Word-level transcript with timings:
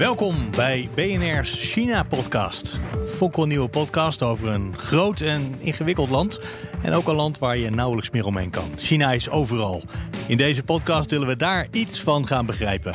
Welkom 0.00 0.50
bij 0.50 0.88
BNR's 0.94 1.72
China-podcast. 1.72 2.80
Fokkelnieuwe 3.06 3.68
podcast 3.68 4.22
over 4.22 4.48
een 4.48 4.76
groot 4.76 5.20
en 5.20 5.54
ingewikkeld 5.58 6.08
land. 6.08 6.40
En 6.82 6.92
ook 6.92 7.08
een 7.08 7.14
land 7.14 7.38
waar 7.38 7.56
je 7.56 7.70
nauwelijks 7.70 8.10
meer 8.10 8.24
omheen 8.24 8.50
kan. 8.50 8.72
China 8.76 9.12
is 9.12 9.30
overal. 9.30 9.82
In 10.28 10.36
deze 10.36 10.62
podcast 10.62 11.10
willen 11.10 11.26
we 11.26 11.36
daar 11.36 11.68
iets 11.70 12.00
van 12.00 12.26
gaan 12.26 12.46
begrijpen. 12.46 12.94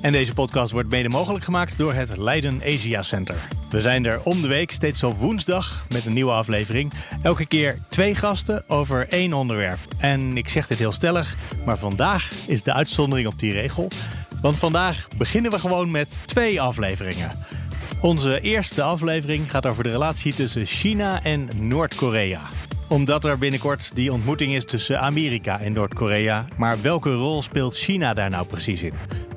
En 0.00 0.12
deze 0.12 0.34
podcast 0.34 0.72
wordt 0.72 0.88
mede 0.88 1.08
mogelijk 1.08 1.44
gemaakt 1.44 1.78
door 1.78 1.92
het 1.92 2.16
Leiden 2.16 2.62
Asia 2.64 3.02
Center. 3.02 3.48
We 3.70 3.80
zijn 3.80 4.06
er 4.06 4.20
om 4.22 4.42
de 4.42 4.48
week, 4.48 4.70
steeds 4.70 5.02
op 5.02 5.18
woensdag, 5.18 5.86
met 5.88 6.06
een 6.06 6.12
nieuwe 6.12 6.32
aflevering. 6.32 6.92
Elke 7.22 7.46
keer 7.46 7.78
twee 7.90 8.14
gasten 8.14 8.64
over 8.68 9.08
één 9.08 9.32
onderwerp. 9.32 9.78
En 9.98 10.36
ik 10.36 10.48
zeg 10.48 10.66
dit 10.66 10.78
heel 10.78 10.92
stellig, 10.92 11.36
maar 11.64 11.78
vandaag 11.78 12.32
is 12.46 12.62
de 12.62 12.72
uitzondering 12.72 13.28
op 13.28 13.38
die 13.38 13.52
regel. 13.52 13.88
Want 14.42 14.56
vandaag 14.56 15.08
beginnen 15.16 15.50
we 15.50 15.58
gewoon 15.58 15.90
met 15.90 16.18
twee 16.24 16.60
afleveringen. 16.60 17.30
Onze 18.00 18.40
eerste 18.40 18.82
aflevering 18.82 19.50
gaat 19.50 19.66
over 19.66 19.82
de 19.82 19.90
relatie 19.90 20.34
tussen 20.34 20.66
China 20.66 21.22
en 21.22 21.48
Noord-Korea. 21.54 22.40
Omdat 22.88 23.24
er 23.24 23.38
binnenkort 23.38 23.94
die 23.94 24.12
ontmoeting 24.12 24.54
is 24.54 24.64
tussen 24.64 25.00
Amerika 25.00 25.60
en 25.60 25.72
Noord-Korea. 25.72 26.46
Maar 26.56 26.82
welke 26.82 27.14
rol 27.14 27.42
speelt 27.42 27.76
China 27.76 28.14
daar 28.14 28.30
nou 28.30 28.46
precies 28.46 28.82
in? 28.82 28.92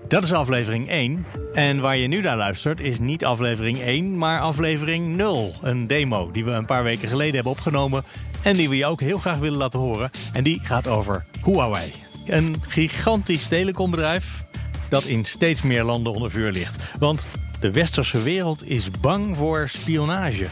Dat 0.07 0.23
is 0.23 0.33
aflevering 0.33 0.89
1. 0.89 1.25
En 1.53 1.79
waar 1.79 1.97
je 1.97 2.07
nu 2.07 2.21
naar 2.21 2.37
luistert 2.37 2.79
is 2.79 2.99
niet 2.99 3.25
aflevering 3.25 3.81
1, 3.81 4.17
maar 4.17 4.41
aflevering 4.41 5.15
0. 5.15 5.55
Een 5.61 5.87
demo 5.87 6.31
die 6.31 6.45
we 6.45 6.51
een 6.51 6.65
paar 6.65 6.83
weken 6.83 7.07
geleden 7.07 7.35
hebben 7.35 7.51
opgenomen. 7.51 8.03
En 8.41 8.57
die 8.57 8.69
we 8.69 8.77
je 8.77 8.85
ook 8.85 9.01
heel 9.01 9.17
graag 9.17 9.37
willen 9.37 9.57
laten 9.57 9.79
horen. 9.79 10.11
En 10.33 10.43
die 10.43 10.59
gaat 10.63 10.87
over 10.87 11.25
Huawei. 11.43 11.91
Een 12.25 12.55
gigantisch 12.67 13.47
telecombedrijf 13.47 14.43
dat 14.91 15.03
in 15.03 15.25
steeds 15.25 15.61
meer 15.61 15.83
landen 15.83 16.13
onder 16.13 16.31
vuur 16.31 16.51
ligt. 16.51 16.97
Want 16.99 17.25
de 17.59 17.71
westerse 17.71 18.21
wereld 18.21 18.67
is 18.67 18.91
bang 18.91 19.37
voor 19.37 19.69
spionage. 19.69 20.47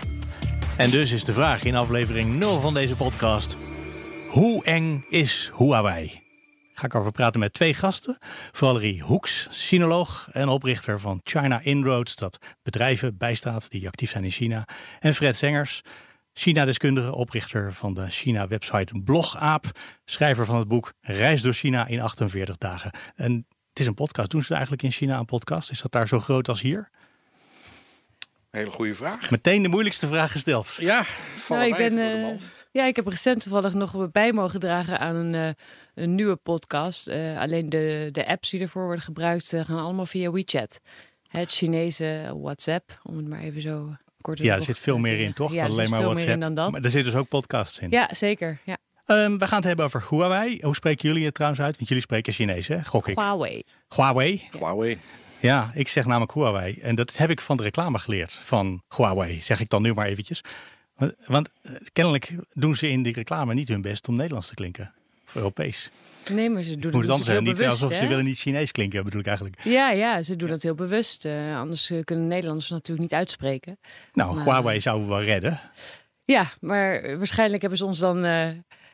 En 0.78 0.90
dus 0.90 1.12
is 1.12 1.24
de 1.24 1.34
vraag 1.34 1.64
in 1.64 1.76
aflevering 1.76 2.36
0 2.36 2.60
van 2.60 2.74
deze 2.74 2.96
podcast: 2.96 3.58
hoe 4.30 4.64
eng 4.64 5.06
is 5.10 5.52
Huawei? 5.58 6.22
Ga 6.74 6.86
ik 6.86 6.96
over 6.96 7.12
praten 7.12 7.40
met 7.40 7.54
twee 7.54 7.74
gasten. 7.74 8.18
Valerie 8.52 9.02
Hoeks, 9.02 9.48
sinoloog 9.50 10.30
en 10.32 10.48
oprichter 10.48 11.00
van 11.00 11.20
China 11.24 11.60
Inroads, 11.64 12.16
dat 12.16 12.38
bedrijven 12.64 13.18
bijstaat 13.18 13.70
die 13.70 13.88
actief 13.88 14.10
zijn 14.10 14.24
in 14.24 14.32
China. 14.32 14.68
En 15.00 15.16
Fred 15.16 15.36
Zengers, 15.36 15.82
China-deskundige, 16.34 17.16
oprichter 17.16 17.74
van 17.74 17.94
de 17.94 18.10
China-website 18.10 19.02
Blogaap, 19.04 19.66
schrijver 20.06 20.46
van 20.46 20.56
het 20.56 20.68
boek 20.68 20.94
Reis 21.02 21.42
door 21.42 21.54
China 21.54 21.88
in 21.88 22.02
48 22.02 22.58
dagen. 22.58 22.92
En 23.16 23.48
het 23.80 23.88
is 23.88 23.98
een 23.98 24.06
podcast. 24.06 24.32
Doen 24.32 24.44
ze 24.44 24.52
eigenlijk 24.52 24.84
in 24.84 24.92
China 24.92 25.20
een 25.20 25.26
podcast? 25.26 25.72
Is 25.72 25.82
dat 25.82 25.92
daar 25.92 26.08
zo 26.08 26.20
groot 26.20 26.48
als 26.48 26.62
hier? 26.62 26.90
Hele 28.50 28.72
goede 28.72 28.94
vraag. 28.94 29.32
Meteen 29.32 29.62
de 29.62 29.68
moeilijkste 29.68 30.08
vraag 30.08 30.32
gesteld. 30.32 30.76
Ja, 30.80 31.06
nou, 31.50 31.64
ik 31.64 31.78
ben, 31.78 31.98
uh, 31.98 32.40
ja, 32.72 32.86
ik 32.86 32.96
heb 32.96 33.08
recent 33.08 33.42
toevallig 33.42 33.74
nog 33.74 34.12
bij 34.12 34.34
mogen 34.34 34.60
dragen 34.60 35.00
aan 35.00 35.16
een, 35.16 35.34
uh, 35.34 35.50
een 35.96 36.16
nieuwe 36.16 36.36
podcast. 36.36 37.08
Uh, 37.08 37.40
alleen 37.40 37.70
de, 37.70 38.10
de 38.12 38.28
apps 38.28 38.50
die 38.50 38.62
ervoor 38.62 38.86
worden 38.86 39.04
gebruikt 39.04 39.54
gaan 39.56 39.80
allemaal 39.80 40.06
via 40.06 40.32
WeChat. 40.32 40.80
Het 41.28 41.52
Chinese 41.52 42.36
WhatsApp, 42.42 43.00
om 43.04 43.18
het 43.18 43.28
maar 43.28 43.40
even 43.40 43.62
zo 43.62 43.94
kort 44.22 44.38
te 44.38 44.44
Ja, 44.44 44.56
er 44.56 44.62
zit 44.62 44.80
veel 44.80 44.98
meer 44.98 45.20
in, 45.20 45.34
toch? 45.34 45.54
Ja, 45.54 45.62
dan 45.62 45.72
alleen 45.72 45.90
maar 45.90 46.04
WhatsApp. 46.04 46.42
dan 46.42 46.54
dat. 46.54 46.72
Maar 46.72 46.82
er 46.82 46.90
zitten 46.90 47.12
dus 47.12 47.22
ook 47.22 47.28
podcasts 47.28 47.80
in. 47.80 47.90
Ja, 47.90 48.10
zeker. 48.14 48.60
Ja. 48.66 48.78
Um, 49.12 49.38
we 49.38 49.48
gaan 49.48 49.58
het 49.58 49.68
hebben 49.68 49.86
over 49.86 50.06
Huawei. 50.10 50.60
Hoe 50.62 50.76
spreken 50.76 51.08
jullie 51.10 51.26
het 51.26 51.34
trouwens 51.34 51.62
uit? 51.62 51.76
Want 51.76 51.88
jullie 51.88 52.04
spreken 52.04 52.34
Chinees, 52.34 52.68
hè? 52.68 52.84
Gok 52.84 53.08
ik. 53.08 53.16
Huawei. 53.18 53.64
Huawei. 53.96 54.48
Huawei. 54.52 54.98
Ja, 55.40 55.72
ik 55.74 55.88
zeg 55.88 56.06
namelijk 56.06 56.34
Huawei. 56.34 56.80
En 56.82 56.96
dat 56.96 57.18
heb 57.18 57.30
ik 57.30 57.42
van 57.42 57.58
de 57.58 57.64
reclame 57.64 58.00
geleerd 58.00 58.40
van 58.44 58.84
Huawei. 58.96 59.42
Zeg 59.42 59.60
ik 59.60 59.70
dan 59.70 59.82
nu 59.82 59.94
maar 59.94 60.06
eventjes. 60.06 60.42
Want, 60.96 61.14
want 61.26 61.50
kennelijk 61.94 62.36
doen 62.54 62.76
ze 62.76 62.90
in 62.90 63.04
die 63.04 63.14
reclame 63.14 63.54
niet 63.54 63.68
hun 63.68 63.82
best 63.82 64.08
om 64.08 64.16
Nederlands 64.16 64.48
te 64.48 64.54
klinken. 64.56 64.94
Of 65.28 65.36
Europees. 65.36 65.90
Nee, 66.30 66.50
maar 66.50 66.64
ze 66.64 66.76
doen 66.76 67.02
het 67.02 67.10
anders 67.10 67.30
heel 67.30 67.42
niet 67.42 67.58
bewust. 67.58 67.72
alsof 67.82 67.94
ze 67.98 68.08
willen 68.08 68.24
niet 68.26 68.38
Chinees 68.38 68.72
klinken, 68.72 69.04
bedoel 69.04 69.20
ik 69.20 69.28
eigenlijk. 69.28 69.60
Ja, 69.64 69.92
ja, 69.92 70.22
ze 70.24 70.36
doen 70.36 70.50
dat 70.50 70.62
heel 70.62 70.76
bewust. 70.76 71.26
Uh, 71.26 71.60
anders 71.60 71.90
uh, 71.90 72.04
kunnen 72.04 72.28
Nederlanders 72.28 72.70
natuurlijk 72.70 73.02
niet 73.10 73.20
uitspreken. 73.20 73.80
Nou, 74.14 74.36
Maar- 74.36 74.44
Huawei 74.44 74.80
zouden 74.80 75.08
we 75.08 75.14
wel 75.14 75.24
redden. 75.24 75.60
Ja, 76.26 76.46
maar 76.60 77.18
waarschijnlijk 77.18 77.62
hebben 77.62 77.80
ze 77.80 77.86
ons 77.86 78.00
dan 78.00 78.26
eh, 78.26 78.48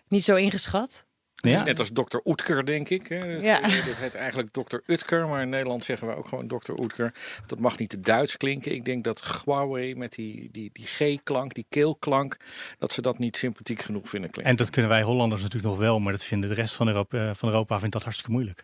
niet 0.08 0.24
zo 0.24 0.36
ingeschat. 0.36 1.06
Het 1.36 1.52
Ja. 1.54 1.60
is 1.60 1.64
net 1.66 1.80
als 1.80 1.92
dokter 1.92 2.22
Oetker, 2.24 2.66
denk 2.66 2.90
ik. 2.90 3.08
Hè. 3.08 3.24
Ja. 3.26 3.62
Dat 3.62 3.72
heet 3.72 4.16
eigenlijk 4.16 4.54
dokter 4.54 4.82
Utker, 4.86 5.28
maar 5.28 5.42
in 5.42 5.50
Nederland 5.50 5.84
zeggen 5.84 6.08
we 6.08 6.16
ook 6.16 6.28
gewoon 6.28 6.48
dokter 6.48 6.80
Oetker. 6.80 7.14
Dat 7.46 7.60
mag 7.60 7.78
niet 7.78 7.90
te 7.90 8.00
Duits 8.00 8.38
klinken. 8.38 8.74
Ik 8.74 8.86
denk 8.86 9.04
dat 9.04 9.42
Huawei 9.44 9.96
met 9.96 10.12
die, 10.12 10.50
die, 10.52 10.70
die 10.74 10.86
G-klank, 10.86 11.54
die 11.54 11.66
keelklank, 11.70 12.38
dat 12.80 12.94
ze 12.94 13.02
dat 13.02 13.18
niet 13.20 13.38
sympathiek 13.38 13.82
genoeg 13.82 14.10
vinden 14.10 14.30
klinken. 14.32 14.52
En 14.52 14.58
dat 14.58 14.70
kunnen 14.70 14.92
wij 14.92 15.02
Hollanders 15.02 15.42
natuurlijk 15.42 15.70
nog 15.74 15.80
wel, 15.82 16.00
maar 16.00 16.12
dat 16.12 16.24
vinden 16.24 16.50
de 16.50 16.56
rest 16.56 16.76
van 16.76 16.88
Europa, 16.88 17.30
eh, 17.30 17.36
van 17.36 17.50
Europa 17.50 17.78
vindt 17.80 17.94
dat 17.94 18.04
hartstikke 18.04 18.32
moeilijk. 18.32 18.64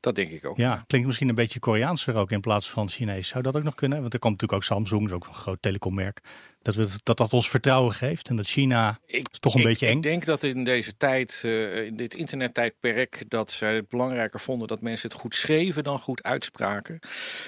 Dat 0.00 0.14
denk 0.14 0.30
ik 0.30 0.46
ook. 0.46 0.56
Ja, 0.56 0.84
klinkt 0.86 1.06
misschien 1.06 1.28
een 1.28 1.34
beetje 1.34 1.58
Koreaanser 1.58 2.14
ook 2.14 2.30
in 2.30 2.40
plaats 2.40 2.70
van 2.70 2.88
Chinees. 2.88 3.28
Zou 3.28 3.42
dat 3.42 3.56
ook 3.56 3.62
nog 3.62 3.74
kunnen? 3.74 4.00
Want 4.00 4.12
er 4.12 4.18
komt 4.18 4.32
natuurlijk 4.40 4.62
ook 4.62 4.76
Samsung, 4.76 5.00
dat 5.00 5.10
is 5.10 5.16
ook 5.16 5.26
een 5.26 5.40
groot 5.40 5.62
telecommerk. 5.62 6.20
Dat, 6.62 6.74
we, 6.74 6.88
dat 7.02 7.16
dat 7.16 7.32
ons 7.32 7.50
vertrouwen 7.50 7.92
geeft 7.94 8.28
en 8.28 8.36
dat 8.36 8.46
China 8.46 8.98
Ik, 9.06 9.28
is 9.32 9.38
toch 9.38 9.54
een 9.54 9.60
ik- 9.60 9.66
beetje 9.66 9.86
eng. 9.86 9.96
Ik 9.96 10.02
denk 10.02 10.24
dat 10.24 10.42
in 10.42 10.64
deze 10.64 10.96
tijd, 10.96 11.40
eh, 11.44 11.84
in 11.86 11.96
dit 11.96 12.14
internettijdperk, 12.14 13.24
dat 13.28 13.50
zij 13.50 13.74
het 13.74 13.88
belangrijker 13.88 14.40
vonden 14.40 14.68
dat 14.68 14.80
mensen 14.80 15.08
het 15.10 15.18
goed 15.20 15.34
schreven 15.34 15.82
dan 15.84 15.98
goed 15.98 16.22
uitspraken. 16.22 16.98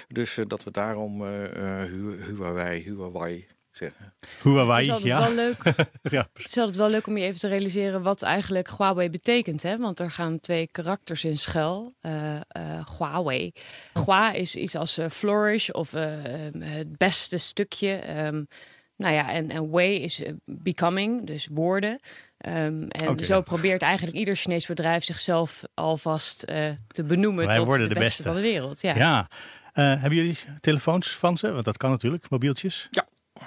Dus 0.09 0.39
eh, 0.39 0.45
dat 0.49 0.65
we 0.65 0.71
daarom 0.71 1.23
Hu- 1.23 2.25
Huawei, 2.27 2.83
Huawei 2.83 3.47
zeggen. 3.77 4.15
Huawei, 4.43 4.91
het 4.91 4.99
is 4.99 5.05
ja. 5.05 5.19
wel 5.19 5.35
leuk. 5.35 5.63
ja. 6.03 6.29
Het 6.33 6.47
is 6.47 6.59
altijd 6.59 6.77
wel 6.77 6.89
leuk 6.89 7.07
om 7.07 7.17
je 7.17 7.25
even 7.25 7.41
te 7.41 7.49
realiseren 7.49 8.03
wat 8.03 8.23
eigenlijk 8.23 8.71
Huawei 8.77 9.11
betekent. 9.11 9.63
Hè? 9.63 9.79
Want 9.79 9.99
er 9.99 10.11
gaan 10.11 10.41
twee 10.41 10.69
karakters 10.73 11.25
in 11.25 11.39
schuil. 11.39 11.95
Eh, 12.01 12.37
eh, 12.37 12.87
Huawei. 12.99 13.53
Hua 14.05 14.33
is 14.33 14.57
iets 14.57 14.75
als 14.75 14.99
eh, 14.99 15.09
flourish 15.09 15.69
of 15.69 15.95
eh, 15.95 16.47
ehm, 16.47 16.61
het 16.61 16.99
beste 16.99 17.39
stukje. 17.39 17.95
Ehm, 17.95 18.43
nou 18.97 19.15
ja, 19.15 19.31
en, 19.31 19.51
en 19.51 19.71
Wei 19.71 20.03
is 20.03 20.23
becoming, 20.45 21.27
dus 21.27 21.49
worden. 21.53 22.01
Ehm, 22.39 22.83
en 22.89 23.25
zo 23.25 23.41
probeert 23.41 23.83
eigenlijk 23.83 24.17
ieder 24.17 24.37
Chinees 24.37 24.67
bedrijf 24.67 25.05
zichzelf 25.05 25.63
alvast 25.75 26.43
eh, 26.43 26.71
te 26.87 27.03
benoemen 27.05 27.47
Wij 27.47 27.57
tot 27.57 27.67
worden 27.67 27.89
de 27.89 27.95
de 27.95 28.01
beste, 28.01 28.23
beste. 28.23 28.23
van 28.23 28.35
de 28.35 28.49
wereld. 28.49 28.81
Ja. 28.81 28.95
Ja. 28.95 29.29
Eh, 29.73 29.85
hebben 29.85 30.15
jullie 30.15 30.39
telefoons 30.61 31.17
van 31.17 31.37
ze? 31.37 31.53
Want 31.53 31.65
dat 31.65 31.77
kan 31.77 31.91
natuurlijk, 31.91 32.31
mobieltjes. 32.31 32.89
Ja. 32.91 33.07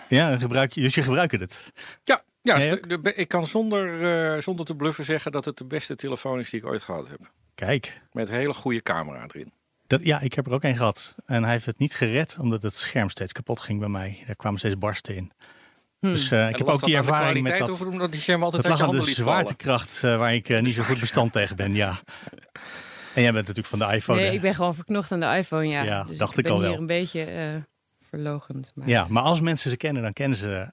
Ja, 0.10 0.38
gebruik 0.38 0.74
dus 0.74 0.96
je 0.96 1.02
gebruiken 1.02 1.40
het. 1.40 1.72
Ja, 2.04 2.24
ja 2.42 2.78
be- 3.02 3.16
ik 3.16 3.28
kan 3.28 3.48
zonder, 3.48 4.04
eh, 4.34 4.42
zonder 4.42 4.66
te 4.66 4.76
bluffen 4.76 5.06
zeggen 5.06 5.32
dat 5.32 5.46
het 5.46 5.58
de 5.58 5.66
beste 5.66 5.96
telefoon 5.96 6.40
is 6.40 6.50
die 6.50 6.60
ik 6.60 6.66
ooit 6.66 6.82
gehad 6.82 7.08
heb. 7.08 7.20
Kijk, 7.56 8.02
Met 8.12 8.30
een 8.30 8.36
hele 8.36 8.54
goede 8.54 8.82
camera 8.82 9.26
erin. 9.28 9.52
dat, 9.88 10.02
ja, 10.02 10.20
ik 10.20 10.34
heb 10.34 10.46
er 10.46 10.54
ook 10.54 10.64
een 10.64 10.76
gehad. 10.76 11.16
En 11.26 11.44
hij 11.44 11.52
heeft 11.52 11.66
het 11.66 11.80
niet 11.80 11.96
gered, 11.96 12.38
omdat 12.40 12.62
het 12.62 12.76
scherm 12.78 13.10
steeds 13.10 13.32
kapot 13.32 13.60
ging 13.60 13.80
bij 13.80 13.90
mij. 13.90 14.24
Daar 14.26 14.36
kwamen 14.36 14.60
steeds 14.60 14.78
barsten 14.78 15.16
in. 15.16 15.32
Dus 16.00 16.32
eh, 16.32 16.50
ik 16.50 16.58
heb 16.58 16.68
ook 16.68 16.84
die 16.84 16.96
ervaring 16.96 17.44
met 17.44 17.54
kwaliteit 17.54 17.80
dat. 17.80 17.88
Of 17.88 17.94
omdat 17.94 18.24
je 18.24 18.32
hem 18.32 18.44
altijd 18.44 18.64
Dat 18.64 18.72
lag 18.72 18.90
aan 18.90 18.96
de 18.96 19.02
zwaartekracht 19.02 20.04
eh, 20.04 20.18
waar 20.18 20.34
ik 20.34 20.62
niet 20.62 20.74
zo 20.74 20.84
goed 20.84 21.00
bestand 21.00 21.32
tegen 21.32 21.56
ben, 21.56 21.74
ja. 21.74 22.00
En 23.16 23.22
jij 23.22 23.32
bent 23.32 23.48
natuurlijk 23.48 23.68
van 23.68 23.80
de 23.80 23.96
iPhone. 23.96 24.20
Nee, 24.20 24.28
hè? 24.30 24.36
ik 24.36 24.42
ben 24.42 24.56
gewoon 24.56 24.76
verknocht 24.76 25.12
aan 25.12 25.20
de 25.20 25.36
iPhone, 25.38 25.68
ja. 25.68 25.84
Ja, 25.84 26.04
dus 26.04 26.18
dacht 26.18 26.32
ik 26.32 26.38
ik 26.38 26.44
ben 26.44 26.54
al 26.54 26.60
hier 26.60 26.70
wel. 26.70 26.80
een 26.80 26.86
beetje 26.86 27.24
eh 27.24 27.56
verlogend. 28.16 28.72
Maar... 28.76 28.88
Ja, 28.88 29.06
maar 29.10 29.24
als 29.24 29.42
mensen 29.42 29.70
ze 29.70 29.78
kennen, 29.78 30.04
dan 30.04 30.14
kennen 30.14 30.38
ze 30.38 30.72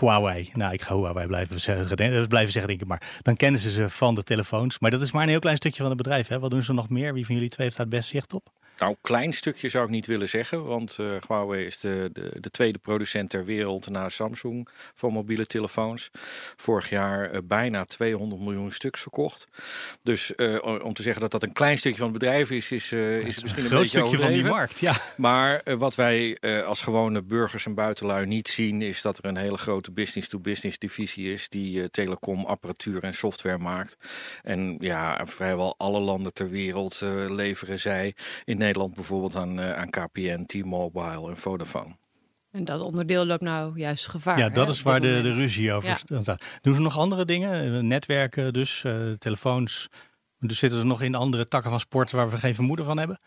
Huawei. 0.00 0.50
Nou, 0.54 0.72
ik 0.72 0.82
ga 0.82 0.96
Huawei 0.96 1.26
blijven 1.26 1.60
zeggen, 1.60 1.96
blijven 2.28 2.52
zeggen 2.52 2.66
denk 2.66 2.80
ik 2.80 2.86
maar. 2.86 3.18
Dan 3.22 3.36
kennen 3.36 3.60
ze 3.60 3.70
ze 3.70 3.88
van 3.88 4.14
de 4.14 4.22
telefoons. 4.22 4.78
Maar 4.78 4.90
dat 4.90 5.02
is 5.02 5.12
maar 5.12 5.22
een 5.22 5.28
heel 5.28 5.38
klein 5.38 5.56
stukje 5.56 5.80
van 5.80 5.88
het 5.88 5.96
bedrijf. 5.96 6.28
Hè? 6.28 6.38
Wat 6.38 6.50
doen 6.50 6.62
ze 6.62 6.72
nog 6.72 6.88
meer? 6.88 7.14
Wie 7.14 7.26
van 7.26 7.34
jullie 7.34 7.50
twee 7.50 7.66
heeft 7.66 7.78
daar 7.78 7.86
het 7.86 7.94
best 7.94 8.08
zicht 8.08 8.34
op? 8.34 8.52
Nou, 8.80 8.96
klein 9.00 9.32
stukje 9.32 9.68
zou 9.68 9.84
ik 9.84 9.90
niet 9.90 10.06
willen 10.06 10.28
zeggen, 10.28 10.64
want 10.64 10.96
uh, 11.00 11.16
Huawei 11.26 11.64
is 11.64 11.80
de, 11.80 12.10
de, 12.12 12.40
de, 12.40 12.50
tweede 12.50 12.78
producent 12.78 13.30
ter 13.30 13.44
wereld 13.44 13.88
na 13.88 14.08
Samsung 14.08 14.68
voor 14.94 15.12
mobiele 15.12 15.46
telefoons. 15.46 16.10
Vorig 16.56 16.90
jaar 16.90 17.34
uh, 17.34 17.38
bijna 17.44 17.84
200 17.84 18.40
miljoen 18.42 18.72
stuks 18.72 19.00
verkocht. 19.00 19.48
Dus 20.02 20.32
uh, 20.36 20.82
om 20.82 20.94
te 20.94 21.02
zeggen 21.02 21.20
dat 21.20 21.30
dat 21.30 21.42
een 21.42 21.52
klein 21.52 21.78
stukje 21.78 21.98
van 21.98 22.08
het 22.08 22.18
bedrijf 22.18 22.50
is, 22.50 22.70
is, 22.70 22.92
is 22.92 23.34
het 23.34 23.42
misschien 23.42 23.64
een, 23.64 23.70
een 23.72 23.78
beetje 23.78 23.98
stukje 23.98 24.18
van 24.18 24.32
die 24.32 24.44
markt. 24.44 24.78
Ja. 24.78 24.96
Maar 25.16 25.62
wat 25.78 25.94
wij 25.94 26.38
als 26.66 26.80
gewone 26.80 27.22
burgers 27.22 27.66
en 27.66 27.74
buitenlui 27.74 28.26
niet 28.26 28.48
zien, 28.48 28.82
is 28.82 29.02
dat 29.02 29.18
er 29.18 29.24
een 29.24 29.36
hele 29.36 29.58
grote 29.58 29.90
business-to-business 29.90 30.78
divisie 30.78 31.32
is 31.32 31.48
die 31.48 31.90
telecomapparatuur 31.90 33.02
en 33.02 33.14
software 33.14 33.58
maakt. 33.58 33.96
En 34.42 34.76
ja, 34.78 35.26
vrijwel 35.26 35.74
alle 35.78 36.00
landen 36.00 36.32
ter 36.32 36.50
wereld 36.50 37.00
leveren 37.28 37.78
zij 37.78 38.14
in 38.44 38.58
Nederland 38.58 38.68
bijvoorbeeld 38.72 39.36
aan, 39.36 39.60
uh, 39.60 39.72
aan 39.72 39.90
KPN, 39.90 40.44
T-Mobile 40.44 41.28
en 41.28 41.36
Vodafone. 41.36 41.96
En 42.50 42.64
dat 42.64 42.80
onderdeel 42.80 43.26
loopt 43.26 43.42
nou 43.42 43.78
juist 43.78 44.08
gevaar. 44.08 44.38
Ja, 44.38 44.48
dat 44.48 44.66
hè, 44.66 44.72
is 44.72 44.82
waar 44.82 45.00
de, 45.00 45.20
de 45.22 45.32
ruzie 45.32 45.72
over 45.72 45.88
ja. 45.88 46.20
staat. 46.20 46.58
Doen 46.60 46.74
ze 46.74 46.80
nog 46.80 46.98
andere 46.98 47.24
dingen? 47.24 47.76
Eh, 47.76 47.82
netwerken 47.82 48.52
dus, 48.52 48.82
uh, 48.86 49.12
telefoons. 49.12 49.88
Dus 50.38 50.58
zitten 50.58 50.78
ze 50.78 50.86
nog 50.86 51.02
in 51.02 51.14
andere 51.14 51.48
takken 51.48 51.70
van 51.70 51.80
sport 51.80 52.10
waar 52.10 52.30
we 52.30 52.36
geen 52.36 52.54
vermoeden 52.54 52.84
van 52.84 52.98
hebben? 52.98 53.20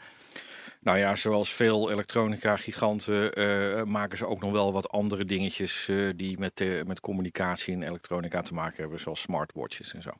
Nou 0.84 0.98
ja, 0.98 1.16
zoals 1.16 1.50
veel 1.50 1.92
elektronica-giganten 1.92 3.40
uh, 3.40 3.84
maken 3.84 4.18
ze 4.18 4.28
ook 4.28 4.42
nog 4.42 4.52
wel 4.52 4.74
wat 4.74 4.90
andere 4.90 5.26
dingetjes 5.26 5.88
uh, 5.88 6.12
die 6.16 6.38
met, 6.38 6.62
uh, 6.62 6.84
met 6.84 7.00
communicatie 7.00 7.74
en 7.74 7.84
elektronica 7.84 8.42
te 8.42 8.54
maken 8.54 8.82
hebben, 8.82 9.00
zoals 9.00 9.22
smartwatches 9.22 9.94
en 9.94 10.02
zo. 10.02 10.12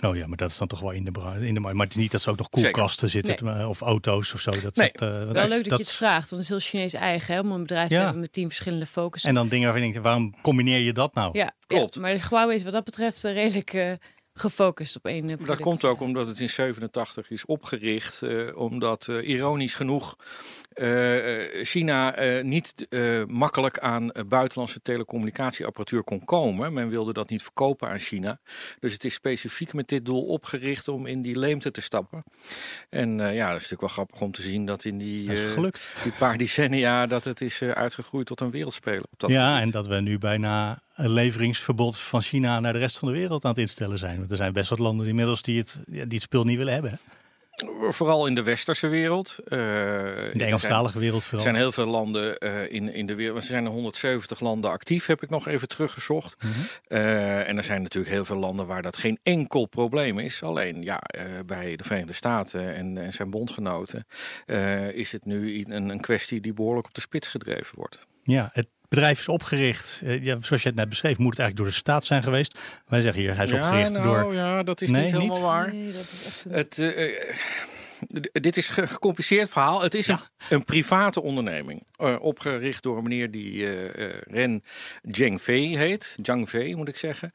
Oh 0.00 0.16
ja, 0.16 0.26
maar 0.26 0.36
dat 0.36 0.50
is 0.50 0.58
dan 0.58 0.68
toch 0.68 0.80
wel 0.80 0.90
in 0.90 1.04
de, 1.04 1.46
in 1.46 1.54
de 1.54 1.60
Maar 1.60 1.74
het 1.74 1.90
is 1.90 1.96
niet 1.96 2.10
dat 2.10 2.20
ze 2.20 2.30
ook 2.30 2.38
nog 2.38 2.48
koelkasten 2.48 3.08
zitten 3.08 3.44
nee. 3.44 3.68
of 3.68 3.80
auto's 3.80 4.34
of 4.34 4.40
zo. 4.40 4.50
Dat 4.50 4.76
nee. 4.76 4.90
dat, 4.92 5.08
uh, 5.08 5.30
wel 5.30 5.48
leuk 5.48 5.48
dat, 5.48 5.68
dat, 5.68 5.78
je 5.78 5.84
het 5.84 5.92
vraagt, 5.92 6.30
want 6.30 6.30
het 6.30 6.40
is 6.40 6.48
heel 6.48 6.58
Chinees 6.58 6.92
eigen 6.92 7.34
hè, 7.34 7.40
om 7.40 7.50
een 7.50 7.62
bedrijf 7.62 7.90
ja. 7.90 7.96
te 7.96 8.02
hebben 8.02 8.20
met 8.20 8.32
tien 8.32 8.46
verschillende 8.46 8.86
focussen. 8.86 9.28
En 9.28 9.34
dan 9.34 9.48
dingen 9.48 9.64
waarvan 9.64 9.86
je 9.86 9.92
denkt, 9.92 10.06
waarom 10.06 10.34
combineer 10.42 10.78
je 10.78 10.92
dat 10.92 11.14
nou? 11.14 11.38
Ja, 11.38 11.52
klopt. 11.66 11.94
Ja, 11.94 12.00
maar 12.00 12.28
Huawei 12.28 12.56
is 12.56 12.62
wat 12.62 12.72
dat 12.72 12.84
betreft 12.84 13.22
redelijk 13.22 13.72
uh, 13.72 13.92
gefocust 14.40 14.96
op 14.96 15.04
één 15.04 15.26
product. 15.26 15.46
Dat 15.46 15.60
komt 15.60 15.84
ook 15.84 16.00
omdat 16.00 16.26
het 16.26 16.40
in 16.40 16.48
87 16.48 17.30
is 17.30 17.44
opgericht. 17.44 18.22
Uh, 18.22 18.56
omdat 18.56 19.06
ironisch 19.06 19.74
genoeg 19.74 20.16
uh, 20.74 21.64
China 21.64 22.18
uh, 22.18 22.44
niet 22.44 22.86
uh, 22.88 23.24
makkelijk 23.24 23.78
aan 23.78 24.10
buitenlandse 24.28 24.82
telecommunicatieapparatuur 24.82 26.02
kon 26.02 26.24
komen. 26.24 26.72
Men 26.72 26.88
wilde 26.88 27.12
dat 27.12 27.28
niet 27.28 27.42
verkopen 27.42 27.88
aan 27.88 27.98
China. 27.98 28.40
Dus 28.80 28.92
het 28.92 29.04
is 29.04 29.14
specifiek 29.14 29.72
met 29.72 29.88
dit 29.88 30.04
doel 30.04 30.22
opgericht 30.22 30.88
om 30.88 31.06
in 31.06 31.20
die 31.22 31.38
leemte 31.38 31.70
te 31.70 31.80
stappen. 31.80 32.24
En 32.88 33.10
ja, 33.18 33.46
dat 33.46 33.60
is 33.60 33.70
natuurlijk 33.70 33.80
wel 33.80 33.88
grappig 33.88 34.20
om 34.20 34.32
te 34.32 34.42
zien 34.42 34.66
dat 34.66 34.84
in 34.84 34.98
die, 34.98 35.28
die 36.02 36.12
paar 36.18 36.38
decennia 36.44 37.06
dat 37.06 37.24
het 37.24 37.40
is 37.40 37.62
uitgegroeid 37.62 38.26
tot 38.26 38.40
een 38.40 38.50
wereldspeler. 38.50 39.04
Op 39.10 39.20
dat 39.20 39.30
ja, 39.30 39.60
en 39.60 39.70
dat 39.70 39.86
we 39.86 40.00
nu 40.00 40.18
bijna 40.18 40.82
leveringsverbod 41.08 41.98
van 41.98 42.22
China 42.22 42.60
naar 42.60 42.72
de 42.72 42.78
rest 42.78 42.98
van 42.98 43.08
de 43.08 43.14
wereld 43.14 43.44
aan 43.44 43.50
het 43.50 43.60
instellen 43.60 43.98
zijn. 43.98 44.18
Want 44.18 44.30
er 44.30 44.36
zijn 44.36 44.52
best 44.52 44.70
wat 44.70 44.78
landen 44.78 45.06
inmiddels 45.06 45.42
die 45.42 45.58
het, 45.58 45.76
die 45.86 46.00
het 46.00 46.20
spul 46.20 46.44
niet 46.44 46.58
willen 46.58 46.72
hebben. 46.72 46.98
Vooral 47.88 48.26
in 48.26 48.34
de 48.34 48.42
westerse 48.42 48.86
wereld. 48.86 49.38
Uh, 49.48 50.32
in 50.32 50.38
de 50.38 50.44
Engelstalige 50.44 50.98
wereld 50.98 51.22
vooral. 51.22 51.38
Er 51.38 51.52
zijn 51.52 51.62
heel 51.62 51.72
veel 51.72 51.86
landen 51.86 52.36
uh, 52.38 52.72
in, 52.72 52.94
in 52.94 53.06
de 53.06 53.14
wereld. 53.14 53.36
Er 53.36 53.42
zijn 53.42 53.64
er 53.64 53.70
170 53.70 54.40
landen 54.40 54.70
actief, 54.70 55.06
heb 55.06 55.22
ik 55.22 55.30
nog 55.30 55.46
even 55.46 55.68
teruggezocht. 55.68 56.42
Mm 56.42 56.50
-hmm. 56.50 56.62
uh, 56.88 57.48
en 57.48 57.56
er 57.56 57.64
zijn 57.64 57.82
natuurlijk 57.82 58.14
heel 58.14 58.24
veel 58.24 58.36
landen 58.36 58.66
waar 58.66 58.82
dat 58.82 58.96
geen 58.96 59.18
enkel 59.22 59.66
probleem 59.66 60.18
is. 60.18 60.42
Alleen 60.42 60.82
ja, 60.82 61.00
bij 61.46 61.76
de 61.76 61.84
Verenigde 61.84 62.12
Staten 62.12 62.74
en, 62.74 62.98
en 62.98 63.12
zijn 63.12 63.30
bondgenoten 63.30 64.06
is 64.92 65.12
het 65.12 65.24
nu 65.24 65.64
een, 65.64 65.88
een 65.88 66.00
kwestie 66.00 66.40
die 66.40 66.52
behoorlijk 66.52 66.86
op 66.86 66.94
de 66.94 67.00
spits 67.00 67.28
gedreven 67.28 67.76
wordt. 67.76 67.98
Ja, 68.22 68.50
het 68.52 68.66
bedrijf 68.90 69.18
is 69.18 69.28
opgericht, 69.28 70.00
uh, 70.04 70.24
ja, 70.24 70.36
zoals 70.40 70.62
je 70.62 70.68
het 70.68 70.78
net 70.78 70.88
beschreef, 70.88 71.18
moet 71.18 71.30
het 71.30 71.38
eigenlijk 71.38 71.56
door 71.56 71.66
de 71.66 71.72
staat 71.72 72.04
zijn 72.04 72.22
geweest. 72.22 72.58
Wij 72.88 73.00
zeggen 73.00 73.20
hier, 73.20 73.34
hij 73.34 73.44
is 73.44 73.50
ja, 73.50 73.62
opgericht 73.62 73.92
nou, 73.92 74.04
door... 74.04 74.34
Ja, 74.34 74.62
dat 74.62 74.80
is 74.80 74.90
nee, 74.90 75.02
niet 75.02 75.12
helemaal 75.12 75.36
niet? 75.36 75.44
waar. 75.44 75.72
Nee, 75.72 75.92
dat 75.92 76.02
is 76.02 76.24
echt. 76.24 76.44
Het, 76.54 76.78
uh, 76.78 77.18
dit 78.32 78.56
is 78.56 78.76
een 78.76 78.88
gecompliceerd 78.88 79.48
verhaal. 79.48 79.82
Het 79.82 79.94
is 79.94 80.06
ja. 80.06 80.30
een, 80.48 80.56
een, 80.56 80.64
private 80.64 81.22
onderneming. 81.22 81.86
Uh, 81.98 82.16
opgericht 82.20 82.82
door 82.82 82.96
een 82.96 83.02
meneer 83.02 83.30
die 83.30 83.52
uh, 83.52 84.10
Ren 84.20 84.62
Zhengfei 85.02 85.76
heet. 85.76 86.16
Zhangfei 86.22 86.74
moet 86.74 86.88
ik 86.88 86.96
zeggen. 86.96 87.34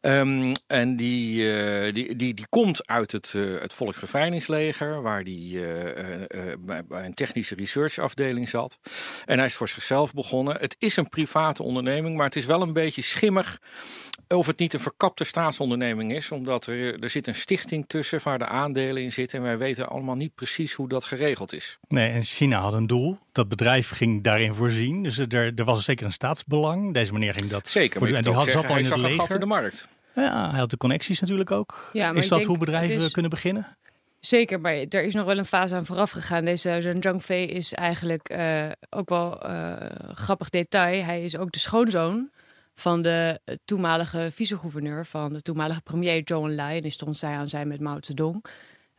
Um, 0.00 0.52
en 0.66 0.96
die, 0.96 1.92
die, 1.92 2.16
die, 2.16 2.34
die 2.34 2.46
komt 2.48 2.86
uit 2.86 3.12
het, 3.12 3.32
het 3.32 3.72
Volksbevrijdingsleger. 3.72 5.02
Waar 5.02 5.24
die 5.24 5.60
bij, 6.58 6.84
bij 6.84 7.04
een 7.04 7.14
technische 7.14 7.54
research 7.54 7.98
afdeling 7.98 8.48
zat. 8.48 8.78
En 9.24 9.36
hij 9.36 9.46
is 9.46 9.54
voor 9.54 9.68
zichzelf 9.68 10.12
begonnen. 10.12 10.56
Het 10.60 10.76
is 10.78 10.96
een 10.96 11.08
private 11.08 11.62
onderneming. 11.62 12.16
Maar 12.16 12.26
het 12.26 12.36
is 12.36 12.46
wel 12.46 12.62
een 12.62 12.72
beetje 12.72 13.02
schimmig 13.02 13.60
of 14.28 14.46
het 14.46 14.58
niet 14.58 14.74
een 14.74 14.80
verkapte 14.80 15.24
staatsonderneming 15.24 16.12
is. 16.12 16.32
Omdat 16.32 16.66
er, 16.66 17.02
er 17.02 17.10
zit 17.10 17.26
een 17.26 17.34
stichting 17.34 17.86
tussen 17.86 18.20
waar 18.22 18.38
de 18.38 18.46
aandelen 18.46 19.02
in 19.02 19.12
zitten. 19.12 19.38
En 19.38 19.44
wij 19.44 19.58
weten 19.58 19.88
allemaal 19.88 20.03
niet 20.12 20.34
precies 20.34 20.72
hoe 20.72 20.88
dat 20.88 21.04
geregeld 21.04 21.52
is. 21.52 21.78
Nee, 21.88 22.10
en 22.10 22.22
China 22.22 22.60
had 22.60 22.72
een 22.72 22.86
doel. 22.86 23.18
Dat 23.32 23.48
bedrijf 23.48 23.90
ging 23.90 24.22
daarin 24.22 24.54
voorzien. 24.54 25.02
Dus 25.02 25.18
er, 25.18 25.52
er 25.54 25.64
was 25.64 25.84
zeker 25.84 26.06
een 26.06 26.12
staatsbelang. 26.12 26.92
Deze 26.94 27.12
meneer 27.12 27.32
ging 27.34 27.46
dat 27.50 27.68
Zeker, 27.68 27.98
voor, 27.98 28.08
en 28.08 28.22
die 28.22 28.32
had, 28.32 28.48
zat 28.48 28.68
al 28.68 28.76
in 28.76 28.84
het 28.84 28.92
een 28.92 29.00
leger. 29.00 29.40
de 29.40 29.46
markt. 29.46 29.88
Ja, 30.14 30.50
hij 30.50 30.58
had 30.58 30.70
de 30.70 30.76
connecties 30.76 31.20
natuurlijk 31.20 31.50
ook. 31.50 31.90
Ja, 31.92 32.06
maar 32.08 32.16
is 32.16 32.24
ik 32.24 32.28
dat 32.30 32.38
denk, 32.38 32.50
hoe 32.50 32.58
bedrijven 32.58 32.96
is- 32.96 33.10
kunnen 33.10 33.30
beginnen? 33.30 33.76
Zeker, 34.20 34.60
maar 34.60 34.72
er 34.72 35.02
is 35.04 35.14
nog 35.14 35.24
wel 35.26 35.38
een 35.38 35.44
fase 35.44 35.74
aan 35.74 35.84
vooraf 35.86 36.10
gegaan. 36.10 36.44
Deze 36.44 36.76
Zhang 36.80 37.02
Zhangfei 37.02 37.44
is 37.46 37.72
eigenlijk 37.72 38.28
eh, 38.28 38.64
ook 38.90 39.08
wel 39.08 39.42
eh, 39.42 39.72
grappig 40.14 40.50
detail. 40.50 41.04
Hij 41.04 41.24
is 41.24 41.36
ook 41.36 41.52
de 41.52 41.58
schoonzoon 41.58 42.30
van 42.74 43.02
de 43.02 43.40
toenmalige 43.64 44.28
vice-gouverneur 44.32 45.06
van 45.06 45.32
de 45.32 45.40
toenmalige 45.42 45.80
premier 45.80 46.22
Zhou 46.24 46.48
Enlai. 46.50 46.76
En 46.76 46.82
die 46.82 46.90
stond 46.90 47.16
zij 47.16 47.36
aan 47.36 47.48
zij 47.48 47.64
met 47.66 47.80
Mao 47.80 47.96
Zedong. 48.00 48.44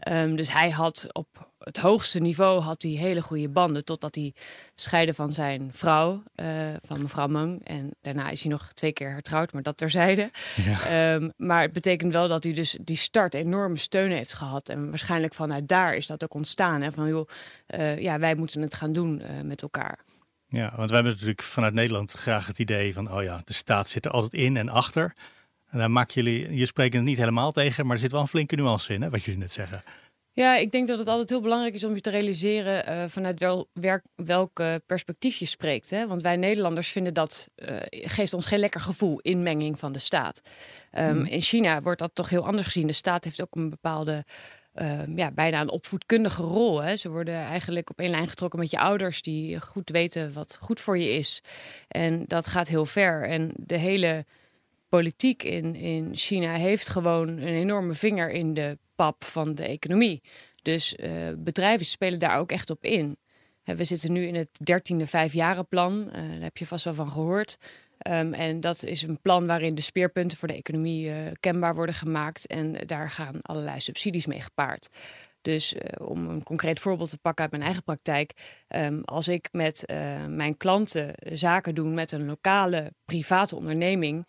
Ehm, 0.05 0.35
dus 0.35 0.51
hij 0.51 0.69
had 0.69 1.07
op 1.11 1.53
het 1.57 1.77
hoogste 1.77 2.19
niveau 2.19 2.61
had 2.61 2.81
hij 2.81 2.91
hele 2.91 3.21
goede 3.21 3.49
banden. 3.49 3.85
Totdat 3.85 4.15
hij 4.15 4.33
scheidde 4.73 5.13
van 5.13 5.31
zijn 5.31 5.69
vrouw, 5.73 6.23
eh, 6.35 6.47
van 6.85 7.01
mevrouw 7.01 7.27
Meng. 7.27 7.61
En 7.63 7.91
daarna 8.01 8.29
is 8.29 8.41
hij 8.41 8.51
nog 8.51 8.73
twee 8.73 8.93
keer 8.93 9.11
hertrouwd, 9.11 9.53
maar 9.53 9.61
dat 9.61 9.77
terzijde. 9.77 10.29
Ja. 10.55 10.81
Ehm, 10.81 11.29
maar 11.37 11.61
het 11.61 11.71
betekent 11.71 12.13
wel 12.13 12.27
dat 12.27 12.43
hij 12.43 12.53
dus 12.53 12.77
die 12.81 12.97
start 12.97 13.33
enorme 13.33 13.77
steun 13.77 14.11
heeft 14.11 14.33
gehad. 14.33 14.69
En 14.69 14.89
waarschijnlijk 14.89 15.33
vanuit 15.33 15.67
daar 15.67 15.95
is 15.95 16.07
dat 16.07 16.23
ook 16.23 16.33
ontstaan. 16.33 16.81
Hè? 16.81 16.91
Van 16.91 17.07
joh, 17.07 17.29
eh, 17.65 17.99
ja, 17.99 18.19
wij 18.19 18.35
moeten 18.35 18.61
het 18.61 18.75
gaan 18.75 18.91
doen 18.91 19.21
eh, 19.21 19.41
met 19.43 19.61
elkaar. 19.61 19.99
Ja, 20.47 20.73
want 20.75 20.89
we 20.89 20.95
hebben 20.95 21.13
natuurlijk 21.13 21.41
vanuit 21.41 21.73
Nederland 21.73 22.11
graag 22.11 22.47
het 22.47 22.59
idee 22.59 22.93
van, 22.93 23.11
oh 23.11 23.23
ja, 23.23 23.41
de 23.45 23.53
staat 23.53 23.89
zit 23.89 24.05
er 24.05 24.11
altijd 24.11 24.33
in 24.33 24.57
en 24.57 24.69
achter. 24.69 25.13
En 25.75 25.81
dan 25.81 25.91
maken 25.91 26.23
jullie, 26.23 26.55
je 26.55 26.65
spreekt 26.65 26.93
het 26.93 27.03
niet 27.03 27.17
helemaal 27.17 27.51
tegen, 27.51 27.85
maar 27.85 27.95
er 27.95 28.01
zit 28.01 28.11
wel 28.11 28.21
een 28.21 28.27
flinke 28.27 28.55
nuance 28.55 28.93
in, 28.93 29.01
hè, 29.01 29.09
wat 29.09 29.23
jullie 29.23 29.39
net 29.39 29.51
zeggen. 29.51 29.83
Ja, 30.31 30.57
ik 30.57 30.71
denk 30.71 30.87
dat 30.87 30.99
het 30.99 31.07
altijd 31.07 31.29
heel 31.29 31.41
belangrijk 31.41 31.73
is 31.73 31.83
om 31.83 31.95
je 31.95 32.01
te 32.01 32.09
realiseren 32.09 32.85
eh, 32.85 33.03
vanuit 33.07 33.39
wel, 33.39 33.69
werk, 33.73 34.05
welk 34.15 34.61
perspectief 34.85 35.35
je 35.35 35.45
spreekt. 35.45 35.89
Hè? 35.89 36.07
Want 36.07 36.21
wij 36.21 36.35
Nederlanders 36.35 36.89
vinden 36.89 37.13
dat 37.13 37.49
eh, 37.55 37.75
geeft 37.89 38.33
ons 38.33 38.45
geen 38.45 38.59
lekker 38.59 38.81
gevoel, 38.81 39.19
inmenging 39.19 39.79
van 39.79 39.91
de 39.91 39.99
staat. 39.99 40.41
Um, 40.97 41.25
In 41.25 41.41
China 41.41 41.81
wordt 41.81 41.99
dat 41.99 42.11
toch 42.13 42.29
heel 42.29 42.45
anders 42.45 42.65
gezien. 42.65 42.87
De 42.87 42.93
staat 42.93 43.23
heeft 43.23 43.41
ook 43.41 43.55
een 43.55 43.69
bepaalde, 43.69 44.25
ehm, 44.73 45.17
ja, 45.17 45.31
bijna 45.31 45.61
een 45.61 45.69
opvoedkundige 45.69 46.43
rol. 46.43 46.81
Hè? 46.81 46.95
Ze 46.95 47.09
worden 47.09 47.35
eigenlijk 47.35 47.89
op 47.89 47.99
één 47.99 48.09
lijn 48.09 48.29
getrokken 48.29 48.59
met 48.59 48.71
je 48.71 48.79
ouders 48.79 49.21
die 49.21 49.61
goed 49.61 49.89
weten 49.89 50.33
wat 50.33 50.57
goed 50.61 50.79
voor 50.79 50.97
je 50.97 51.13
is. 51.13 51.41
En 51.87 52.23
dat 52.27 52.47
gaat 52.47 52.67
heel 52.67 52.85
ver. 52.85 53.23
En 53.23 53.51
de 53.55 53.77
hele 53.77 54.25
politiek 54.95 55.43
in, 55.43 55.75
in 55.75 56.15
China 56.15 56.53
heeft 56.53 56.89
gewoon 56.89 57.27
een 57.27 57.53
enorme 57.53 57.93
vinger 57.93 58.31
in 58.31 58.53
de 58.53 58.77
pap 58.95 59.23
van 59.23 59.55
de 59.55 59.63
economie. 59.63 60.21
Dus 60.61 60.95
uh, 60.99 61.09
bedrijven 61.37 61.85
spelen 61.85 62.19
daar 62.19 62.37
ook 62.37 62.51
echt 62.51 62.69
op 62.69 62.83
in. 62.83 63.17
We 63.63 63.83
zitten 63.83 64.11
nu 64.11 64.25
in 64.25 64.35
het 64.35 64.49
dertiende 64.63 65.07
vijfjarenplan. 65.07 66.07
Uh, 66.07 66.13
daar 66.13 66.41
heb 66.41 66.57
je 66.57 66.65
vast 66.65 66.83
wel 66.83 66.93
van 66.93 67.09
gehoord. 67.09 67.57
Um, 68.09 68.33
en 68.33 68.59
dat 68.59 68.83
is 68.83 69.01
een 69.01 69.21
plan 69.21 69.47
waarin 69.47 69.75
de 69.75 69.81
speerpunten 69.81 70.37
voor 70.37 70.47
de 70.47 70.55
economie 70.55 71.09
uh, 71.09 71.15
kenbaar 71.39 71.75
worden 71.75 71.95
gemaakt. 71.95 72.47
En 72.47 72.73
daar 72.85 73.09
gaan 73.09 73.41
allerlei 73.41 73.79
subsidies 73.79 74.25
mee 74.25 74.41
gepaard. 74.41 74.87
Dus 75.41 75.75
om 75.97 76.29
een 76.29 76.43
concreet 76.43 76.79
voorbeeld 76.79 77.09
te 77.09 77.17
pakken 77.17 77.43
uit 77.43 77.51
mijn 77.51 77.63
eigen 77.63 77.83
praktijk. 77.83 78.31
Um, 78.75 79.03
als 79.03 79.27
ik 79.27 79.47
met 79.51 79.83
mijn 80.27 80.57
klanten 80.57 81.13
zaken 81.33 81.75
doe 81.75 81.87
met 81.87 82.11
een 82.11 82.25
lokale 82.25 82.93
private 83.05 83.55
onderneming 83.55 84.25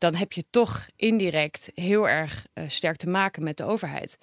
dan 0.00 0.14
heb 0.14 0.32
je 0.32 0.44
toch 0.50 0.86
indirect 0.96 1.70
heel 1.74 2.08
erg 2.08 2.46
uh, 2.54 2.64
sterk 2.68 2.96
te 2.96 3.08
maken 3.08 3.42
met 3.42 3.56
de 3.56 3.64
overheid. 3.64 4.18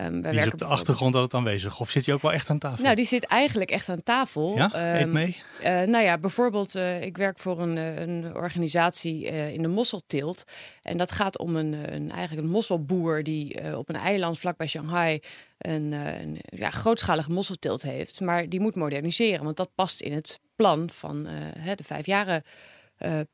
Um, 0.00 0.22
die 0.22 0.32
is 0.32 0.52
op 0.52 0.58
de 0.58 0.64
achtergrond 0.64 1.14
altijd 1.14 1.34
aanwezig. 1.34 1.80
Of 1.80 1.90
zit 1.90 2.04
je 2.04 2.12
ook 2.12 2.22
wel 2.22 2.32
echt 2.32 2.50
aan 2.50 2.58
tafel? 2.58 2.84
Nou, 2.84 2.96
die 2.96 3.04
zit 3.04 3.24
eigenlijk 3.24 3.70
echt 3.70 3.88
aan 3.88 4.02
tafel. 4.02 4.56
Ja, 4.56 5.00
eet 5.00 5.06
mee? 5.06 5.36
Uh, 5.60 5.64
nou 5.64 6.04
ja, 6.04 6.18
bijvoorbeeld, 6.18 6.76
uh, 6.76 7.02
ik 7.02 7.16
werk 7.16 7.38
voor 7.38 7.60
een, 7.60 7.76
een 7.76 8.34
organisatie 8.34 9.24
uh, 9.24 9.52
in 9.52 9.62
de 9.62 9.68
mosselteelt. 9.68 10.44
En 10.82 10.96
dat 10.96 11.12
gaat 11.12 11.38
om 11.38 11.56
een, 11.56 11.94
een 11.94 12.10
eigenlijk 12.10 12.46
een 12.46 12.52
mosselboer 12.52 13.22
die 13.22 13.76
op 13.76 13.88
een 13.88 13.96
eiland 13.96 14.38
vlakbij 14.38 14.66
Shanghai 14.66 15.20
een, 15.58 15.92
een 15.92 16.40
ja, 16.42 16.70
grootschalige 16.70 17.30
mosselteelt 17.30 17.82
heeft. 17.82 18.20
Maar 18.20 18.48
die 18.48 18.60
moet 18.60 18.74
moderniseren, 18.74 19.44
want 19.44 19.56
dat 19.56 19.74
past 19.74 20.00
in 20.00 20.12
het 20.12 20.40
plan 20.56 20.90
van 20.90 21.22
de 21.76 21.82
vijf 21.82 22.06
jaren 22.06 22.42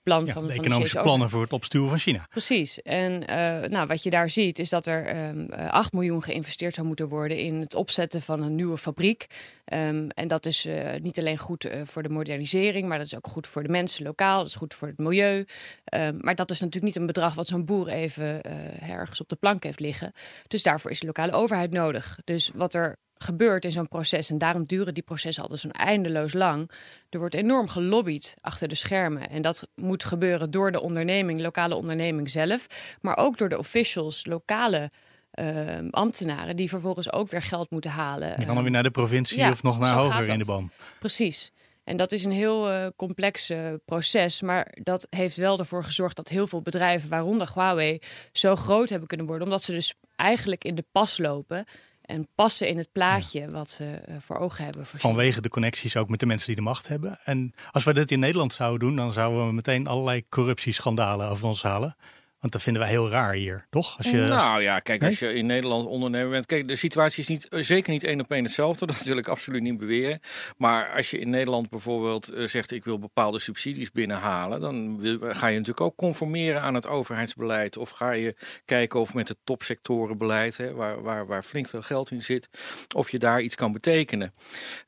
plan 0.02 0.24
ja, 0.24 0.32
van 0.32 0.46
de 0.46 0.54
van 0.54 0.64
economische 0.64 1.00
plannen 1.00 1.30
voor 1.30 1.42
het 1.42 1.52
opstuwen 1.52 1.88
van 1.88 1.98
China. 1.98 2.26
Precies. 2.30 2.82
En 2.82 3.12
uh, 3.12 3.68
nou, 3.68 3.86
wat 3.86 4.02
je 4.02 4.10
daar 4.10 4.30
ziet 4.30 4.58
is 4.58 4.68
dat 4.68 4.86
er 4.86 5.28
um, 5.28 5.50
ehm, 5.50 5.68
8 5.68 5.92
eh, 5.92 5.98
miljoen 5.98 6.22
geïnvesteerd 6.22 6.74
zou 6.74 6.86
moeten 6.86 7.08
worden 7.08 7.38
in 7.38 7.54
het 7.54 7.74
opzetten 7.74 8.22
van 8.22 8.42
een 8.42 8.54
nieuwe 8.54 8.78
fabriek. 8.78 9.26
Um, 9.72 10.08
en 10.10 10.28
dat 10.28 10.46
is 10.46 10.68
niet 11.02 11.18
alleen 11.18 11.38
goed 11.38 11.68
voor 11.84 12.02
de 12.02 12.08
modernisering, 12.08 12.88
maar 12.88 12.98
dat 12.98 13.06
is 13.06 13.16
ook 13.16 13.26
goed 13.26 13.46
voor 13.46 13.62
de 13.62 13.68
mensen 13.68 14.04
lokaal. 14.04 14.38
Dat 14.38 14.48
is 14.48 14.54
goed 14.54 14.74
voor 14.74 14.88
het 14.88 14.98
milieu. 14.98 15.46
Um, 15.94 16.18
maar 16.20 16.34
dat 16.34 16.50
is 16.50 16.60
natuurlijk 16.60 16.86
niet 16.86 16.96
een 16.96 17.06
bedrag 17.06 17.34
wat 17.34 17.46
zo'n 17.46 17.64
boer 17.64 17.88
even 17.88 18.42
ergens 18.80 19.20
op 19.20 19.28
de 19.28 19.36
plank 19.36 19.62
heeft 19.62 19.80
liggen. 19.80 20.12
Dus 20.48 20.62
daarvoor 20.62 20.90
is 20.90 21.00
de 21.00 21.06
lokale 21.06 21.32
overheid 21.32 21.70
nodig. 21.70 22.18
Dus 22.24 22.50
wat 22.54 22.74
er 22.74 22.96
gebeurt 23.24 23.64
in 23.64 23.70
zo'n 23.70 23.88
proces. 23.88 24.30
En 24.30 24.38
daarom 24.38 24.64
duren 24.64 24.94
die 24.94 25.02
processen 25.02 25.42
altijd 25.42 25.60
zo'n 25.60 25.70
eindeloos 25.72 26.32
lang. 26.32 26.70
Er 27.10 27.18
wordt 27.18 27.34
enorm 27.34 27.68
gelobbyd 27.68 28.36
achter 28.40 28.68
de 28.68 28.74
schermen. 28.74 29.30
En 29.30 29.42
dat 29.42 29.68
moet 29.74 30.04
gebeuren 30.04 30.50
door 30.50 30.72
de 30.72 30.80
onderneming, 30.80 31.40
lokale 31.40 31.74
onderneming 31.74 32.30
zelf. 32.30 32.66
Maar 33.00 33.16
ook 33.16 33.38
door 33.38 33.48
de 33.48 33.58
officials, 33.58 34.26
lokale 34.26 34.90
uh, 35.34 35.78
ambtenaren, 35.90 36.56
die 36.56 36.68
vervolgens 36.68 37.12
ook 37.12 37.30
weer 37.30 37.42
geld 37.42 37.70
moeten 37.70 37.90
halen. 37.90 38.36
En 38.36 38.46
dan 38.46 38.56
uh, 38.56 38.62
weer 38.62 38.70
naar 38.70 38.82
de 38.82 38.90
provincie 38.90 39.38
ja, 39.38 39.50
of 39.50 39.62
nog 39.62 39.78
naar 39.78 39.94
hoger 39.94 40.28
in 40.28 40.38
de 40.38 40.44
boom. 40.44 40.70
Precies. 40.98 41.52
En 41.84 41.96
dat 41.96 42.12
is 42.12 42.24
een 42.24 42.32
heel 42.32 42.72
uh, 42.72 42.86
complex 42.96 43.52
proces. 43.84 44.42
Maar 44.42 44.76
dat 44.82 45.06
heeft 45.10 45.36
wel 45.36 45.58
ervoor 45.58 45.84
gezorgd 45.84 46.16
dat 46.16 46.28
heel 46.28 46.46
veel 46.46 46.62
bedrijven, 46.62 47.08
waaronder 47.08 47.50
Huawei, 47.54 47.98
zo 48.32 48.56
groot 48.56 48.88
hebben 48.88 49.08
kunnen 49.08 49.26
worden. 49.26 49.46
Omdat 49.46 49.62
ze 49.62 49.72
dus 49.72 49.94
eigenlijk 50.16 50.64
in 50.64 50.74
de 50.74 50.84
pas 50.92 51.18
lopen 51.18 51.64
en 52.08 52.28
passen 52.34 52.68
in 52.68 52.78
het 52.78 52.92
plaatje 52.92 53.50
wat 53.50 53.70
ze 53.70 54.00
uh, 54.08 54.16
voor 54.20 54.36
ogen 54.36 54.64
hebben. 54.64 54.86
Vanwege 54.86 55.40
de 55.40 55.48
connecties 55.48 55.96
ook 55.96 56.08
met 56.08 56.20
de 56.20 56.26
mensen 56.26 56.46
die 56.46 56.56
de 56.56 56.62
macht 56.62 56.88
hebben. 56.88 57.18
En 57.24 57.54
als 57.70 57.84
we 57.84 57.94
dit 57.94 58.10
in 58.10 58.18
Nederland 58.18 58.52
zouden 58.52 58.78
doen, 58.78 58.96
dan 58.96 59.12
zouden 59.12 59.46
we 59.46 59.52
meteen 59.52 59.86
allerlei 59.86 60.28
corruptieschandalen 60.28 61.28
over 61.28 61.46
ons 61.46 61.62
halen. 61.62 61.96
Want 62.40 62.52
dat 62.52 62.62
vinden 62.62 62.82
wij 62.82 62.90
heel 62.90 63.10
raar 63.10 63.34
hier, 63.34 63.66
toch? 63.70 63.96
Als 63.96 64.10
je, 64.10 64.16
nou 64.16 64.62
ja, 64.62 64.78
kijk, 64.78 65.02
als 65.02 65.18
je 65.18 65.34
in 65.34 65.46
Nederland 65.46 65.86
ondernemer 65.86 66.30
bent. 66.30 66.46
Kijk, 66.46 66.68
de 66.68 66.76
situatie 66.76 67.22
is 67.22 67.28
niet, 67.28 67.46
zeker 67.50 67.92
niet 67.92 68.04
één 68.04 68.20
op 68.20 68.30
één 68.30 68.44
hetzelfde. 68.44 68.86
Dat 68.98 69.02
wil 69.02 69.16
ik 69.16 69.28
absoluut 69.28 69.62
niet 69.62 69.78
beweren. 69.78 70.20
Maar 70.56 70.90
als 70.96 71.10
je 71.10 71.18
in 71.18 71.30
Nederland 71.30 71.70
bijvoorbeeld 71.70 72.32
uh, 72.32 72.46
zegt: 72.46 72.70
ik 72.70 72.84
wil 72.84 72.98
bepaalde 72.98 73.38
subsidies 73.38 73.90
binnenhalen. 73.90 74.60
dan 74.60 75.00
wil, 75.00 75.18
ga 75.20 75.46
je 75.46 75.58
natuurlijk 75.58 75.80
ook 75.80 75.96
conformeren 75.96 76.60
aan 76.60 76.74
het 76.74 76.86
overheidsbeleid. 76.86 77.76
Of 77.76 77.90
ga 77.90 78.10
je 78.10 78.36
kijken 78.64 79.00
of 79.00 79.14
met 79.14 79.28
het 79.28 79.38
topsectorenbeleid, 79.44 80.56
hè, 80.56 80.74
waar, 80.74 81.02
waar, 81.02 81.26
waar 81.26 81.42
flink 81.42 81.68
veel 81.68 81.82
geld 81.82 82.10
in 82.10 82.22
zit, 82.22 82.48
of 82.94 83.10
je 83.10 83.18
daar 83.18 83.40
iets 83.40 83.54
kan 83.54 83.72
betekenen. 83.72 84.34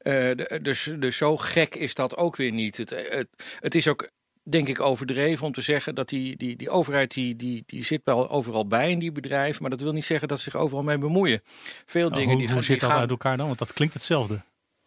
Uh, 0.03 0.31
dus, 0.63 0.93
dus 0.99 1.17
zo 1.17 1.37
gek 1.37 1.75
is 1.75 1.95
dat 1.95 2.17
ook 2.17 2.37
weer 2.37 2.53
niet. 2.53 2.77
Het, 2.77 2.91
het, 2.91 3.29
het 3.61 3.75
is 3.75 3.89
ook 3.89 4.09
denk 4.43 4.69
ik 4.69 4.81
overdreven 4.81 5.47
om 5.47 5.53
te 5.53 5.61
zeggen 5.61 5.95
dat 5.95 6.09
die, 6.09 6.37
die, 6.37 6.57
die 6.57 6.71
overheid 6.71 7.15
die, 7.15 7.37
die, 7.37 7.63
die 7.67 7.85
zit 7.85 8.01
wel 8.05 8.31
overal 8.31 8.67
bij 8.67 8.91
in 8.91 8.99
die 8.99 9.13
bedrijven, 9.13 9.63
maar 9.63 9.71
dat 9.71 9.81
wil 9.81 9.93
niet 9.93 10.05
zeggen 10.05 10.29
dat 10.29 10.39
ze 10.39 10.51
zich 10.51 10.61
overal 10.61 10.83
mee 10.83 10.99
bemoeien. 10.99 11.41
Veel 11.87 12.09
nou, 12.09 12.15
dingen 12.15 12.37
hoe, 12.37 12.45
die, 12.45 12.53
hoe 12.53 12.63
zit 12.63 12.81
dat 12.81 12.91
gaan. 12.91 13.01
uit 13.01 13.11
elkaar 13.11 13.37
dan? 13.37 13.47
Want 13.47 13.59
dat 13.59 13.73
klinkt 13.73 13.95
hetzelfde. 13.95 14.41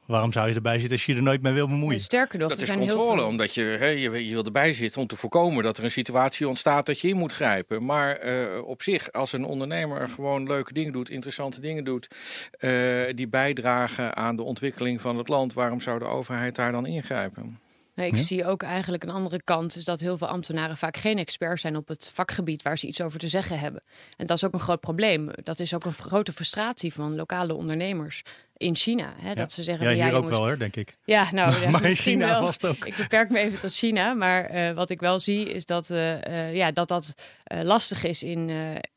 Waarom 0.05 0.31
zou 0.31 0.50
je 0.50 0.55
erbij 0.55 0.79
zitten 0.79 0.91
als 0.98 1.05
je 1.05 1.15
er 1.15 1.22
nooit 1.22 1.41
mee 1.41 1.53
wil 1.53 1.67
bemoeien? 1.67 2.00
Sterker 2.00 2.39
nog, 2.39 2.50
dat 2.50 2.57
er 2.57 2.63
is 2.63 2.69
zijn 2.69 2.79
controle, 2.79 3.05
heel 3.05 3.15
veel... 3.15 3.27
omdat 3.27 3.53
je, 3.53 3.62
hè, 3.62 3.86
je, 3.86 4.27
je 4.27 4.33
wil 4.33 4.43
erbij 4.43 4.74
zitten 4.74 5.01
om 5.01 5.07
te 5.07 5.15
voorkomen 5.15 5.63
dat 5.63 5.77
er 5.77 5.83
een 5.83 5.91
situatie 5.91 6.48
ontstaat 6.48 6.86
dat 6.86 7.00
je 7.00 7.07
in 7.07 7.17
moet 7.17 7.33
grijpen. 7.33 7.86
Maar 7.86 8.25
uh, 8.25 8.63
op 8.63 8.81
zich, 8.81 9.12
als 9.12 9.33
een 9.33 9.45
ondernemer 9.45 10.10
gewoon 10.10 10.48
leuke 10.48 10.74
dingen 10.74 10.91
doet, 10.91 11.10
interessante 11.10 11.62
dingen 11.62 11.83
doet, 11.83 12.07
uh, 12.60 13.03
die 13.15 13.27
bijdragen 13.27 14.15
aan 14.15 14.36
de 14.36 14.43
ontwikkeling 14.43 15.01
van 15.01 15.17
het 15.17 15.27
land, 15.27 15.53
waarom 15.53 15.81
zou 15.81 16.00
de 16.00 16.05
overheid 16.05 16.55
daar 16.55 16.72
dan 16.72 16.86
ingrijpen? 16.86 17.60
Nee, 17.95 18.07
ik 18.07 18.15
ja? 18.15 18.21
zie 18.21 18.45
ook 18.45 18.63
eigenlijk 18.63 19.03
een 19.03 19.09
andere 19.09 19.41
kant. 19.43 19.75
Is 19.75 19.83
dat 19.83 20.00
heel 20.00 20.17
veel 20.17 20.27
ambtenaren 20.27 20.77
vaak 20.77 20.97
geen 20.97 21.17
expert 21.17 21.59
zijn 21.59 21.75
op 21.75 21.88
het 21.88 22.09
vakgebied 22.13 22.62
waar 22.62 22.77
ze 22.77 22.88
iets 22.88 23.01
over 23.01 23.19
te 23.19 23.27
zeggen 23.27 23.59
hebben. 23.59 23.83
En 24.17 24.25
dat 24.25 24.38
is 24.38 24.43
ook 24.43 24.53
een 24.53 24.59
groot 24.59 24.79
probleem. 24.79 25.29
Dat 25.43 25.59
is 25.59 25.73
ook 25.73 25.85
een 25.85 25.93
grote 25.93 26.31
frustratie 26.31 26.93
van 26.93 27.15
lokale 27.15 27.53
ondernemers 27.53 28.23
in 28.57 28.75
China. 28.75 29.13
Hè, 29.19 29.29
ja. 29.29 29.36
Dat 29.36 29.51
ze 29.51 29.63
zeggen, 29.63 29.86
ja, 29.86 29.93
hier 29.93 30.05
ja, 30.05 30.12
ook 30.12 30.29
wel 30.29 30.39
hoor, 30.39 30.57
denk 30.57 30.75
ik. 30.75 30.98
Ja, 31.03 31.27
nou, 31.31 31.51
maar, 31.51 31.62
ja, 31.63 31.69
maar 31.69 31.83
in 31.83 31.95
China 31.95 32.27
wel. 32.27 32.41
vast 32.41 32.65
ook. 32.65 32.86
Ik 32.86 32.95
beperk 32.95 33.29
me 33.29 33.39
even 33.39 33.60
tot 33.60 33.74
China, 33.74 34.13
maar 34.13 34.55
uh, 34.55 34.72
wat 34.72 34.89
ik 34.89 35.00
wel 35.00 35.19
zie 35.19 35.53
is 35.53 35.65
dat 35.65 35.89
uh, 35.89 36.22
uh, 36.22 36.55
ja, 36.55 36.72
dat, 36.72 36.88
dat 36.88 37.13
lastig 37.63 38.03
is 38.03 38.24
in, 38.24 38.50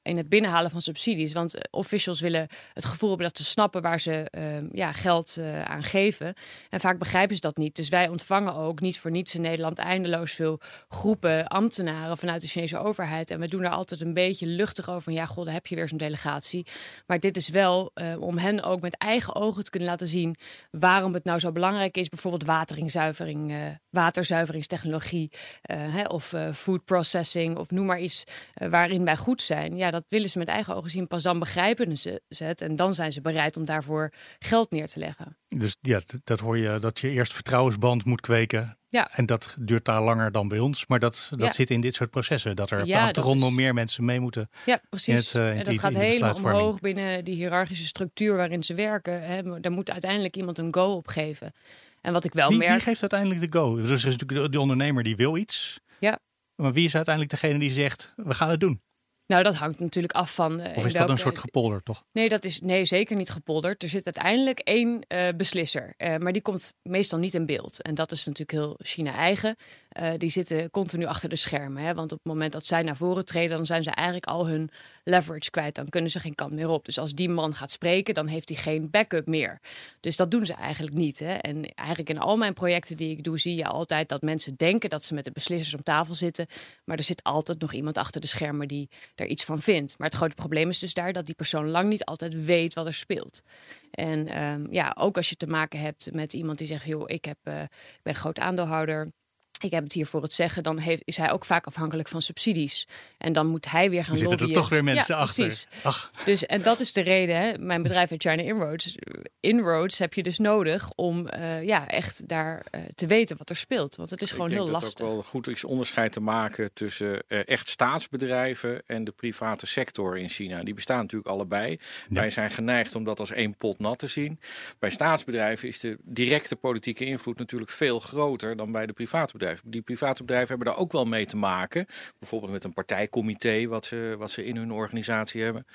in 0.02 0.16
het 0.16 0.28
binnenhalen 0.28 0.70
van 0.70 0.80
subsidies. 0.80 1.32
Want 1.32 1.70
officials 1.70 2.20
willen 2.20 2.48
het 2.72 2.84
gevoel 2.84 3.08
hebben 3.08 3.26
dat 3.26 3.36
ze 3.36 3.44
snappen 3.44 3.82
waar 3.82 4.00
ze 4.00 4.30
ja, 4.72 4.92
geld 4.92 5.38
aan 5.64 5.82
geven. 5.82 6.34
En 6.70 6.80
vaak 6.80 6.98
begrijpen 6.98 7.34
ze 7.34 7.40
dat 7.40 7.56
niet. 7.56 7.76
Dus 7.76 7.88
wij 7.88 8.08
ontvangen 8.08 8.54
ook 8.54 8.80
niet 8.80 8.98
voor 8.98 9.10
niets 9.10 9.34
in 9.34 9.40
Nederland 9.40 9.78
eindeloos 9.78 10.32
veel 10.32 10.60
groepen 10.88 11.46
ambtenaren 11.46 12.18
vanuit 12.18 12.40
de 12.40 12.46
Chinese 12.46 12.78
overheid. 12.78 13.30
En 13.30 13.40
we 13.40 13.48
doen 13.48 13.62
er 13.62 13.70
altijd 13.70 14.00
een 14.00 14.14
beetje 14.14 14.46
luchtig 14.46 14.88
over. 14.88 15.02
Van, 15.02 15.12
ja, 15.12 15.26
god, 15.26 15.44
dan 15.44 15.54
heb 15.54 15.66
je 15.66 15.74
weer 15.74 15.88
zo'n 15.88 15.98
delegatie. 15.98 16.66
Maar 17.06 17.20
dit 17.20 17.36
is 17.36 17.48
wel 17.48 17.92
om 18.18 18.38
hen 18.38 18.62
ook 18.62 18.80
met 18.80 18.96
eigen 18.96 19.34
ogen 19.34 19.45
te 19.54 19.70
kunnen 19.70 19.88
laten 19.88 20.08
zien 20.08 20.36
waarom 20.70 21.14
het 21.14 21.24
nou 21.24 21.38
zo 21.38 21.52
belangrijk 21.52 21.96
is. 21.96 22.08
Bijvoorbeeld 22.08 22.44
wateringzuivering, 22.44 23.50
uh, 23.50 23.58
waterzuiveringstechnologie 23.90 25.30
uh, 25.32 25.94
hè, 25.94 26.02
of 26.02 26.32
uh, 26.32 26.52
food 26.52 26.84
processing 26.84 27.56
of 27.56 27.70
noem 27.70 27.86
maar 27.86 28.00
iets 28.00 28.24
waarin 28.54 29.04
wij 29.04 29.16
goed 29.16 29.42
zijn. 29.42 29.76
Ja, 29.76 29.90
dat 29.90 30.04
willen 30.08 30.28
ze 30.28 30.38
met 30.38 30.48
eigen 30.48 30.74
ogen 30.74 30.90
zien. 30.90 31.06
Pas 31.06 31.22
dan 31.22 31.38
begrijpen 31.38 31.96
ze 31.96 32.20
het 32.28 32.60
en 32.60 32.76
dan 32.76 32.92
zijn 32.92 33.12
ze 33.12 33.20
bereid 33.20 33.56
om 33.56 33.64
daarvoor 33.64 34.12
geld 34.38 34.70
neer 34.70 34.86
te 34.86 34.98
leggen. 34.98 35.36
Dus 35.48 35.76
ja, 35.80 36.00
dat 36.24 36.40
hoor 36.40 36.58
je, 36.58 36.78
dat 36.78 37.00
je 37.00 37.10
eerst 37.10 37.34
vertrouwensband 37.34 38.04
moet 38.04 38.20
kweken. 38.20 38.78
Ja. 38.96 39.10
En 39.12 39.26
dat 39.26 39.56
duurt 39.58 39.84
daar 39.84 40.02
langer 40.02 40.32
dan 40.32 40.48
bij 40.48 40.58
ons. 40.58 40.86
Maar 40.86 40.98
dat, 40.98 41.28
dat 41.30 41.40
Ja. 41.40 41.52
zit 41.52 41.70
in 41.70 41.80
dit 41.80 41.94
soort 41.94 42.10
processen. 42.10 42.56
Dat 42.56 42.70
er 42.70 42.80
op 42.80 42.86
de 42.86 42.98
achtergrond 42.98 43.40
nog 43.40 43.52
meer 43.52 43.74
mensen 43.74 44.04
mee 44.04 44.20
moeten. 44.20 44.50
Ja, 44.66 44.80
precies. 44.90 45.32
het, 45.32 45.42
eh, 45.42 45.58
en 45.58 45.64
dat 45.64 45.78
gaat 45.78 45.94
helemaal 45.94 46.34
omhoog 46.34 46.80
binnen 46.80 47.24
die 47.24 47.34
hiërarchische 47.34 47.84
structuur 47.86 48.36
waarin 48.36 48.62
ze 48.62 48.74
werken. 48.74 49.22
Hè. 49.22 49.60
Daar 49.60 49.72
moet 49.72 49.90
uiteindelijk 49.90 50.36
iemand 50.36 50.58
een 50.58 50.74
go 50.74 50.92
op 50.92 51.08
geven. 51.08 51.52
En 52.00 52.12
wat 52.12 52.24
ik 52.24 52.32
wel 52.34 52.48
Wie, 52.48 52.58
merk. 52.58 52.72
wie 52.72 52.80
geeft 52.80 53.00
uiteindelijk 53.00 53.40
de 53.52 53.58
go? 53.58 53.76
Dus 53.76 53.88
er 53.88 53.92
is 53.94 54.04
natuurlijk 54.04 54.40
de, 54.42 54.48
de 54.48 54.60
ondernemer 54.60 55.02
die 55.02 55.16
wil 55.16 55.36
iets. 55.36 55.80
Ja. 56.00 56.18
Maar 56.54 56.72
wie 56.72 56.84
is 56.84 56.94
uiteindelijk 56.94 57.40
degene 57.40 57.58
die 57.58 57.70
zegt, 57.70 58.12
we 58.16 58.34
gaan 58.34 58.50
het 58.50 58.60
doen? 58.60 58.80
Nou, 59.26 59.42
dat 59.42 59.54
hangt 59.54 59.80
natuurlijk 59.80 60.12
af 60.14 60.34
van. 60.34 60.60
eh, 60.60 60.76
Of 60.76 60.86
is 60.86 60.92
dat 60.92 61.08
een 61.08 61.18
soort 61.18 61.38
gepolder 61.38 61.82
toch? 61.82 62.04
Nee, 62.12 62.28
dat 62.28 62.44
is 62.44 62.60
nee, 62.60 62.84
zeker 62.84 63.16
niet 63.16 63.30
gepolderd. 63.30 63.82
Er 63.82 63.88
zit 63.88 64.04
uiteindelijk 64.04 64.58
één 64.58 65.02
eh, 65.08 65.28
beslisser. 65.36 65.94
Eh, 65.96 66.16
maar 66.16 66.32
die 66.32 66.42
komt 66.42 66.74
meestal 66.82 67.18
niet 67.18 67.34
in 67.34 67.46
beeld. 67.46 67.82
En 67.82 67.94
dat 67.94 68.12
is 68.12 68.24
natuurlijk 68.24 68.50
heel 68.50 68.74
China-eigen. 68.82 69.56
Eh, 69.96 70.12
die 70.16 70.30
zitten 70.30 70.70
continu 70.70 71.04
achter 71.04 71.28
de 71.28 71.36
schermen. 71.36 71.82
Hè? 71.82 71.94
Want 71.94 72.12
op 72.12 72.18
het 72.18 72.26
moment 72.26 72.52
dat 72.52 72.66
zij 72.66 72.82
naar 72.82 72.96
voren 72.96 73.24
treden, 73.24 73.56
dan 73.56 73.66
zijn 73.66 73.82
ze 73.82 73.90
eigenlijk 73.90 74.26
al 74.26 74.48
hun 74.48 74.70
leverage 75.04 75.50
kwijt. 75.50 75.74
Dan 75.74 75.88
kunnen 75.88 76.10
ze 76.10 76.20
geen 76.20 76.34
kant 76.34 76.52
meer 76.52 76.68
op. 76.68 76.84
Dus 76.84 76.98
als 76.98 77.12
die 77.12 77.28
man 77.28 77.54
gaat 77.54 77.72
spreken, 77.72 78.14
dan 78.14 78.26
heeft 78.26 78.48
hij 78.48 78.58
geen 78.58 78.90
backup 78.90 79.26
meer. 79.26 79.60
Dus 80.00 80.16
dat 80.16 80.30
doen 80.30 80.46
ze 80.46 80.54
eigenlijk 80.54 80.96
niet. 80.96 81.18
Hè? 81.18 81.34
En 81.34 81.74
eigenlijk 81.74 82.08
in 82.08 82.18
al 82.18 82.36
mijn 82.36 82.54
projecten 82.54 82.96
die 82.96 83.10
ik 83.10 83.24
doe, 83.24 83.38
zie 83.38 83.54
je 83.54 83.66
altijd 83.66 84.08
dat 84.08 84.22
mensen 84.22 84.54
denken 84.56 84.90
dat 84.90 85.04
ze 85.04 85.14
met 85.14 85.24
de 85.24 85.30
beslissers 85.30 85.74
om 85.74 85.82
tafel 85.82 86.14
zitten. 86.14 86.46
Maar 86.84 86.96
er 86.96 87.02
zit 87.02 87.22
altijd 87.22 87.60
nog 87.60 87.72
iemand 87.72 87.98
achter 87.98 88.20
de 88.20 88.26
schermen 88.26 88.68
die 88.68 88.88
daar 89.14 89.26
iets 89.26 89.44
van 89.44 89.60
vindt. 89.60 89.98
Maar 89.98 90.08
het 90.08 90.16
grote 90.16 90.34
probleem 90.34 90.68
is 90.68 90.78
dus 90.78 90.94
daar 90.94 91.12
dat 91.12 91.26
die 91.26 91.34
persoon 91.34 91.68
lang 91.68 91.88
niet 91.88 92.04
altijd 92.04 92.44
weet 92.44 92.74
wat 92.74 92.86
er 92.86 92.94
speelt. 92.94 93.42
En 93.90 94.28
ehm, 94.28 94.66
ja, 94.70 94.96
ook 94.98 95.16
als 95.16 95.28
je 95.28 95.36
te 95.36 95.46
maken 95.46 95.80
hebt 95.80 96.12
met 96.12 96.32
iemand 96.32 96.58
die 96.58 96.66
zegt: 96.66 96.84
joh, 96.84 97.04
ik, 97.06 97.24
heb, 97.24 97.38
eh, 97.42 97.62
ik 97.62 98.00
ben 98.02 98.14
groot 98.14 98.38
aandeelhouder. 98.38 99.10
Ik 99.58 99.70
heb 99.70 99.82
het 99.82 99.92
hier 99.92 100.06
voor 100.06 100.22
het 100.22 100.32
zeggen. 100.32 100.62
Dan 100.62 100.78
heeft, 100.78 101.02
is 101.04 101.16
hij 101.16 101.32
ook 101.32 101.44
vaak 101.44 101.66
afhankelijk 101.66 102.08
van 102.08 102.22
subsidies. 102.22 102.86
En 103.18 103.32
dan 103.32 103.46
moet 103.46 103.70
hij 103.70 103.90
weer 103.90 104.04
gaan 104.04 104.12
Er 104.12 104.18
zitten 104.18 104.36
er 104.36 104.42
lobbyen. 104.42 104.62
toch 104.62 104.70
weer 104.70 104.84
mensen 104.84 105.14
ja, 105.14 105.20
achter. 105.20 105.44
Precies. 105.44 105.66
Ach, 105.82 106.10
Dus, 106.24 106.46
en 106.46 106.62
dat 106.62 106.80
is 106.80 106.92
de 106.92 107.00
reden, 107.00 107.36
hè, 107.36 107.58
mijn 107.58 107.82
bedrijf 107.82 108.10
heet 108.10 108.22
China 108.22 108.42
Inroads. 108.42 108.96
Inroads 109.40 109.98
heb 109.98 110.14
je 110.14 110.22
dus 110.22 110.38
nodig 110.38 110.90
om 110.94 111.28
eh, 111.28 111.62
ja, 111.62 111.88
echt 111.88 112.28
daar 112.28 112.64
eh, 112.70 112.80
te 112.94 113.06
weten 113.06 113.36
wat 113.36 113.50
er 113.50 113.56
speelt. 113.56 113.96
Want 113.96 114.10
het 114.10 114.22
is 114.22 114.30
gewoon 114.30 114.46
ik 114.46 114.52
denk 114.52 114.62
heel 114.62 114.72
dat 114.72 114.82
lastig. 114.82 115.00
het 115.00 115.08
ook 115.08 115.14
wel 115.14 115.30
goed 115.30 115.48
is 115.48 115.64
onderscheid 115.64 116.12
te 116.12 116.20
maken 116.20 116.72
tussen 116.72 117.22
eh, 117.28 117.48
echt 117.48 117.68
staatsbedrijven 117.68 118.82
en 118.86 119.04
de 119.04 119.12
private 119.12 119.66
sector 119.66 120.18
in 120.18 120.28
China. 120.28 120.62
Die 120.62 120.74
bestaan 120.74 121.00
natuurlijk 121.00 121.30
allebei. 121.30 121.78
Wij 122.08 122.30
zijn 122.30 122.50
geneigd 122.50 122.94
om 122.94 123.04
dat 123.04 123.20
als 123.20 123.30
één 123.30 123.56
pot 123.56 123.78
nat 123.78 123.98
te 123.98 124.06
zien. 124.06 124.40
Bij 124.78 124.90
staatsbedrijven 124.90 125.68
is 125.68 125.80
de 125.80 125.98
directe 126.02 126.56
politieke 126.56 127.04
invloed 127.04 127.38
natuurlijk 127.38 127.70
veel 127.70 128.00
groter 128.00 128.56
dan 128.56 128.72
bij 128.72 128.86
de 128.86 128.92
private 128.92 129.32
bedrijven. 129.32 129.44
Die 129.64 129.82
private 129.82 130.24
bedrijven 130.24 130.48
hebben 130.48 130.66
daar 130.66 130.82
ook 130.82 130.92
wel 130.92 131.04
mee 131.04 131.26
te 131.26 131.36
maken. 131.36 131.86
Bijvoorbeeld 132.18 132.52
met 132.52 132.64
een 132.64 132.72
partijcomité 132.72 133.66
wat 133.66 133.84
ze, 133.84 134.14
wat 134.18 134.30
ze 134.30 134.44
in 134.44 134.56
hun 134.56 134.72
organisatie 134.72 135.42
hebben. 135.42 135.66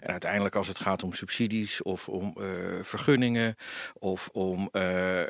En 0.00 0.10
uiteindelijk 0.10 0.54
als 0.54 0.68
het 0.68 0.80
gaat 0.80 1.02
om 1.02 1.12
subsidies 1.12 1.82
of 1.82 2.08
om 2.08 2.34
uh, 2.38 2.44
vergunningen 2.82 3.54
of 3.98 4.28
om 4.32 4.68
uh, 4.72 4.82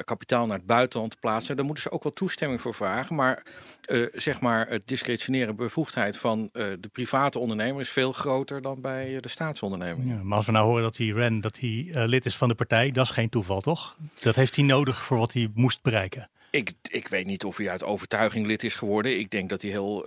kapitaal 0.04 0.46
naar 0.46 0.56
het 0.56 0.66
buitenland 0.66 1.10
te 1.10 1.16
plaatsen, 1.20 1.56
dan 1.56 1.64
moeten 1.64 1.82
ze 1.82 1.90
ook 1.90 2.02
wel 2.02 2.12
toestemming 2.12 2.60
voor 2.60 2.74
vragen. 2.74 3.16
Maar 3.16 3.42
uh, 3.86 4.06
zeg 4.12 4.40
maar 4.40 4.68
het 4.68 4.86
discretioneren 4.86 5.56
bevoegdheid 5.56 6.16
van 6.16 6.48
de 6.52 6.88
private 6.92 7.38
ondernemer 7.38 7.80
is 7.80 7.90
veel 7.90 8.12
groter 8.12 8.62
dan 8.62 8.80
bij 8.80 9.20
de 9.20 9.28
staatsonderneming. 9.28 10.08
Ja, 10.08 10.22
maar 10.22 10.36
als 10.36 10.46
we 10.46 10.52
nou 10.52 10.66
horen 10.66 10.82
dat 10.82 10.96
hij 10.96 11.06
Ren 11.06 11.40
dat 11.40 11.58
hij 11.58 11.90
lid 11.92 12.26
is 12.26 12.36
van 12.36 12.48
de 12.48 12.54
partij, 12.54 12.90
dat 12.90 13.04
is 13.04 13.10
geen 13.10 13.28
toeval, 13.28 13.60
toch? 13.60 13.96
Dat 14.20 14.34
heeft 14.34 14.56
hij 14.56 14.64
nodig 14.64 15.02
voor 15.02 15.18
wat 15.18 15.32
hij 15.32 15.50
moest 15.54 15.82
bereiken. 15.82 16.30
Ik, 16.50 16.72
ik 16.82 17.08
weet 17.08 17.26
niet 17.26 17.44
of 17.44 17.56
hij 17.56 17.70
uit 17.70 17.84
overtuiging 17.84 18.46
lid 18.46 18.64
is 18.64 18.74
geworden. 18.74 19.18
Ik 19.18 19.30
denk 19.30 19.48
dat 19.48 19.62
hij 19.62 19.70
heel. 19.70 20.06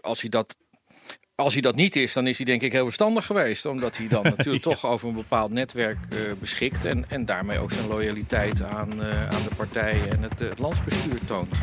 Als 0.00 0.20
hij 0.20 0.30
dat 0.30 0.56
als 1.36 1.52
hij 1.52 1.62
dat 1.62 1.74
niet 1.74 1.96
is, 1.96 2.12
dan 2.12 2.26
is 2.26 2.36
hij 2.36 2.46
denk 2.46 2.62
ik 2.62 2.72
heel 2.72 2.84
verstandig 2.84 3.26
geweest. 3.26 3.66
Omdat 3.66 3.96
hij 3.96 4.08
dan 4.08 4.22
natuurlijk 4.36 4.62
toch 4.62 4.86
over 4.86 5.08
een 5.08 5.14
bepaald 5.14 5.50
netwerk 5.50 5.98
uh, 6.08 6.32
beschikt. 6.40 6.84
En, 6.84 7.10
en 7.10 7.24
daarmee 7.24 7.58
ook 7.58 7.70
zijn 7.70 7.86
loyaliteit 7.86 8.62
aan, 8.62 9.00
uh, 9.00 9.30
aan 9.30 9.42
de 9.42 9.54
partij 9.56 10.10
en 10.10 10.22
het, 10.22 10.38
het 10.38 10.58
landsbestuur 10.58 11.24
toont. 11.24 11.58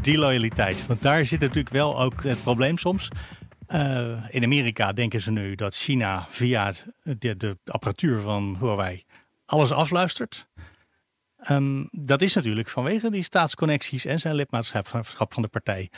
Die 0.00 0.18
loyaliteit. 0.18 0.86
Want 0.86 1.02
daar 1.02 1.24
zit 1.24 1.40
natuurlijk 1.40 1.68
wel 1.68 2.00
ook 2.00 2.22
het 2.22 2.42
probleem 2.42 2.78
soms. 2.78 3.08
In 4.28 4.42
Amerika 4.42 4.92
denken 4.92 5.20
ze 5.20 5.30
nu 5.30 5.54
dat 5.54 5.74
China 5.74 6.26
via 6.28 6.72
de, 7.02 7.36
de 7.36 7.56
apparatuur 7.64 8.20
van 8.20 8.56
Huawei 8.60 9.04
alles 9.46 9.72
afluistert. 9.72 10.48
Um, 11.50 11.88
dat 11.90 12.22
is 12.22 12.34
natuurlijk 12.34 12.68
vanwege 12.68 13.10
die 13.10 13.22
staatsconnecties 13.22 14.04
en 14.04 14.18
zijn 14.18 14.34
lidmaatschap 14.34 14.88
van 15.32 15.42
de 15.42 15.48
partij. 15.48 15.90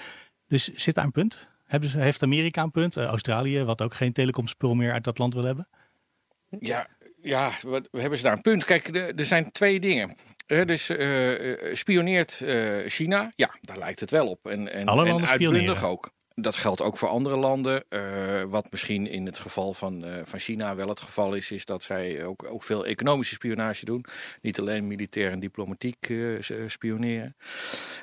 Dus 0.46 0.74
zit 0.74 0.94
daar 0.94 1.04
een 1.04 1.10
punt? 1.10 1.48
Heeft 1.66 2.22
Amerika 2.22 2.62
een 2.62 2.70
punt? 2.70 2.96
Uh, 2.96 3.04
Australië, 3.04 3.64
wat 3.64 3.82
ook 3.82 3.94
geen 3.94 4.12
telecomspul 4.12 4.74
meer 4.74 4.92
uit 4.92 5.04
dat 5.04 5.18
land 5.18 5.34
wil 5.34 5.44
hebben? 5.44 5.68
Ja, 6.60 6.86
ja, 7.20 7.52
wat, 7.62 7.88
hebben 7.90 8.18
ze 8.18 8.24
daar 8.24 8.32
een 8.32 8.42
punt? 8.42 8.64
Kijk, 8.64 8.96
er 8.96 9.24
zijn 9.24 9.52
twee 9.52 9.80
dingen. 9.80 10.16
Uh, 10.46 10.64
dus 10.64 10.90
uh, 10.90 11.74
spioneert 11.74 12.42
China? 12.86 13.32
Ja, 13.34 13.50
daar 13.60 13.78
lijkt 13.78 14.00
het 14.00 14.10
wel 14.10 14.28
op. 14.28 14.46
En, 14.46 14.72
en, 14.72 14.86
Alle 14.86 15.08
en 15.08 15.26
uitbundig 15.26 15.84
ook. 15.84 16.10
Dat 16.40 16.56
geldt 16.56 16.82
ook 16.82 16.98
voor 16.98 17.08
andere 17.08 17.36
landen. 17.36 17.84
Uh, 17.88 18.42
wat 18.42 18.70
misschien 18.70 19.06
in 19.06 19.26
het 19.26 19.38
geval 19.38 19.74
van, 19.74 20.06
uh, 20.06 20.14
van 20.24 20.38
China 20.38 20.74
wel 20.74 20.88
het 20.88 21.00
geval 21.00 21.34
is, 21.34 21.50
is 21.50 21.64
dat 21.64 21.82
zij 21.82 22.24
ook, 22.24 22.44
ook 22.50 22.64
veel 22.64 22.86
economische 22.86 23.34
spionage 23.34 23.84
doen. 23.84 24.04
Niet 24.40 24.58
alleen 24.58 24.86
militair 24.86 25.30
en 25.30 25.40
diplomatiek 25.40 26.08
uh, 26.08 26.40
spioneren. 26.66 27.36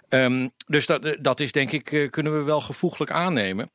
Um, 0.10 0.52
dus 0.68 0.86
dat, 0.86 1.18
dat 1.22 1.40
is 1.40 1.52
denk 1.52 1.72
ik, 1.72 2.08
kunnen 2.12 2.38
we 2.38 2.44
wel 2.44 2.62
gevoeglijk 2.62 3.12
aannemen. 3.12 3.72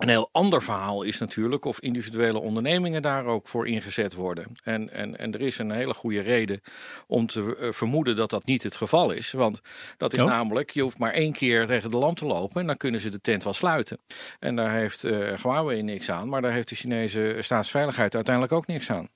Een 0.00 0.08
heel 0.08 0.28
ander 0.32 0.62
verhaal 0.62 1.02
is 1.02 1.18
natuurlijk 1.18 1.64
of 1.64 1.80
individuele 1.80 2.40
ondernemingen 2.40 3.02
daar 3.02 3.24
ook 3.24 3.48
voor 3.48 3.68
ingezet 3.68 4.14
worden. 4.14 4.46
En, 4.64 4.92
en, 4.92 5.18
en 5.18 5.32
er 5.32 5.40
is 5.40 5.58
een 5.58 5.70
hele 5.70 5.94
goede 5.94 6.20
reden 6.20 6.60
om 7.06 7.26
te 7.26 7.56
uh, 7.60 7.72
vermoeden 7.72 8.16
dat 8.16 8.30
dat 8.30 8.44
niet 8.44 8.62
het 8.62 8.76
geval 8.76 9.10
is. 9.10 9.32
Want 9.32 9.60
dat 9.96 10.14
is 10.14 10.22
oh. 10.22 10.26
namelijk, 10.26 10.70
je 10.70 10.82
hoeft 10.82 10.98
maar 10.98 11.12
één 11.12 11.32
keer 11.32 11.66
tegen 11.66 11.90
de 11.90 11.96
lamp 11.96 12.16
te 12.16 12.26
lopen 12.26 12.60
en 12.60 12.66
dan 12.66 12.76
kunnen 12.76 13.00
ze 13.00 13.10
de 13.10 13.20
tent 13.20 13.44
wel 13.44 13.52
sluiten. 13.52 13.98
En 14.38 14.56
daar 14.56 14.72
heeft 14.72 15.04
uh, 15.04 15.34
Huawei 15.42 15.82
niks 15.82 16.10
aan, 16.10 16.28
maar 16.28 16.42
daar 16.42 16.52
heeft 16.52 16.68
de 16.68 16.74
Chinese 16.74 17.36
staatsveiligheid 17.40 18.14
uiteindelijk 18.14 18.54
ook 18.54 18.66
niks 18.66 18.90
aan. 18.90 19.08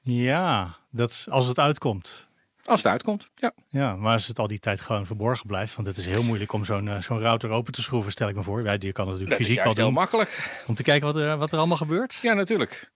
Ja, 0.00 0.76
dat 0.90 1.26
als 1.30 1.46
het 1.46 1.58
uitkomt. 1.58 2.25
Als 2.66 2.82
het 2.82 2.92
uitkomt, 2.92 3.28
ja. 3.34 3.52
Ja, 3.68 3.96
maar 3.96 4.12
als 4.12 4.26
het 4.26 4.38
al 4.38 4.46
die 4.46 4.58
tijd 4.58 4.80
gewoon 4.80 5.06
verborgen 5.06 5.46
blijft, 5.46 5.74
want 5.74 5.86
het 5.86 5.96
is 5.96 6.06
heel 6.06 6.22
moeilijk 6.22 6.52
om 6.52 6.64
zo'n 6.64 6.86
uh, 6.86 7.00
zo'n 7.00 7.20
router 7.20 7.50
open 7.50 7.72
te 7.72 7.82
schroeven, 7.82 8.12
stel 8.12 8.28
ik 8.28 8.34
me 8.34 8.42
voor. 8.42 8.62
Ja, 8.62 8.76
die 8.76 8.92
kan 8.92 9.08
het 9.08 9.18
natuurlijk 9.18 9.38
dat 9.38 9.48
fysiek 9.48 9.64
wel 9.64 9.74
doen. 9.74 9.84
heel 9.84 9.92
makkelijk. 9.92 10.62
Om 10.66 10.74
te 10.74 10.82
kijken 10.82 11.12
wat 11.12 11.24
er, 11.24 11.36
wat 11.36 11.52
er 11.52 11.58
allemaal 11.58 11.76
gebeurt. 11.76 12.18
Ja, 12.22 12.32
natuurlijk. 12.32 12.90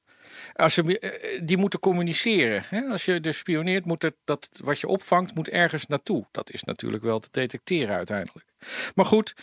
Als 0.52 0.74
je, 0.74 1.40
die 1.44 1.56
moeten 1.56 1.80
communiceren. 1.80 2.62
Hè? 2.68 2.80
Als 2.80 3.04
je 3.04 3.20
dus 3.20 3.38
spioneert, 3.38 3.84
moet 3.84 4.02
het, 4.02 4.14
dat 4.24 4.48
wat 4.62 4.80
je 4.80 4.86
opvangt, 4.86 5.34
moet 5.34 5.48
ergens 5.48 5.86
naartoe. 5.86 6.26
Dat 6.30 6.50
is 6.50 6.62
natuurlijk 6.62 7.02
wel 7.02 7.18
te 7.18 7.28
detecteren 7.30 7.96
uiteindelijk. 7.96 8.46
Maar 8.94 9.04
goed. 9.04 9.34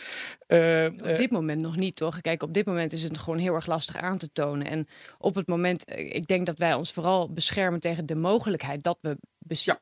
Uh, 0.48 0.84
op 0.84 1.16
dit 1.16 1.30
moment 1.30 1.60
nog 1.60 1.76
niet, 1.76 1.96
toch? 1.96 2.20
Kijk, 2.20 2.42
op 2.42 2.54
dit 2.54 2.66
moment 2.66 2.92
is 2.92 3.02
het 3.02 3.18
gewoon 3.18 3.38
heel 3.38 3.54
erg 3.54 3.66
lastig 3.66 3.96
aan 3.96 4.18
te 4.18 4.32
tonen. 4.32 4.66
En 4.66 4.88
op 5.18 5.34
het 5.34 5.46
moment, 5.46 5.90
ik 5.90 6.26
denk 6.26 6.46
dat 6.46 6.58
wij 6.58 6.74
ons 6.74 6.92
vooral 6.92 7.32
beschermen 7.32 7.80
tegen 7.80 8.06
de 8.06 8.14
mogelijkheid 8.14 8.84
dat 8.84 8.98
we 9.00 9.16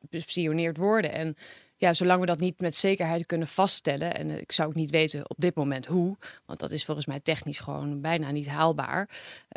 bespioneerd 0.09 0.77
worden. 0.77 1.11
En 1.11 1.35
ja, 1.77 1.93
zolang 1.93 2.19
we 2.19 2.25
dat 2.25 2.39
niet 2.39 2.61
met 2.61 2.75
zekerheid 2.75 3.25
kunnen 3.25 3.47
vaststellen, 3.47 4.15
en 4.15 4.29
ik 4.29 4.51
zou 4.51 4.69
ook 4.69 4.75
niet 4.75 4.89
weten 4.89 5.29
op 5.29 5.35
dit 5.39 5.55
moment 5.55 5.85
hoe, 5.85 6.17
want 6.45 6.59
dat 6.59 6.71
is 6.71 6.85
volgens 6.85 7.05
mij 7.05 7.19
technisch 7.19 7.59
gewoon 7.59 8.01
bijna 8.01 8.31
niet 8.31 8.47
haalbaar, 8.47 9.09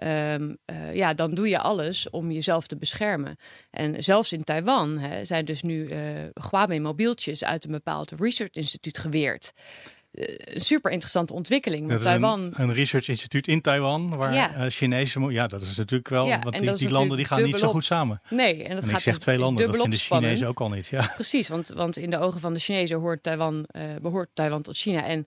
um, 0.04 0.58
uh, 0.66 0.94
ja, 0.94 1.14
dan 1.14 1.34
doe 1.34 1.48
je 1.48 1.58
alles 1.58 2.10
om 2.10 2.30
jezelf 2.30 2.66
te 2.66 2.76
beschermen. 2.76 3.36
En 3.70 4.04
zelfs 4.04 4.32
in 4.32 4.44
Taiwan 4.44 4.98
hè, 4.98 5.24
zijn 5.24 5.44
dus 5.44 5.62
nu 5.62 5.88
uh, 5.88 5.98
Huawei-mobieltjes 6.50 7.44
uit 7.44 7.64
een 7.64 7.70
bepaald 7.70 8.10
research 8.10 8.54
instituut 8.54 8.98
geweerd 8.98 9.52
een 10.12 10.60
super 10.60 10.90
interessante 10.90 11.32
ontwikkeling. 11.32 11.88
Want 11.88 12.02
Taiwan... 12.02 12.40
Een, 12.40 12.52
een 12.62 12.74
research 12.74 13.08
instituut 13.08 13.46
in 13.46 13.60
Taiwan, 13.60 14.16
waar 14.16 14.34
ja. 14.34 14.56
Uh, 14.56 14.64
Chinese... 14.68 15.20
Ja, 15.20 15.46
dat 15.46 15.62
is 15.62 15.76
natuurlijk 15.76 16.08
wel... 16.08 16.26
Ja, 16.26 16.38
want 16.38 16.58
die, 16.58 16.72
die 16.72 16.90
landen 16.90 17.16
die 17.16 17.26
gaan 17.26 17.42
niet 17.42 17.58
zo 17.58 17.68
goed 17.68 17.84
samen. 17.84 18.20
Nee, 18.30 18.64
en 18.64 18.74
dat 18.74 18.82
en 18.82 18.88
gaat 18.88 18.98
ik 18.98 19.04
zeg 19.04 19.18
twee 19.18 19.38
landen, 19.38 19.66
dat 19.66 19.74
vinden 19.74 19.90
de 19.90 19.96
spannend. 19.96 20.32
Chinezen 20.32 20.52
ook 20.52 20.60
al 20.60 20.70
niet. 20.76 20.86
Ja. 20.86 21.12
Precies, 21.14 21.48
want, 21.48 21.68
want 21.68 21.96
in 21.96 22.10
de 22.10 22.18
ogen 22.18 22.40
van 22.40 22.52
de 22.52 22.60
Chinezen 22.60 22.98
hoort 22.98 23.22
Taiwan, 23.22 23.68
uh, 23.76 23.82
behoort 24.02 24.28
Taiwan 24.34 24.62
tot 24.62 24.76
China. 24.76 25.04
En 25.04 25.26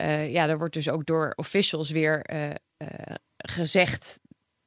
uh, 0.00 0.32
ja, 0.32 0.48
er 0.48 0.58
wordt 0.58 0.74
dus 0.74 0.88
ook 0.88 1.06
door 1.06 1.32
officials 1.36 1.90
weer 1.90 2.26
gezegd 3.36 4.20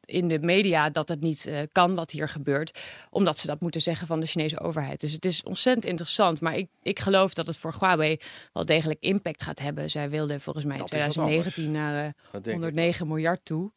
in 0.07 0.27
de 0.27 0.39
media 0.39 0.89
dat 0.89 1.09
het 1.09 1.21
niet 1.21 1.45
uh, 1.47 1.59
kan 1.71 1.95
wat 1.95 2.11
hier 2.11 2.29
gebeurt. 2.29 2.79
Omdat 3.09 3.39
ze 3.39 3.47
dat 3.47 3.61
moeten 3.61 3.81
zeggen 3.81 4.07
van 4.07 4.19
de 4.19 4.25
Chinese 4.25 4.59
overheid. 4.59 4.99
Dus 4.99 5.11
het 5.11 5.25
is 5.25 5.43
ontzettend 5.43 5.85
interessant. 5.85 6.41
Maar 6.41 6.55
ik, 6.55 6.67
ik 6.81 6.99
geloof 6.99 7.33
dat 7.33 7.47
het 7.47 7.57
voor 7.57 7.75
Huawei 7.79 8.19
wel 8.53 8.65
degelijk 8.65 8.99
impact 8.99 9.43
gaat 9.43 9.59
hebben. 9.59 9.89
Zij 9.89 10.09
wilden 10.09 10.41
volgens 10.41 10.65
mij 10.65 10.77
in 10.77 10.85
2019 10.85 11.71
naar 11.71 12.13
uh, 12.31 12.53
109 12.53 13.07
miljard 13.07 13.39
toe. 13.43 13.71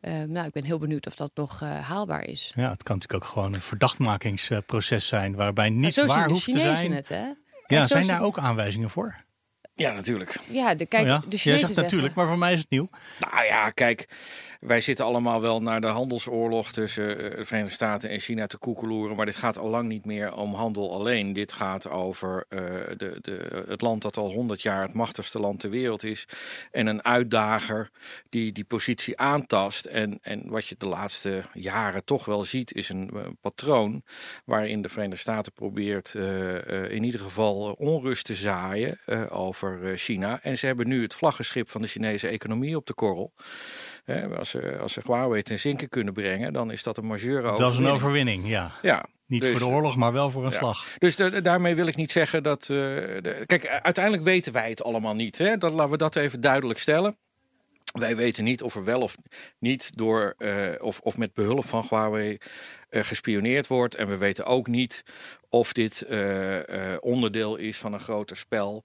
Uh, 0.00 0.22
nou, 0.22 0.46
ik 0.46 0.52
ben 0.52 0.64
heel 0.64 0.78
benieuwd 0.78 1.06
of 1.06 1.14
dat 1.14 1.30
nog 1.34 1.62
uh, 1.62 1.80
haalbaar 1.88 2.24
is. 2.24 2.52
Ja, 2.56 2.70
het 2.70 2.82
kan 2.82 2.96
natuurlijk 2.96 3.24
ook 3.24 3.30
gewoon 3.30 3.54
een 3.54 3.60
verdachtmakingsproces 3.60 5.06
zijn 5.06 5.34
waarbij 5.34 5.68
niets 5.68 6.04
waar 6.04 6.28
hoeft 6.28 6.44
te 6.44 6.58
zijn. 6.58 6.92
Het, 6.92 7.08
hè? 7.08 7.32
Ja, 7.66 7.86
zijn 7.86 8.06
daar 8.06 8.22
ook 8.22 8.38
aanwijzingen 8.38 8.90
voor? 8.90 9.24
Ja, 9.74 9.92
natuurlijk. 9.92 10.36
Ja, 10.50 10.74
de, 10.74 10.86
kijk, 10.86 11.02
oh 11.02 11.08
ja? 11.08 11.18
de 11.18 11.36
Chinezen 11.36 11.50
Jij 11.50 11.58
zegt 11.58 11.76
natuurlijk, 11.76 12.14
maar 12.14 12.26
voor 12.26 12.38
mij 12.38 12.52
is 12.52 12.58
het 12.58 12.70
nieuw. 12.70 12.88
Nou 13.18 13.44
ja, 13.44 13.70
kijk, 13.70 14.08
wij 14.64 14.80
zitten 14.80 15.04
allemaal 15.04 15.40
wel 15.40 15.62
naar 15.62 15.80
de 15.80 15.86
handelsoorlog 15.86 16.72
tussen 16.72 17.18
de 17.18 17.44
Verenigde 17.44 17.74
Staten 17.74 18.10
en 18.10 18.20
China 18.20 18.46
te 18.46 18.58
koekeloeren. 18.58 19.16
Maar 19.16 19.26
dit 19.26 19.36
gaat 19.36 19.58
al 19.58 19.68
lang 19.68 19.88
niet 19.88 20.04
meer 20.04 20.34
om 20.34 20.54
handel 20.54 20.92
alleen. 20.92 21.32
Dit 21.32 21.52
gaat 21.52 21.88
over 21.88 22.44
uh, 22.48 22.60
de, 22.96 23.18
de, 23.20 23.64
het 23.68 23.80
land 23.80 24.02
dat 24.02 24.16
al 24.16 24.32
100 24.32 24.62
jaar 24.62 24.82
het 24.82 24.94
machtigste 24.94 25.40
land 25.40 25.60
ter 25.60 25.70
wereld 25.70 26.04
is. 26.04 26.24
En 26.70 26.86
een 26.86 27.04
uitdager 27.04 27.90
die 28.28 28.52
die 28.52 28.64
positie 28.64 29.18
aantast. 29.18 29.84
En, 29.84 30.18
en 30.22 30.48
wat 30.48 30.66
je 30.66 30.74
de 30.78 30.86
laatste 30.86 31.42
jaren 31.52 32.04
toch 32.04 32.24
wel 32.24 32.44
ziet, 32.44 32.74
is 32.74 32.88
een, 32.88 33.10
een 33.14 33.38
patroon 33.40 34.02
waarin 34.44 34.82
de 34.82 34.88
Verenigde 34.88 35.20
Staten 35.20 35.52
probeert 35.52 36.14
in 36.88 37.04
ieder 37.04 37.20
geval 37.20 37.72
onrust 37.72 38.24
te 38.24 38.34
zaaien 38.34 38.98
over 39.30 39.98
China. 39.98 40.38
En 40.42 40.58
ze 40.58 40.66
hebben 40.66 40.88
nu 40.88 41.02
het 41.02 41.14
vlaggenschip 41.14 41.70
van 41.70 41.82
de 41.82 41.88
Chinese 41.88 42.28
economie 42.28 42.76
op 42.76 42.86
de 42.86 42.94
korrel. 42.94 43.32
Als, 44.38 44.50
ze, 44.50 44.78
als 44.78 44.92
ze 44.92 45.00
Huawei 45.04 45.42
ten 45.42 45.58
zinken 45.58 45.88
kunnen 45.88 46.12
brengen, 46.12 46.52
dan 46.52 46.70
is 46.70 46.82
dat 46.82 46.96
een 46.96 47.06
majeure 47.06 47.48
overwinning. 47.48 47.58
Dat 47.58 47.72
is 47.72 47.78
een 47.78 47.92
overwinning, 47.92 48.48
ja. 48.48 48.72
Ja, 48.82 49.06
niet 49.26 49.40
dus, 49.40 49.50
voor 49.50 49.68
de 49.68 49.74
oorlog, 49.74 49.96
maar 49.96 50.12
wel 50.12 50.30
voor 50.30 50.44
een 50.44 50.50
ja. 50.50 50.58
slag. 50.58 50.98
Dus 50.98 51.16
de, 51.16 51.40
daarmee 51.40 51.74
wil 51.74 51.86
ik 51.86 51.96
niet 51.96 52.12
zeggen 52.12 52.42
dat. 52.42 52.62
Uh, 52.62 52.68
de, 52.76 53.42
kijk, 53.46 53.66
uiteindelijk 53.66 54.24
weten 54.24 54.52
wij 54.52 54.70
het 54.70 54.82
allemaal 54.82 55.14
niet. 55.14 55.38
Hè? 55.38 55.56
Dat, 55.56 55.72
laten 55.72 55.90
we 55.90 55.96
dat 55.96 56.16
even 56.16 56.40
duidelijk 56.40 56.78
stellen. 56.78 57.16
Wij 57.98 58.16
weten 58.16 58.44
niet 58.44 58.62
of 58.62 58.74
er 58.74 58.84
wel 58.84 59.00
of 59.00 59.14
niet 59.58 59.96
door 59.96 60.34
uh, 60.38 60.68
of, 60.78 61.00
of 61.00 61.16
met 61.16 61.34
behulp 61.34 61.64
van 61.64 61.86
Huawei 61.88 62.38
uh, 62.90 63.02
gespioneerd 63.04 63.66
wordt. 63.66 63.94
En 63.94 64.08
we 64.08 64.16
weten 64.16 64.46
ook 64.46 64.66
niet 64.66 65.02
of 65.48 65.72
dit 65.72 66.06
onderdeel 67.00 67.56
is 67.56 67.78
van 67.78 67.92
een 67.92 68.00
groter 68.00 68.36
spel. 68.36 68.84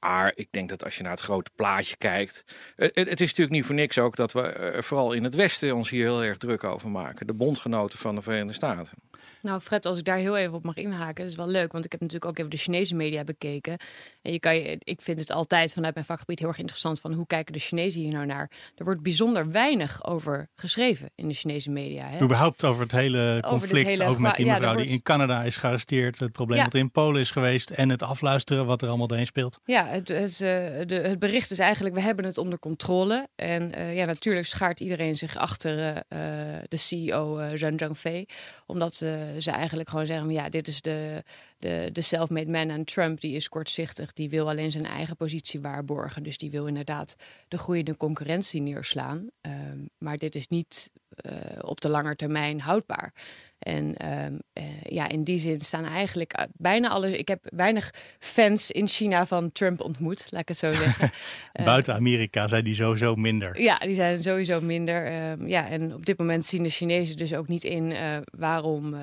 Maar 0.00 0.32
ik 0.34 0.48
denk 0.50 0.68
dat 0.68 0.84
als 0.84 0.96
je 0.96 1.02
naar 1.02 1.12
het 1.12 1.20
grote 1.20 1.50
plaatje 1.54 1.96
kijkt. 1.96 2.44
Het, 2.76 2.94
het 2.94 3.20
is 3.20 3.28
natuurlijk 3.28 3.50
niet 3.50 3.66
voor 3.66 3.74
niks 3.74 3.98
ook 3.98 4.16
dat 4.16 4.32
we 4.32 4.72
uh, 4.74 4.82
vooral 4.82 5.12
in 5.12 5.24
het 5.24 5.34
Westen 5.34 5.74
ons 5.74 5.90
hier 5.90 6.04
heel 6.04 6.24
erg 6.24 6.38
druk 6.38 6.64
over 6.64 6.90
maken. 6.90 7.26
De 7.26 7.34
bondgenoten 7.34 7.98
van 7.98 8.14
de 8.14 8.22
Verenigde 8.22 8.52
Staten. 8.52 9.07
Nou, 9.42 9.60
Fred, 9.60 9.86
als 9.86 9.98
ik 9.98 10.04
daar 10.04 10.16
heel 10.16 10.36
even 10.36 10.54
op 10.54 10.64
mag 10.64 10.76
inhaken, 10.76 11.22
dat 11.22 11.32
is 11.32 11.36
wel 11.36 11.48
leuk. 11.48 11.72
Want 11.72 11.84
ik 11.84 11.92
heb 11.92 12.00
natuurlijk 12.00 12.30
ook 12.30 12.38
even 12.38 12.50
de 12.50 12.56
Chinese 12.56 12.94
media 12.94 13.24
bekeken. 13.24 13.76
En 14.22 14.32
je 14.32 14.40
kan 14.40 14.56
je, 14.56 14.76
ik 14.78 15.00
vind 15.00 15.20
het 15.20 15.32
altijd 15.32 15.72
vanuit 15.72 15.94
mijn 15.94 16.06
vakgebied 16.06 16.38
heel 16.38 16.48
erg 16.48 16.58
interessant 16.58 17.00
van 17.00 17.12
hoe 17.12 17.26
kijken 17.26 17.52
de 17.52 17.58
Chinezen 17.58 18.00
hier 18.00 18.12
nou 18.12 18.26
naar. 18.26 18.50
Er 18.76 18.84
wordt 18.84 19.02
bijzonder 19.02 19.50
weinig 19.50 20.04
over 20.04 20.48
geschreven 20.54 21.10
in 21.14 21.28
de 21.28 21.34
Chinese 21.34 21.70
media. 21.70 22.06
Hè? 22.08 22.22
Überhaupt 22.22 22.64
over 22.64 22.82
het 22.82 22.92
hele 22.92 23.42
conflict, 23.46 24.02
ook 24.02 24.18
met 24.18 24.34
die 24.34 24.46
mevrouw 24.46 24.74
die 24.74 24.86
in 24.86 25.02
Canada 25.02 25.42
is 25.42 25.56
gearresteerd. 25.56 26.18
Het 26.18 26.32
probleem 26.32 26.62
dat 26.62 26.74
in 26.74 26.90
Polen 26.90 27.20
is 27.20 27.30
geweest 27.30 27.70
en 27.70 27.88
het 27.88 28.02
afluisteren 28.02 28.66
wat 28.66 28.82
er 28.82 28.88
allemaal 28.88 29.06
doorheen 29.06 29.26
speelt. 29.26 29.60
Ja, 29.64 29.86
het, 29.86 30.08
het, 30.08 30.32
uh, 30.32 30.38
de, 30.38 31.00
het 31.02 31.18
bericht 31.18 31.50
is 31.50 31.58
eigenlijk, 31.58 31.94
we 31.94 32.00
hebben 32.00 32.24
het 32.24 32.38
onder 32.38 32.58
controle. 32.58 33.28
En 33.36 33.78
uh, 33.78 33.96
ja, 33.96 34.04
natuurlijk 34.04 34.46
schaart 34.46 34.80
iedereen 34.80 35.16
zich 35.16 35.36
achter 35.36 35.78
uh, 35.88 36.20
de 36.68 36.76
CEO 36.76 37.56
Zhang 37.56 37.78
Zhangfei. 37.78 38.26
Omdat 38.66 39.02
ze 39.38 39.50
eigenlijk 39.50 39.88
gewoon 39.88 40.06
zeggen, 40.06 40.30
ja, 40.30 40.48
dit 40.48 40.68
is 40.68 40.80
de, 40.80 41.22
de, 41.58 41.88
de 41.92 42.00
self-made 42.00 42.50
man 42.50 42.70
en 42.70 42.84
Trump, 42.84 43.20
die 43.20 43.36
is 43.36 43.48
kortzichtig. 43.48 44.12
Die 44.12 44.30
wil 44.30 44.48
alleen 44.48 44.70
zijn 44.70 44.86
eigen 44.86 45.16
positie 45.16 45.60
waarborgen. 45.60 46.22
Dus 46.22 46.38
die 46.38 46.50
wil 46.50 46.66
inderdaad 46.66 47.16
de 47.48 47.58
groeiende 47.58 47.96
concurrentie 47.96 48.60
neerslaan. 48.60 49.26
Um, 49.42 49.88
maar 49.98 50.16
dit 50.16 50.34
is 50.34 50.48
niet 50.48 50.90
uh, 51.26 51.32
op 51.60 51.80
de 51.80 51.88
lange 51.88 52.16
termijn 52.16 52.60
houdbaar. 52.60 53.12
En 53.58 54.08
um, 54.24 54.40
uh, 54.54 54.64
ja, 54.82 55.08
in 55.08 55.24
die 55.24 55.38
zin 55.38 55.60
staan 55.60 55.84
eigenlijk 55.84 56.46
bijna 56.52 56.88
alle. 56.88 57.18
Ik 57.18 57.28
heb 57.28 57.40
weinig 57.42 57.90
fans 58.18 58.70
in 58.70 58.88
China 58.88 59.26
van 59.26 59.52
Trump 59.52 59.80
ontmoet, 59.80 60.26
laat 60.30 60.40
ik 60.40 60.48
het 60.48 60.58
zo 60.58 60.72
zeggen. 60.72 61.10
Buiten 61.64 61.94
Amerika 61.94 62.48
zijn 62.48 62.64
die 62.64 62.74
sowieso 62.74 63.14
minder. 63.14 63.60
Ja, 63.60 63.78
die 63.78 63.94
zijn 63.94 64.22
sowieso 64.22 64.60
minder. 64.60 65.30
Um, 65.30 65.48
ja, 65.48 65.68
en 65.68 65.94
op 65.94 66.06
dit 66.06 66.18
moment 66.18 66.44
zien 66.44 66.62
de 66.62 66.68
Chinezen 66.68 67.16
dus 67.16 67.34
ook 67.34 67.48
niet 67.48 67.64
in 67.64 67.94
waarom, 68.38 68.94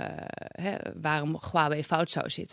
hè, 0.62 0.76
waarom 1.02 1.40
Huawei 1.52 1.84
fout 1.84 2.12
zou 2.12 2.30
zitten. 2.30 2.45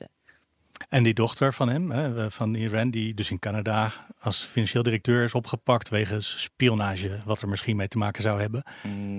En 0.88 1.02
die 1.02 1.14
dochter 1.14 1.55
van 1.55 1.68
hem, 1.68 1.90
hè, 1.90 2.31
van 2.31 2.55
Iran, 2.55 2.90
die 2.90 3.14
dus 3.14 3.31
in 3.31 3.38
Canada 3.38 3.92
als 4.20 4.44
financieel 4.44 4.83
directeur 4.83 5.24
is 5.24 5.35
opgepakt 5.35 5.88
wegens 5.88 6.42
spionage, 6.42 7.20
wat 7.24 7.42
er 7.42 7.48
misschien 7.48 7.76
mee 7.76 7.88
te 7.88 7.98
maken 7.98 8.22
zou 8.22 8.40
hebben. 8.40 8.62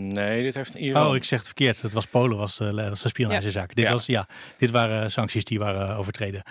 Nee, 0.08 0.44
dit 0.44 0.56
heeft 0.56 0.76
Iran. 0.76 1.08
Oh, 1.08 1.16
ik 1.16 1.24
zeg 1.24 1.38
het 1.40 1.48
verkeerd. 1.48 1.82
Het 1.82 1.94
was 1.94 2.06
Polen, 2.06 2.38
was 2.38 2.58
de, 2.58 2.74
was 2.74 3.02
de 3.02 3.08
spionagezaak. 3.08 3.70
Ja. 3.70 3.76
Dit, 3.76 3.86
ja. 3.86 3.92
Was, 3.92 4.06
ja, 4.06 4.28
dit 4.58 4.72
waren 4.72 5.12
sancties 5.12 5.44
die 5.44 5.60
waren 5.60 5.96
overtreden. 5.96 6.44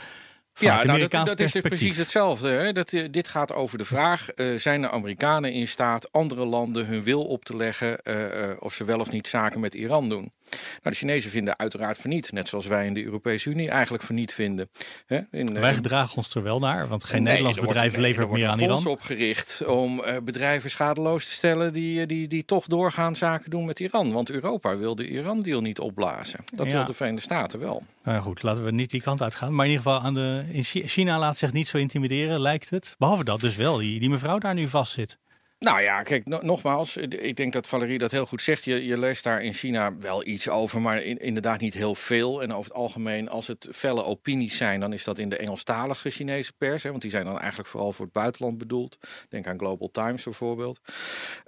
Ja, 0.55 0.85
nou, 0.85 1.09
dat, 1.09 1.27
dat, 1.27 1.41
is 1.41 1.53
dus 1.53 1.63
precies 1.63 1.97
hetzelfde. 1.97 2.49
Hè? 2.49 2.73
Dat, 2.73 2.95
dit 3.11 3.29
gaat 3.29 3.53
over 3.53 3.79
de 3.79 3.85
vraag: 3.85 4.29
uh, 4.37 4.59
zijn 4.59 4.81
de 4.81 4.91
Amerikanen 4.91 5.53
in 5.53 5.69
staat 5.69 6.13
andere 6.13 6.45
landen 6.45 6.87
hun 6.87 7.03
wil 7.03 7.25
op 7.25 7.45
te 7.45 7.57
leggen 7.57 7.99
uh, 8.05 8.21
uh, 8.21 8.27
of 8.59 8.75
ze 8.75 8.85
wel 8.85 9.01
of 9.01 9.11
niet 9.11 9.29
zaken 9.29 9.61
met 9.61 9.75
Iran 9.75 10.09
doen? 10.09 10.33
Nou, 10.51 10.61
de 10.83 10.95
Chinezen 10.95 11.31
vinden 11.31 11.59
uiteraard 11.59 11.99
van 11.99 12.11
niet, 12.11 12.33
net 12.33 12.49
zoals 12.49 12.67
wij 12.67 12.87
in 12.87 12.95
de 12.95 13.05
Europese 13.05 13.51
Unie 13.51 13.71
eigenlijk 13.71 14.05
van 14.05 14.15
niet 14.15 14.35
vinden. 14.35 14.71
Hè? 15.07 15.21
In, 15.31 15.61
wij 15.61 15.75
gedragen 15.75 16.17
ons 16.17 16.35
er 16.35 16.43
wel 16.43 16.59
naar, 16.59 16.89
want 16.89 17.05
geen 17.05 17.23
nee, 17.23 17.33
Nederlands 17.33 17.61
bedrijf 17.61 17.97
levert 17.97 18.31
meer 18.31 18.47
aan 18.47 18.61
Iran. 18.61 18.77
Er 18.77 18.83
wordt 18.83 19.01
opgericht 19.01 19.67
om 19.67 20.03
bedrijven 20.25 20.71
schadeloos 20.71 21.27
te 21.27 21.33
stellen 21.33 21.73
die, 21.73 22.07
die, 22.07 22.29
die 22.29 22.45
toch 22.45 22.67
doorgaan 22.67 23.17
zaken 23.17 23.51
doen 23.51 23.65
met 23.65 23.81
Iran. 23.81 24.13
Want 24.13 24.31
Europa 24.31 24.77
wil 24.77 24.95
de 24.95 25.09
Iran-deal 25.09 25.61
niet 25.61 25.79
opblazen. 25.79 26.41
Dat 26.53 26.67
ja. 26.67 26.73
wil 26.73 26.85
de 26.85 26.95
Verenigde 26.95 27.25
Staten 27.25 27.59
wel. 27.59 27.83
Nou 28.03 28.23
goed, 28.23 28.43
laten 28.43 28.65
we 28.65 28.71
niet 28.71 28.91
die 28.91 29.03
kant 29.03 29.23
uitgaan. 29.23 29.55
Maar 29.55 29.65
in 29.65 29.71
ieder 29.71 29.87
geval 29.87 30.03
aan 30.03 30.15
de 30.15 30.42
in 30.49 30.65
China 30.65 31.19
laat 31.19 31.37
zich 31.37 31.53
niet 31.53 31.67
zo 31.67 31.77
intimideren, 31.77 32.41
lijkt 32.41 32.71
het. 32.71 32.95
Behalve 32.99 33.25
dat 33.25 33.41
dus 33.41 33.57
wel 33.57 33.77
die, 33.77 34.09
mevrouw 34.09 34.39
daar 34.39 34.55
nu 34.55 34.69
vast 34.69 34.93
zit. 34.93 35.19
Nou 35.59 35.81
ja, 35.81 36.03
kijk, 36.03 36.29
no 36.29 36.39
nogmaals, 36.43 36.97
ik 36.97 37.37
denk 37.37 37.53
dat 37.53 37.67
Valerie 37.67 37.99
dat 37.99 38.11
heel 38.11 38.27
goed 38.27 38.43
zegt. 38.43 38.65
Je, 38.65 38.85
je 38.85 38.99
leest 38.99 39.25
daar 39.25 39.43
in 39.43 39.53
China 39.53 39.97
wel 39.99 40.27
iets 40.27 40.49
over, 40.49 40.81
maar 40.81 41.03
in, 41.03 41.19
inderdaad 41.19 41.61
niet 41.61 41.75
heel 41.75 41.95
veel. 41.95 42.43
En 42.43 42.53
over 42.53 42.71
het 42.71 42.81
algemeen, 42.81 43.29
als 43.29 43.47
het 43.47 43.69
felle 43.73 44.05
opinies 44.05 44.57
zijn, 44.57 44.81
dan 44.81 44.93
is 44.93 45.05
dat 45.05 45.19
in 45.19 45.29
de 45.29 45.37
Engelstalige 45.37 46.11
Chinese 46.11 46.53
pers. 46.59 46.83
Hè, 46.83 46.91
want 46.91 47.03
die 47.03 47.11
zijn 47.11 47.25
dan 47.25 47.39
eigenlijk 47.39 47.69
vooral 47.69 47.93
voor 47.93 48.05
het 48.05 48.15
buitenland 48.15 48.59
bedoeld. 48.59 48.99
Denk 49.29 49.47
aan 49.47 49.59
Global 49.59 49.91
Times 49.91 50.25
bijvoorbeeld. 50.25 50.81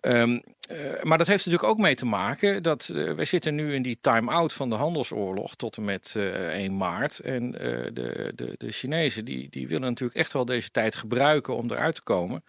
Um, 0.00 0.42
uh, 0.70 1.02
maar 1.02 1.18
dat 1.18 1.26
heeft 1.26 1.46
natuurlijk 1.46 1.72
ook 1.72 1.78
mee 1.78 1.94
te 1.94 2.06
maken 2.06 2.62
dat 2.62 2.88
uh, 2.92 3.12
we 3.12 3.24
zitten 3.24 3.54
nu 3.54 3.74
in 3.74 3.82
die 3.82 3.98
time-out 4.00 4.52
van 4.52 4.68
de 4.68 4.74
handelsoorlog 4.74 5.54
tot 5.56 5.76
en 5.76 5.84
met 5.84 6.14
uh, 6.16 6.48
1 6.48 6.76
maart. 6.76 7.18
En 7.18 7.50
de, 7.50 8.32
de, 8.34 8.54
de 8.56 8.72
Chinezen 8.72 9.24
die, 9.24 9.48
die 9.50 9.68
willen 9.68 9.88
natuurlijk 9.88 10.18
echt 10.18 10.32
wel 10.32 10.44
deze 10.44 10.70
tijd 10.70 10.94
gebruiken 10.94 11.56
om 11.56 11.70
eruit 11.70 11.94
te 11.94 12.02
komen. 12.02 12.44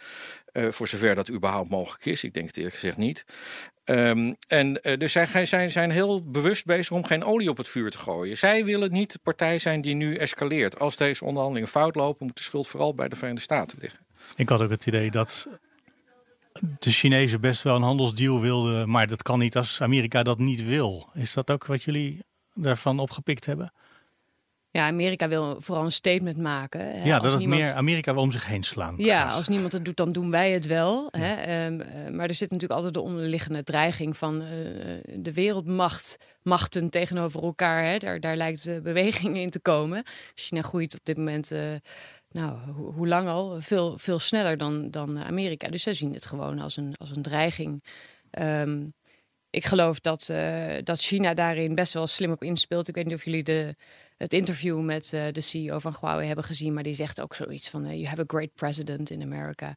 Voor 0.69 0.87
zover 0.87 1.15
dat 1.15 1.31
überhaupt 1.31 1.69
mogelijk 1.69 2.05
is. 2.05 2.23
Ik 2.23 2.33
denk 2.33 2.47
het 2.47 2.57
eerlijk 2.57 2.75
gezegd 2.75 2.97
niet. 2.97 3.25
Um, 3.85 4.35
en 4.47 4.81
dus 4.97 5.11
zij 5.11 5.45
zijn, 5.45 5.71
zijn 5.71 5.91
heel 5.91 6.31
bewust 6.31 6.65
bezig 6.65 6.91
om 6.91 7.03
geen 7.03 7.23
olie 7.23 7.49
op 7.49 7.57
het 7.57 7.67
vuur 7.67 7.91
te 7.91 7.97
gooien. 7.97 8.37
Zij 8.37 8.65
willen 8.65 8.91
niet 8.91 9.11
de 9.11 9.19
partij 9.23 9.59
zijn 9.59 9.81
die 9.81 9.95
nu 9.95 10.15
escaleert. 10.15 10.79
Als 10.79 10.97
deze 10.97 11.25
onderhandelingen 11.25 11.69
fout 11.69 11.95
lopen, 11.95 12.25
moet 12.25 12.37
de 12.37 12.43
schuld 12.43 12.67
vooral 12.67 12.95
bij 12.95 13.09
de 13.09 13.15
Verenigde 13.15 13.43
Staten 13.43 13.77
liggen. 13.81 13.99
Ik 14.35 14.49
had 14.49 14.61
ook 14.61 14.69
het 14.69 14.85
idee 14.85 15.11
dat 15.11 15.47
de 16.79 16.89
Chinezen 16.89 17.41
best 17.41 17.61
wel 17.61 17.75
een 17.75 17.81
handelsdeal 17.81 18.41
wilden, 18.41 18.89
maar 18.89 19.07
dat 19.07 19.21
kan 19.23 19.39
niet 19.39 19.57
als 19.57 19.81
Amerika 19.81 20.23
dat 20.23 20.39
niet 20.39 20.65
wil. 20.65 21.09
Is 21.13 21.33
dat 21.33 21.51
ook 21.51 21.65
wat 21.65 21.83
jullie 21.83 22.25
daarvan 22.53 22.99
opgepikt 22.99 23.45
hebben? 23.45 23.73
Ja, 24.75 24.87
Amerika 24.87 25.27
wil 25.27 25.61
vooral 25.61 25.83
een 25.83 25.91
statement 25.91 26.37
maken. 26.37 26.79
Hè. 26.79 27.03
Ja, 27.03 27.19
dat 27.19 27.31
het 27.31 27.39
niemand... 27.39 27.61
meer 27.61 27.73
Amerika 27.73 28.13
wil 28.13 28.21
om 28.21 28.31
zich 28.31 28.47
heen 28.47 28.63
slaan. 28.63 28.93
Ja, 28.97 29.21
graag. 29.21 29.35
als 29.35 29.47
niemand 29.47 29.71
het 29.71 29.85
doet, 29.85 29.97
dan 29.97 30.09
doen 30.09 30.31
wij 30.31 30.51
het 30.51 30.65
wel. 30.65 31.07
Ja. 31.11 31.19
Hè. 31.19 31.65
Um, 31.65 31.81
uh, 31.81 31.87
maar 32.11 32.27
er 32.27 32.33
zit 32.33 32.51
natuurlijk 32.51 32.79
altijd 32.79 32.93
de 32.93 33.01
onderliggende 33.01 33.63
dreiging 33.63 34.17
van 34.17 34.41
uh, 34.41 34.49
de 35.15 35.33
wereldmacht, 35.33 36.17
machten 36.41 36.89
tegenover 36.89 37.43
elkaar. 37.43 37.83
Hè. 37.83 37.97
Daar, 37.97 38.19
daar 38.19 38.35
lijkt 38.35 38.63
de 38.63 38.81
beweging 38.81 39.37
in 39.37 39.49
te 39.49 39.59
komen. 39.59 40.03
China 40.33 40.61
groeit 40.61 40.93
op 40.93 41.05
dit 41.05 41.17
moment. 41.17 41.51
Uh, 41.51 41.59
nou, 42.35 42.71
hoe, 42.71 43.07
lang 43.07 43.27
al? 43.27 43.61
Veel, 43.61 43.97
veel 43.97 44.19
sneller 44.19 44.57
dan, 44.57 44.91
dan 44.91 45.19
Amerika. 45.19 45.67
Dus 45.67 45.83
zij 45.83 45.93
zien 45.93 46.13
het 46.13 46.25
gewoon 46.25 46.59
als 46.59 46.77
een, 46.77 46.95
als 46.97 47.15
een 47.15 47.21
dreiging. 47.21 47.83
Um, 48.39 48.93
ik 49.49 49.65
geloof 49.65 49.99
dat, 49.99 50.27
uh, 50.31 50.75
dat 50.83 51.01
China 51.01 51.33
daarin 51.33 51.75
best 51.75 51.93
wel 51.93 52.07
slim 52.07 52.31
op 52.31 52.43
inspeelt. 52.43 52.87
Ik 52.87 52.95
weet 52.95 53.05
niet 53.05 53.13
of 53.13 53.25
jullie 53.25 53.43
de, 53.43 53.75
het 54.17 54.33
interview 54.33 54.81
met 54.81 55.11
uh, 55.13 55.23
de 55.31 55.41
CEO 55.41 55.79
van 55.79 55.95
Huawei 55.99 56.27
hebben 56.27 56.45
gezien, 56.45 56.73
maar 56.73 56.83
die 56.83 56.95
zegt 56.95 57.21
ook 57.21 57.35
zoiets 57.35 57.69
van: 57.69 57.85
uh, 57.85 57.91
You 57.91 58.05
have 58.05 58.21
a 58.21 58.23
great 58.27 58.53
president 58.55 59.09
in 59.09 59.21
America. 59.21 59.67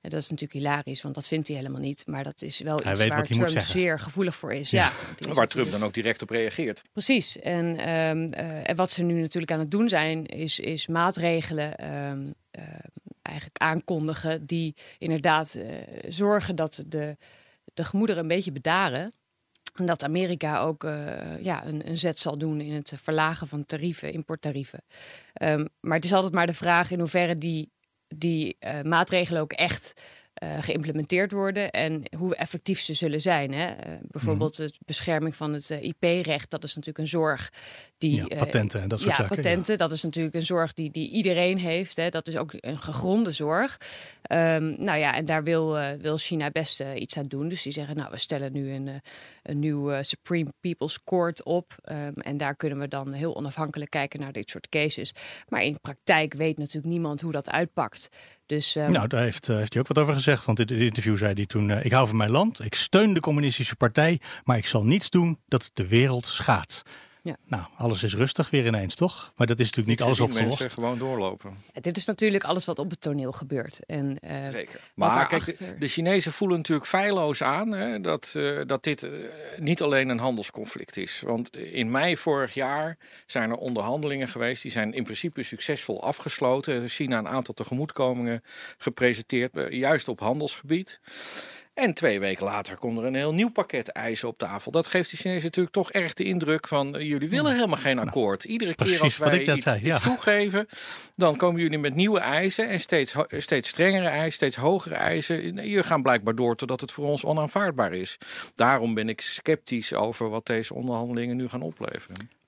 En 0.00 0.10
dat 0.10 0.20
is 0.20 0.30
natuurlijk 0.30 0.52
hilarisch, 0.52 1.02
want 1.02 1.14
dat 1.14 1.28
vindt 1.28 1.48
hij 1.48 1.56
helemaal 1.56 1.80
niet. 1.80 2.06
Maar 2.06 2.24
dat 2.24 2.42
is 2.42 2.58
wel 2.58 2.80
hij 2.82 2.92
iets 2.92 3.06
waar 3.06 3.26
Trump 3.26 3.60
zeer 3.60 4.00
gevoelig 4.00 4.36
voor 4.36 4.52
is. 4.52 4.70
Ja. 4.70 4.92
ja 5.18 5.32
waar 5.32 5.48
Trump 5.48 5.70
dan 5.70 5.84
ook 5.84 5.94
direct 5.94 6.22
op 6.22 6.30
reageert. 6.30 6.82
Precies. 6.92 7.38
En, 7.38 7.90
um, 7.90 8.32
en 8.32 8.76
wat 8.76 8.90
ze 8.90 9.02
nu 9.02 9.20
natuurlijk 9.20 9.52
aan 9.52 9.58
het 9.58 9.70
doen 9.70 9.88
zijn, 9.88 10.26
is, 10.26 10.60
is 10.60 10.86
maatregelen. 10.86 11.94
Um, 11.94 12.34
eigenlijk 13.22 13.58
aankondigen 13.58 14.46
die 14.46 14.74
inderdaad 14.98 15.58
zorgen 16.08 16.56
dat 16.56 16.84
de, 16.86 17.16
de 17.74 17.84
gemoederen 17.84 18.22
een 18.22 18.28
beetje 18.28 18.52
bedaren. 18.52 19.12
En 19.74 19.86
dat 19.86 20.02
Amerika 20.02 20.60
ook 20.60 20.84
uh, 20.84 21.42
ja, 21.42 21.66
een, 21.66 21.88
een, 21.88 21.96
zet 21.96 22.18
zal 22.18 22.38
doen 22.38 22.60
in 22.60 22.72
het 22.72 22.92
verlagen 22.96 23.48
van 23.48 23.66
tarieven, 23.66 24.12
importtarieven. 24.12 24.84
Um, 25.42 25.68
maar 25.80 25.96
het 25.96 26.04
is 26.04 26.12
altijd 26.12 26.32
maar 26.32 26.46
de 26.46 26.52
vraag 26.52 26.90
in 26.90 26.98
hoeverre 26.98 27.38
die, 27.38 27.72
die 28.08 28.56
uh, 28.60 28.82
maatregelen 28.82 29.42
ook 29.42 29.52
echt 29.52 29.92
uh, 30.42 30.62
geïmplementeerd 30.62 31.32
worden 31.32 31.70
en 31.70 32.02
hoe 32.16 32.34
effectief 32.34 32.80
ze 32.80 32.94
zullen 32.94 33.20
zijn. 33.20 33.52
Hè? 33.52 33.70
Uh, 33.70 33.98
bijvoorbeeld 34.02 34.58
mm. 34.58 34.66
de 34.66 34.72
bescherming 34.86 35.36
van 35.36 35.52
het 35.52 35.70
uh, 35.70 35.82
IP-recht, 35.82 36.50
dat 36.50 36.64
is 36.64 36.74
natuurlijk 36.74 36.98
een 36.98 37.08
zorg 37.10 37.52
die. 37.98 38.16
Ja, 38.16 38.36
patenten 38.36 38.82
en 38.82 38.88
dat 38.88 39.00
soort 39.00 39.10
ja, 39.10 39.22
zaken. 39.22 39.36
Patenten, 39.36 39.72
ja. 39.72 39.78
dat 39.78 39.92
is 39.92 40.02
natuurlijk 40.02 40.34
een 40.34 40.46
zorg 40.46 40.74
die, 40.74 40.90
die 40.90 41.10
iedereen 41.10 41.58
heeft. 41.58 41.96
Hè? 41.96 42.08
Dat 42.08 42.28
is 42.28 42.36
ook 42.36 42.52
een 42.60 42.78
gegronde 42.78 43.30
zorg. 43.30 43.80
Um, 44.32 44.74
nou 44.78 44.98
ja, 44.98 45.14
en 45.14 45.24
daar 45.24 45.44
wil, 45.44 45.78
wil 45.98 46.16
China 46.16 46.50
best 46.50 46.82
iets 46.94 47.16
aan 47.16 47.24
doen. 47.24 47.48
Dus 47.48 47.62
die 47.62 47.72
zeggen, 47.72 47.96
nou, 47.96 48.10
we 48.10 48.18
stellen 48.18 48.52
nu 48.52 48.72
een, 48.72 49.02
een 49.42 49.58
nieuw 49.58 50.02
Supreme 50.02 50.52
People's 50.60 51.04
Court 51.04 51.42
op. 51.42 51.74
Um, 51.84 52.14
en 52.14 52.36
daar 52.36 52.56
kunnen 52.56 52.78
we 52.78 52.88
dan 52.88 53.12
heel 53.12 53.36
onafhankelijk 53.36 53.90
kijken 53.90 54.20
naar 54.20 54.32
dit 54.32 54.50
soort 54.50 54.68
cases. 54.68 55.12
Maar 55.48 55.62
in 55.62 55.80
praktijk 55.80 56.34
weet 56.34 56.58
natuurlijk 56.58 56.92
niemand 56.92 57.20
hoe 57.20 57.32
dat 57.32 57.50
uitpakt. 57.50 58.08
Dus, 58.46 58.76
um... 58.76 58.90
Nou, 58.90 59.06
daar 59.06 59.22
heeft, 59.22 59.48
uh, 59.48 59.56
heeft 59.56 59.72
hij 59.72 59.82
ook 59.82 59.88
wat 59.88 59.98
over 59.98 60.14
gezegd. 60.14 60.44
Want 60.44 60.58
in 60.58 60.66
het 60.76 60.84
interview 60.84 61.16
zei 61.16 61.32
hij 61.34 61.46
toen: 61.46 61.68
uh, 61.68 61.84
Ik 61.84 61.92
hou 61.92 62.06
van 62.06 62.16
mijn 62.16 62.30
land, 62.30 62.64
ik 62.64 62.74
steun 62.74 63.14
de 63.14 63.20
communistische 63.20 63.76
partij, 63.76 64.20
maar 64.44 64.56
ik 64.56 64.66
zal 64.66 64.84
niets 64.84 65.10
doen 65.10 65.38
dat 65.48 65.70
de 65.74 65.88
wereld 65.88 66.26
schaadt. 66.26 66.82
Ja. 67.24 67.36
Nou, 67.46 67.64
alles 67.76 68.02
is 68.02 68.14
rustig 68.14 68.50
weer 68.50 68.66
ineens, 68.66 68.94
toch? 68.94 69.32
Maar 69.36 69.46
dat 69.46 69.58
is 69.60 69.64
natuurlijk 69.64 69.98
niet, 69.98 70.06
alles 70.06 70.20
opgelost. 70.20 70.48
Mensen 70.48 70.70
gewoon 70.70 70.98
doorlopen. 70.98 71.54
Dit 71.72 71.96
is 71.96 72.04
natuurlijk 72.04 72.44
alles 72.44 72.64
wat 72.64 72.78
op 72.78 72.90
het 72.90 73.00
toneel 73.00 73.32
gebeurt. 73.32 73.80
En, 73.86 74.18
uh, 74.24 74.48
Zeker. 74.48 74.80
Maar 74.94 75.26
kijk, 75.26 75.44
de, 75.44 75.78
de, 75.78 75.88
Chinezen 75.88 76.32
voelen 76.32 76.56
natuurlijk 76.56 76.86
feilloos 76.86 77.42
aan 77.42 77.72
hè, 77.72 78.00
dat, 78.00 78.32
uh, 78.36 78.60
dat 78.66 78.82
dit 78.84 79.02
uh, 79.02 79.10
niet 79.58 79.82
alleen 79.82 80.08
een 80.08 80.18
handelsconflict 80.18 80.96
is. 80.96 81.22
Want 81.26 81.56
in 81.56 81.90
mei 81.90 82.16
vorig 82.16 82.54
jaar 82.54 82.96
zijn 83.26 83.50
er 83.50 83.56
onderhandelingen 83.56 84.28
geweest. 84.28 84.62
Die 84.62 84.70
zijn 84.70 84.92
in 84.92 85.04
principe 85.04 85.42
succesvol 85.42 86.02
afgesloten. 86.02 86.88
China 86.88 87.18
een 87.18 87.28
aantal 87.28 87.54
tegemoetkomingen 87.54 88.42
gepresenteerd, 88.78 89.52
juist 89.70 90.08
op 90.08 90.20
handelsgebied. 90.20 91.00
En 91.74 91.94
twee 91.94 92.20
weken 92.20 92.44
later 92.44 92.76
komt 92.76 92.98
er 92.98 93.04
een 93.04 93.14
heel 93.14 93.34
nieuw 93.34 93.50
pakket 93.50 93.88
eisen 93.88 94.28
op 94.28 94.38
tafel. 94.38 94.70
Dat 94.70 94.86
geeft 94.86 95.10
de 95.10 95.16
Chinezen 95.16 95.44
natuurlijk 95.44 95.74
toch 95.74 95.92
erg 95.92 96.14
de 96.14 96.24
indruk 96.24 96.68
van... 96.68 96.96
Uh, 96.96 97.02
jullie 97.02 97.28
willen 97.28 97.54
helemaal 97.54 97.78
geen 97.78 97.98
akkoord. 97.98 98.44
Iedere 98.44 98.74
keer 98.74 99.00
als 99.00 99.16
wij 99.16 99.42
iets, 99.42 99.62
zei, 99.62 99.84
ja. 99.84 99.94
iets, 99.94 100.02
toegeven... 100.02 100.66
dan 101.16 101.36
komen 101.36 101.60
jullie 101.60 101.78
met 101.78 101.94
nieuwe 101.94 102.20
eisen 102.20 102.68
en 102.68 102.80
steeds, 102.80 103.14
steeds 103.28 103.68
strengere 103.68 104.08
eisen, 104.08 104.32
steeds 104.32 104.56
hogere 104.56 104.94
eisen. 104.94 105.54
Jullie 105.54 105.82
gaan 105.82 106.02
blijkbaar 106.02 106.34
door 106.34 106.56
totdat 106.56 106.80
het 106.80 106.92
voor 106.92 107.06
ons 107.08 107.24
onaanvaardbaar 107.24 107.92
is. 107.92 108.18
Daarom 108.54 108.94
ben 108.94 109.08
ik 109.08 109.20
sceptisch 109.20 109.92
over 109.92 110.30
wat 110.30 110.46
deze 110.46 110.74
onderhandelingen 110.74 111.36
nu 111.36 111.48
gaan 111.48 111.62
opleveren. 111.62 112.43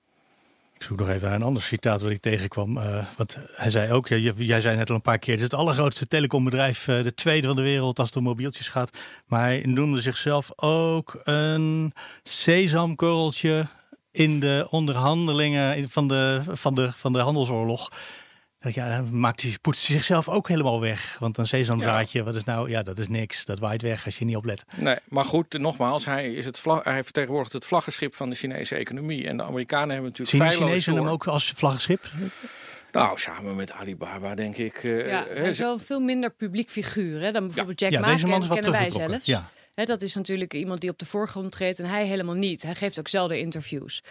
Ik 0.77 0.83
zoek 0.83 0.99
nog 0.99 1.09
even 1.09 1.27
naar 1.27 1.35
een 1.35 1.43
ander 1.43 1.61
citaat 1.61 2.01
wat 2.01 2.11
ik 2.11 2.21
tegenkwam. 2.21 2.77
Uh, 2.77 3.05
want 3.17 3.37
hij 3.51 3.69
zei 3.69 3.91
ook, 3.91 4.07
jij 4.07 4.61
zei 4.61 4.77
net 4.77 4.89
al 4.89 4.95
een 4.95 5.01
paar 5.01 5.19
keer, 5.19 5.33
het 5.33 5.43
is 5.43 5.49
het 5.51 5.59
allergrootste 5.59 6.07
telecombedrijf, 6.07 6.87
uh, 6.87 7.03
de 7.03 7.13
tweede 7.13 7.47
van 7.47 7.55
de 7.55 7.61
wereld 7.61 7.99
als 7.99 8.07
het 8.07 8.17
om 8.17 8.23
mobieltjes 8.23 8.67
gaat. 8.67 8.97
Maar 9.25 9.41
hij 9.41 9.61
noemde 9.65 10.01
zichzelf 10.01 10.51
ook 10.55 11.19
een 11.23 11.93
sesamkorreltje 12.23 13.65
in 14.11 14.39
de 14.39 14.67
onderhandelingen 14.69 15.89
van 15.89 16.07
de, 16.07 16.41
van 16.47 16.75
de, 16.75 16.91
van 16.91 17.13
de 17.13 17.19
handelsoorlog 17.19 17.89
ja, 18.59 18.89
dan 18.89 19.19
maakt 19.19 19.41
hij, 19.41 19.57
poetst 19.61 19.87
hij 19.87 19.95
zichzelf 19.95 20.29
ook 20.29 20.47
helemaal 20.47 20.79
weg. 20.79 21.17
Want 21.19 21.37
een 21.37 21.45
sesamzaadje, 21.45 22.19
ja. 22.19 22.25
wat 22.25 22.35
is 22.35 22.43
nou, 22.43 22.69
ja, 22.69 22.83
dat 22.83 22.99
is 22.99 23.07
niks. 23.07 23.45
Dat 23.45 23.59
waait 23.59 23.81
weg 23.81 24.05
als 24.05 24.17
je 24.17 24.25
niet 24.25 24.35
oplet. 24.35 24.63
Nee, 24.75 24.97
maar 25.07 25.25
goed, 25.25 25.57
nogmaals, 25.59 26.05
hij, 26.05 26.33
is 26.33 26.45
het 26.45 26.59
vlag, 26.59 26.83
hij 26.83 27.03
vertegenwoordigt 27.03 27.53
het 27.53 27.65
vlaggenschip 27.65 28.15
van 28.15 28.29
de 28.29 28.35
Chinese 28.35 28.75
economie. 28.75 29.27
En 29.27 29.37
de 29.37 29.43
Amerikanen 29.43 29.89
hebben 29.89 30.11
natuurlijk 30.11 30.29
Zien 30.29 30.59
de 30.59 30.65
Chinezen 30.65 30.95
hem 30.95 31.07
ook 31.07 31.27
als 31.27 31.51
vlaggenschip? 31.55 32.11
Nou, 32.91 33.19
samen 33.19 33.55
met 33.55 33.71
Alibaba 33.71 34.35
denk 34.35 34.57
ik. 34.57 34.83
Uh, 34.83 35.07
ja, 35.09 35.25
hij 35.29 35.49
is 35.49 35.59
wel 35.59 35.79
veel 35.79 35.99
minder 35.99 36.29
publiek 36.29 36.69
figuur 36.69 37.21
hè, 37.21 37.31
dan 37.31 37.45
bijvoorbeeld 37.45 37.79
Jack 37.79 37.91
ja, 37.91 37.99
Ma. 37.99 38.07
Deze 38.07 38.27
man 38.27 38.41
is 38.41 38.47
wat 38.47 38.59
kennen 38.59 38.79
wij 38.79 38.89
zelfs. 38.89 39.25
Ja. 39.25 39.49
Dat 39.85 40.01
is 40.01 40.15
natuurlijk 40.15 40.53
iemand 40.53 40.81
die 40.81 40.89
op 40.89 40.99
de 40.99 41.05
voorgrond 41.05 41.51
treedt 41.51 41.79
en 41.79 41.89
hij 41.89 42.05
helemaal 42.05 42.35
niet. 42.35 42.61
Hij 42.61 42.75
geeft 42.75 42.99
ook 42.99 43.07
zelden 43.07 43.39
interviews. 43.39 44.03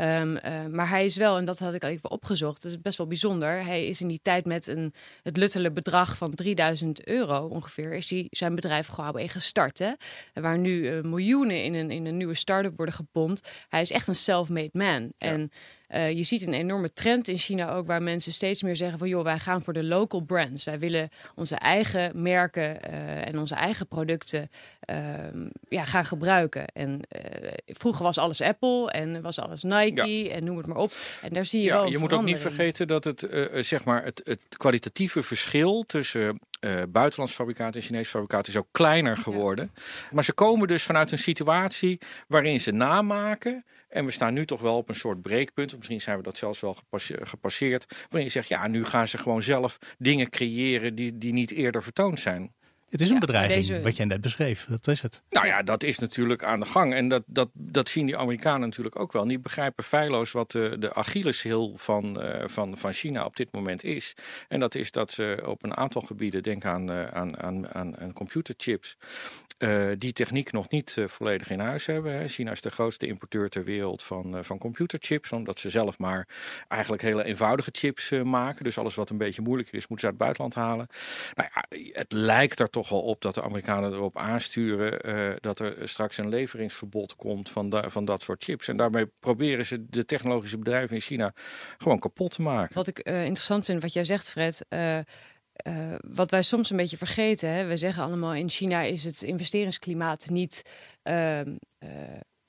Um, 0.00 0.36
uh, 0.36 0.66
maar 0.70 0.88
hij 0.88 1.04
is 1.04 1.16
wel, 1.16 1.36
en 1.36 1.44
dat 1.44 1.58
had 1.58 1.74
ik 1.74 1.82
al 1.82 1.88
even 1.88 2.10
opgezocht, 2.10 2.62
dat 2.62 2.72
is 2.72 2.80
best 2.80 2.98
wel 2.98 3.06
bijzonder. 3.06 3.64
Hij 3.64 3.86
is 3.86 4.00
in 4.00 4.08
die 4.08 4.20
tijd 4.22 4.44
met 4.44 4.66
een, 4.66 4.94
het 5.22 5.36
luttele 5.36 5.72
bedrag 5.72 6.16
van 6.16 6.34
3000 6.34 7.06
euro 7.06 7.46
ongeveer, 7.46 7.92
is 7.92 8.10
hij 8.10 8.26
zijn 8.30 8.54
bedrijf 8.54 8.94
Huawei 8.96 9.28
gestart. 9.28 9.78
Hè? 9.78 9.92
Waar 10.32 10.58
nu 10.58 10.90
uh, 10.90 11.02
miljoenen 11.02 11.64
in 11.64 11.74
een, 11.74 11.90
in 11.90 12.06
een 12.06 12.16
nieuwe 12.16 12.34
start-up 12.34 12.76
worden 12.76 12.94
gepompt. 12.94 13.48
Hij 13.68 13.80
is 13.80 13.90
echt 13.90 14.08
een 14.08 14.16
self-made 14.16 14.70
man. 14.72 15.12
Ja. 15.16 15.28
En 15.28 15.50
uh, 15.94 16.12
je 16.12 16.22
ziet 16.22 16.46
een 16.46 16.54
enorme 16.54 16.92
trend 16.92 17.28
in 17.28 17.38
China 17.38 17.72
ook, 17.72 17.86
waar 17.86 18.02
mensen 18.02 18.32
steeds 18.32 18.62
meer 18.62 18.76
zeggen 18.76 18.98
van 18.98 19.08
joh, 19.08 19.24
wij 19.24 19.38
gaan 19.38 19.62
voor 19.62 19.72
de 19.72 19.84
local 19.84 20.20
brands. 20.20 20.64
Wij 20.64 20.78
willen 20.78 21.08
onze 21.34 21.54
eigen 21.56 22.22
merken 22.22 22.78
uh, 22.90 23.26
en 23.26 23.38
onze 23.38 23.54
eigen 23.54 23.86
producten 23.86 24.50
uh, 24.90 24.96
ja, 25.68 25.84
gaan 25.84 26.04
gebruiken. 26.04 26.66
En 26.66 27.00
vroeger 27.66 28.02
was 28.02 28.18
alles 28.18 28.40
Apple 28.40 28.90
en 28.90 29.22
was 29.22 29.38
alles 29.38 29.62
Nike 29.62 30.24
ja. 30.24 30.30
en 30.30 30.44
noem 30.44 30.56
het 30.56 30.66
maar 30.66 30.76
op. 30.76 30.92
En 31.22 31.32
daar 31.32 31.44
zie 31.44 31.60
je 31.60 31.66
ja, 31.66 31.80
wel. 31.80 31.90
Je 31.90 31.98
moet 31.98 32.12
ook 32.12 32.24
niet 32.24 32.38
vergeten 32.38 32.86
dat 32.86 33.04
het, 33.04 33.26
zeg 33.52 33.84
maar 33.84 34.04
het, 34.04 34.20
het 34.24 34.40
kwalitatieve 34.56 35.22
verschil 35.22 35.84
tussen 35.86 36.40
uh, 36.64 36.82
buitenlandse 36.88 37.36
fabrikaten 37.36 37.80
en 37.80 37.86
Chinese 37.86 38.10
fabrikaten 38.10 38.52
is 38.52 38.58
ook 38.58 38.68
kleiner 38.70 39.16
geworden. 39.16 39.70
Ja. 39.74 39.82
Maar 40.10 40.24
ze 40.24 40.32
komen 40.32 40.68
dus 40.68 40.82
vanuit 40.82 41.12
een 41.12 41.18
situatie 41.18 41.98
waarin 42.28 42.60
ze 42.60 42.72
namaken. 42.72 43.64
En 43.94 44.04
we 44.04 44.10
staan 44.10 44.34
nu 44.34 44.46
toch 44.46 44.60
wel 44.60 44.76
op 44.76 44.88
een 44.88 44.94
soort 44.94 45.22
breekpunt. 45.22 45.76
Misschien 45.76 46.00
zijn 46.00 46.16
we 46.16 46.22
dat 46.22 46.36
zelfs 46.36 46.60
wel 46.60 46.76
gepasseerd. 47.22 47.86
Waarin 48.02 48.24
je 48.24 48.28
zegt, 48.28 48.48
ja, 48.48 48.66
nu 48.66 48.84
gaan 48.84 49.08
ze 49.08 49.18
gewoon 49.18 49.42
zelf 49.42 49.78
dingen 49.98 50.30
creëren 50.30 50.94
die, 50.94 51.18
die 51.18 51.32
niet 51.32 51.50
eerder 51.50 51.82
vertoond 51.82 52.20
zijn. 52.20 52.52
Het 52.88 53.00
is 53.00 53.08
een 53.08 53.14
ja, 53.14 53.20
bedreiging, 53.20 53.66
deze... 53.66 53.82
wat 53.82 53.96
jij 53.96 54.06
net 54.06 54.20
beschreef. 54.20 54.66
Dat 54.68 54.86
is 54.88 55.00
het. 55.00 55.22
Nou 55.30 55.46
ja, 55.46 55.62
dat 55.62 55.82
is 55.82 55.98
natuurlijk 55.98 56.44
aan 56.44 56.60
de 56.60 56.66
gang. 56.66 56.94
En 56.94 57.08
dat, 57.08 57.22
dat, 57.26 57.48
dat 57.52 57.88
zien 57.88 58.06
die 58.06 58.16
Amerikanen 58.16 58.60
natuurlijk 58.60 58.98
ook 58.98 59.12
wel. 59.12 59.26
Die 59.26 59.38
begrijpen 59.38 59.84
feilloos 59.84 60.32
wat 60.32 60.50
de, 60.50 60.76
de 60.78 60.94
Achilleshiel 60.94 61.72
van, 61.76 62.24
uh, 62.24 62.42
van, 62.46 62.78
van 62.78 62.92
China 62.92 63.24
op 63.24 63.36
dit 63.36 63.52
moment 63.52 63.84
is. 63.84 64.14
En 64.48 64.60
dat 64.60 64.74
is 64.74 64.90
dat 64.90 65.12
ze 65.12 65.42
op 65.46 65.62
een 65.62 65.76
aantal 65.76 66.02
gebieden, 66.02 66.42
denk 66.42 66.64
aan, 66.64 66.90
uh, 66.90 67.06
aan, 67.06 67.42
aan, 67.42 67.74
aan, 67.74 67.98
aan 67.98 68.12
computerchips, 68.12 68.96
uh, 69.64 69.92
die 69.98 70.12
techniek 70.12 70.52
nog 70.52 70.70
niet 70.70 70.96
uh, 70.98 71.08
volledig 71.08 71.50
in 71.50 71.60
huis 71.60 71.86
hebben. 71.86 72.28
China 72.28 72.50
is 72.50 72.60
de 72.60 72.70
grootste 72.70 73.06
importeur 73.06 73.48
ter 73.48 73.64
wereld 73.64 74.02
van, 74.02 74.36
uh, 74.36 74.42
van 74.42 74.58
computerchips, 74.58 75.32
omdat 75.32 75.58
ze 75.58 75.70
zelf 75.70 75.98
maar 75.98 76.28
eigenlijk 76.68 77.02
hele 77.02 77.24
eenvoudige 77.24 77.70
chips 77.72 78.10
maken. 78.10 78.64
Dus 78.64 78.78
alles 78.78 78.94
wat 78.94 79.10
een 79.10 79.18
beetje 79.18 79.42
moeilijker 79.42 79.74
is, 79.74 79.86
moeten 79.88 80.08
ze 80.08 80.14
uit 80.14 80.22
het 80.22 80.36
buitenland 80.36 80.54
halen. 80.54 80.86
Nou 81.34 81.48
ja, 81.54 81.64
het 82.00 82.12
lijkt 82.12 82.60
er 82.60 82.70
toch 82.70 82.88
wel 82.88 83.02
op 83.02 83.22
dat 83.22 83.34
de 83.34 83.42
Amerikanen 83.42 83.92
erop 83.92 84.18
aansturen 84.18 85.40
dat 85.40 85.60
er 85.60 85.88
straks 85.88 86.18
een 86.18 86.28
leveringsverbod 86.28 87.16
komt 87.16 87.50
van, 87.50 87.82
van 87.86 88.04
dat 88.04 88.22
soort 88.22 88.44
chips. 88.44 88.68
En 88.68 88.76
daarmee 88.76 89.06
proberen 89.20 89.66
ze 89.66 89.86
de 89.88 90.04
technologische 90.04 90.58
bedrijven 90.58 90.96
in 90.96 91.02
China 91.02 91.32
gewoon 91.78 91.98
kapot 91.98 92.32
te 92.32 92.42
maken. 92.42 92.74
Wat 92.74 92.88
ik 92.88 92.98
interessant 92.98 93.64
vind, 93.64 93.82
wat 93.82 93.92
jij 93.92 94.04
zegt, 94.04 94.30
Fred. 94.30 94.64
Uh, 95.68 95.94
wat 96.08 96.30
wij 96.30 96.42
soms 96.42 96.70
een 96.70 96.76
beetje 96.76 96.96
vergeten, 96.96 97.48
hè? 97.48 97.66
we 97.66 97.76
zeggen 97.76 98.02
allemaal 98.02 98.34
in 98.34 98.50
China 98.50 98.82
is 98.82 99.04
het 99.04 99.22
investeringsklimaat 99.22 100.30
niet 100.30 100.62
uh, 101.04 101.40
uh, 101.40 101.46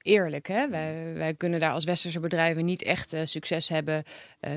eerlijk. 0.01 0.47
Hè? 0.47 0.69
Wij, 0.69 1.13
wij, 1.13 1.33
kunnen 1.33 1.59
daar 1.59 1.71
als 1.71 1.85
westerse 1.85 2.19
bedrijven 2.19 2.65
niet 2.65 2.83
echt 2.83 3.13
uh, 3.13 3.21
succes 3.23 3.69
hebben, 3.69 4.03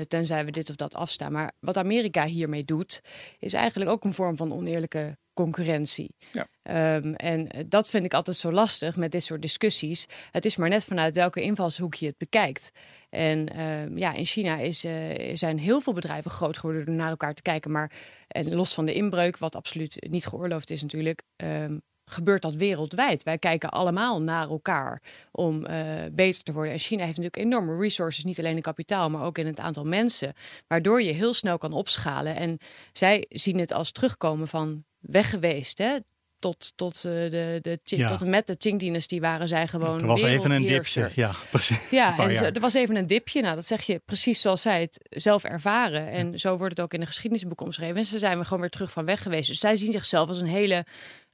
tenzij 0.07 0.45
we 0.45 0.51
dit 0.51 0.69
of 0.69 0.75
dat 0.75 0.95
afstaan. 0.95 1.31
Maar 1.31 1.51
wat 1.59 1.77
Amerika 1.77 2.25
hiermee 2.25 2.63
doet, 2.65 3.01
is 3.39 3.53
eigenlijk 3.53 3.91
ook 3.91 4.03
een 4.03 4.13
vorm 4.13 4.37
van 4.37 4.53
oneerlijke 4.53 5.17
concurrentie. 5.43 6.15
Ja. 6.31 6.47
Um, 6.95 7.15
en 7.15 7.49
dat 7.67 7.89
vind 7.89 8.05
ik 8.05 8.13
altijd 8.13 8.37
zo 8.37 8.51
lastig 8.51 8.95
met 8.95 9.11
dit 9.11 9.23
soort 9.23 9.41
discussies. 9.41 10.05
Het 10.31 10.45
is 10.45 10.57
maar 10.57 10.69
net 10.69 10.85
vanuit 10.85 11.15
welke 11.15 11.41
invalshoek 11.41 11.93
je 11.93 12.05
het 12.05 12.17
bekijkt. 12.17 12.71
En 13.09 13.59
um, 13.61 13.97
ja, 13.97 14.13
in 14.13 14.25
China 14.25 14.57
is, 14.57 14.85
uh, 14.85 14.91
zijn 15.33 15.59
heel 15.59 15.81
veel 15.81 15.93
bedrijven 15.93 16.31
groot 16.31 16.57
geworden 16.57 16.85
door 16.85 16.95
naar 16.95 17.09
elkaar 17.09 17.33
te 17.33 17.41
kijken. 17.41 17.71
Maar 17.71 17.91
en 18.27 18.55
los 18.55 18.73
van 18.73 18.85
de 18.85 18.93
inbreuk, 18.93 19.37
wat 19.37 19.55
absoluut 19.55 20.07
niet 20.09 20.25
geoorloofd 20.25 20.69
is 20.69 20.81
natuurlijk, 20.81 21.23
um, 21.43 21.81
gebeurt 22.05 22.41
dat 22.41 22.55
wereldwijd. 22.55 23.23
Wij 23.23 23.37
kijken 23.37 23.69
allemaal 23.69 24.21
naar 24.21 24.49
elkaar 24.49 25.01
om 25.31 25.65
uh, 25.65 25.83
beter 26.11 26.43
te 26.43 26.53
worden. 26.53 26.73
En 26.73 26.79
China 26.79 27.05
heeft 27.05 27.17
natuurlijk 27.17 27.45
enorme 27.45 27.81
resources, 27.81 28.23
niet 28.23 28.39
alleen 28.39 28.55
in 28.55 28.61
kapitaal, 28.61 29.09
maar 29.09 29.23
ook 29.23 29.37
in 29.37 29.45
het 29.45 29.59
aantal 29.59 29.85
mensen, 29.85 30.33
waardoor 30.67 31.01
je 31.01 31.11
heel 31.11 31.33
snel 31.33 31.57
kan 31.57 31.73
opschalen. 31.73 32.35
En 32.35 32.57
zij 32.91 33.25
zien 33.29 33.59
het 33.59 33.71
als 33.71 33.91
terugkomen 33.91 34.47
van 34.47 34.83
weg 34.99 35.29
geweest. 35.29 35.77
Hè? 35.77 35.97
Tot, 36.39 36.73
tot, 36.75 36.95
uh, 36.95 37.03
de, 37.03 37.59
de, 37.61 37.79
ja. 37.83 38.09
tot 38.09 38.27
met 38.27 38.47
de 38.47 38.55
Qing-dynastie 38.55 39.21
waren 39.21 39.47
zij 39.47 39.67
gewoon. 39.67 39.99
Er 39.99 40.07
was 40.07 40.21
even 40.21 40.51
een 40.51 40.67
dipje. 40.67 41.09
Ja, 41.15 41.35
precies. 41.51 41.89
Ja, 41.89 42.17
en 42.17 42.53
er 42.53 42.59
was 42.59 42.73
even 42.73 42.95
een 42.95 43.07
dipje. 43.07 43.41
Nou, 43.41 43.55
dat 43.55 43.65
zeg 43.65 43.81
je 43.81 44.01
precies 44.05 44.41
zoals 44.41 44.61
zij 44.61 44.81
het 44.81 45.07
zelf 45.09 45.43
ervaren. 45.43 46.07
En 46.07 46.31
ja. 46.31 46.37
zo 46.37 46.57
wordt 46.57 46.77
het 46.77 46.81
ook 46.81 46.93
in 46.93 46.99
de 46.99 47.05
geschiedenisboek 47.05 47.61
omschreven. 47.61 47.95
En 47.95 48.05
ze 48.05 48.17
zijn 48.17 48.37
we 48.37 48.43
gewoon 48.43 48.59
weer 48.59 48.69
terug 48.69 48.91
van 48.91 49.05
weg 49.05 49.21
geweest. 49.21 49.47
Dus 49.47 49.59
zij 49.59 49.75
zien 49.75 49.91
zichzelf 49.91 50.27
als 50.27 50.41
een 50.41 50.47
hele. 50.47 50.85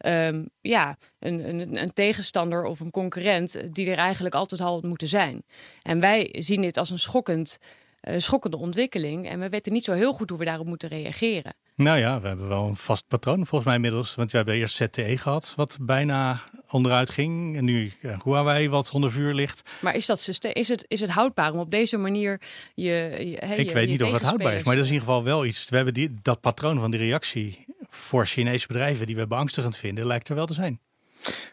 Um, 0.06 0.50
ja, 0.62 0.98
een, 1.20 1.50
een, 1.50 1.82
een, 1.82 1.94
tegenstander 1.94 2.64
of 2.64 2.80
een 2.80 2.92
concurrent 2.92 3.58
die 3.76 3.92
er 3.92 3.98
eigenlijk 3.98 4.36
altijd 4.36 4.62
al 4.62 4.82
moeten 4.82 5.08
zijn. 5.08 5.44
En 5.82 6.00
wij 6.00 6.30
zien 6.32 6.62
dit 6.62 6.78
als 6.78 6.90
een 6.90 7.00
schokkend, 7.00 7.58
uh, 8.02 8.16
schokkende 8.18 8.58
ontwikkeling. 8.58 9.30
En 9.30 9.40
we 9.40 9.50
weten 9.50 9.74
niet 9.74 9.84
zo 9.84 9.94
heel 9.94 10.14
goed 10.14 10.30
hoe 10.30 10.40
we 10.40 10.46
daarop 10.46 10.68
moeten 10.68 10.90
reageren. 10.90 11.54
Nou 11.76 12.00
ja, 12.00 12.22
we 12.22 12.28
hebben 12.28 12.48
wel 12.48 12.68
een 12.68 12.76
vast 12.76 13.08
patroon 13.08 13.36
volgens 13.36 13.64
mij 13.66 13.76
inmiddels. 13.76 14.16
Want 14.16 14.32
we 14.32 14.38
hebben 14.38 14.56
eerst 14.56 14.76
ZTE 14.76 15.18
gehad, 15.18 15.54
wat 15.56 15.78
bijna 15.82 16.42
onderuit 16.70 17.10
ging. 17.10 17.58
En 17.58 17.66
nu 17.66 17.94
ja, 18.02 18.20
Huawei, 18.24 18.70
wat 18.70 18.92
onder 18.92 19.12
vuur 19.12 19.34
ligt. 19.34 19.70
Maar 19.82 19.96
is, 19.96 20.06
dat, 20.06 20.28
is, 20.54 20.68
het, 20.68 20.86
is 20.88 21.00
het 21.00 21.10
houdbaar 21.10 21.54
om 21.54 21.60
op 21.60 21.72
deze 21.72 21.98
manier 21.98 22.42
je. 22.74 22.84
je 22.84 23.38
hey, 23.46 23.58
Ik 23.58 23.68
je, 23.68 23.74
weet 23.74 23.88
niet 23.88 24.04
of 24.04 24.12
het 24.12 24.22
houdbaar 24.22 24.54
is, 24.54 24.64
maar 24.64 24.76
dat 24.76 24.84
is 24.84 24.90
in 24.90 24.96
ieder 24.96 25.08
geval 25.08 25.24
wel 25.24 25.46
iets. 25.46 25.70
We 25.70 25.76
hebben 25.76 25.94
die, 25.94 26.12
dat 26.22 26.42
patroon 26.42 26.80
van 26.80 26.92
die 26.92 27.00
reactie 27.00 27.66
voor 27.90 28.26
Chinese 28.26 28.68
bedrijven 28.68 29.06
die 29.06 29.16
we 29.16 29.28
beangstigend 29.28 29.78
vinden, 29.78 30.06
lijkt 30.06 30.30
er 30.30 30.36
wel 30.36 30.46
te 30.46 30.54
zijn. 30.54 30.80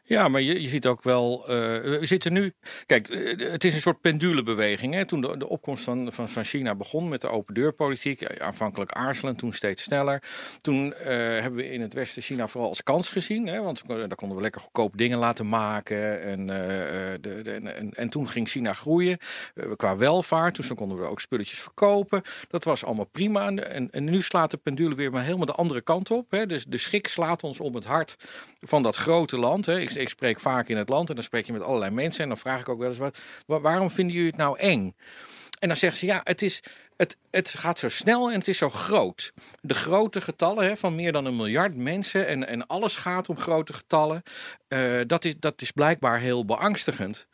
Ja, 0.05 0.29
maar 0.29 0.41
je, 0.41 0.61
je 0.61 0.69
ziet 0.69 0.87
ook 0.87 1.03
wel, 1.03 1.41
uh, 1.43 1.47
we 1.99 1.99
zitten 2.01 2.33
nu, 2.33 2.53
kijk, 2.87 3.09
uh, 3.09 3.51
het 3.51 3.65
is 3.65 3.75
een 3.75 3.81
soort 3.81 4.01
pendulebeweging. 4.01 4.95
Hè? 4.95 5.05
Toen 5.05 5.21
de, 5.21 5.49
opkomst 5.49 5.85
van, 5.85 6.13
van, 6.13 6.45
China 6.45 6.75
begon 6.75 7.09
met 7.09 7.21
de 7.21 7.29
open 7.29 7.55
deurpolitiek, 7.55 8.41
aanvankelijk 8.41 8.93
aarzelend, 8.93 9.39
toen 9.39 9.53
steeds 9.53 9.83
sneller. 9.83 10.23
Toen 10.61 10.95
hebben 10.97 11.55
we 11.55 11.71
in 11.71 11.81
het 11.81 11.95
Westen 11.95 12.23
China 12.23 12.49
vooral 12.49 12.69
als 12.69 12.83
kans 12.83 13.09
gezien, 13.09 13.47
hè? 13.47 13.61
want 13.61 13.83
daar 13.87 14.15
konden 14.15 14.37
we 14.37 14.43
lekker 14.43 14.61
goedkoop 14.61 14.97
dingen 14.97 15.19
laten 15.19 15.49
maken. 15.49 16.23
En, 16.23 16.47
de, 16.47 17.19
de, 17.21 17.43
en, 17.53 17.91
en, 17.91 18.09
toen 18.09 18.29
ging 18.29 18.49
China 18.49 18.73
groeien 18.73 19.19
qua 19.77 19.97
welvaart, 19.97 20.57
dus 20.57 20.69
dan 20.69 20.77
konden 20.77 20.99
we 20.99 21.05
ook 21.05 21.21
spulletjes 21.21 21.61
verkopen. 21.61 22.23
Dat 22.49 22.65
was 22.65 22.85
allemaal 22.85 23.05
prima. 23.05 23.51
En, 23.55 23.91
en 23.91 24.05
nu 24.05 24.23
slaat 24.23 24.51
de 24.51 24.57
pendule 24.57 24.95
weer 24.95 25.11
maar 25.11 25.25
helemaal 25.25 25.47
de 25.47 25.53
andere 25.53 25.83
kant 25.83 26.11
op. 26.11 26.31
Hè? 26.31 26.47
Dus 26.47 26.65
de 26.65 26.79
schrik 26.79 27.09
slaat 27.09 27.43
ons 27.43 27.61
om 27.61 27.75
het 27.75 27.85
hart 27.85 28.17
van 28.61 28.83
dat 28.83 28.97
grote 28.97 29.39
land. 29.39 29.62
Hè? 29.67 29.81
Ik, 29.81 29.91
ik, 29.91 30.09
spreek 30.09 30.41
vaak 30.41 30.69
in 30.69 30.77
het 30.77 30.89
land 30.89 31.09
en 31.09 31.15
dan 31.15 31.25
spreek 31.25 31.47
je 31.47 31.53
met 31.53 31.63
allerlei 31.63 31.91
mensen. 31.91 32.23
En 32.23 32.29
dan 32.29 32.39
vraag 32.39 32.61
ik 32.61 32.69
ook 32.69 32.79
wel 32.79 32.89
eens, 32.89 32.99
wat, 32.99 33.19
waarom 33.47 33.91
vinden 33.91 34.15
jullie 34.15 34.31
het 34.31 34.39
nou 34.39 34.59
eng? 34.59 34.95
En 35.59 35.69
dan 35.69 35.77
zeggen 35.77 35.99
ze, 35.99 36.07
ja, 36.07 36.21
het 36.25 36.43
is, 36.43 36.63
het, 36.97 37.17
het 37.31 37.49
gaat 37.49 37.79
zo 37.79 37.89
snel 37.89 38.31
en 38.31 38.39
het 38.39 38.49
is 38.49 38.59
zo 38.59 38.71
groot. 38.71 39.33
De 39.61 39.75
grote 39.75 40.21
getallen 40.21 40.65
hè, 40.65 40.77
van 40.77 40.95
meer 40.95 41.13
dan 41.13 41.25
een 41.25 41.37
miljard 41.37 41.77
mensen 41.77 42.27
en, 42.27 42.49
en 42.49 42.67
alles 42.67 42.95
gaat 42.95 43.29
om 43.29 43.39
grote 43.39 43.73
getallen. 43.73 44.23
Uh, 44.69 45.01
dat, 45.07 45.25
is, 45.25 45.35
dat 45.39 45.63
is 45.63 45.71
blijkbaar 45.71 46.19
heel 46.19 46.45
beangstigend. 46.45 47.27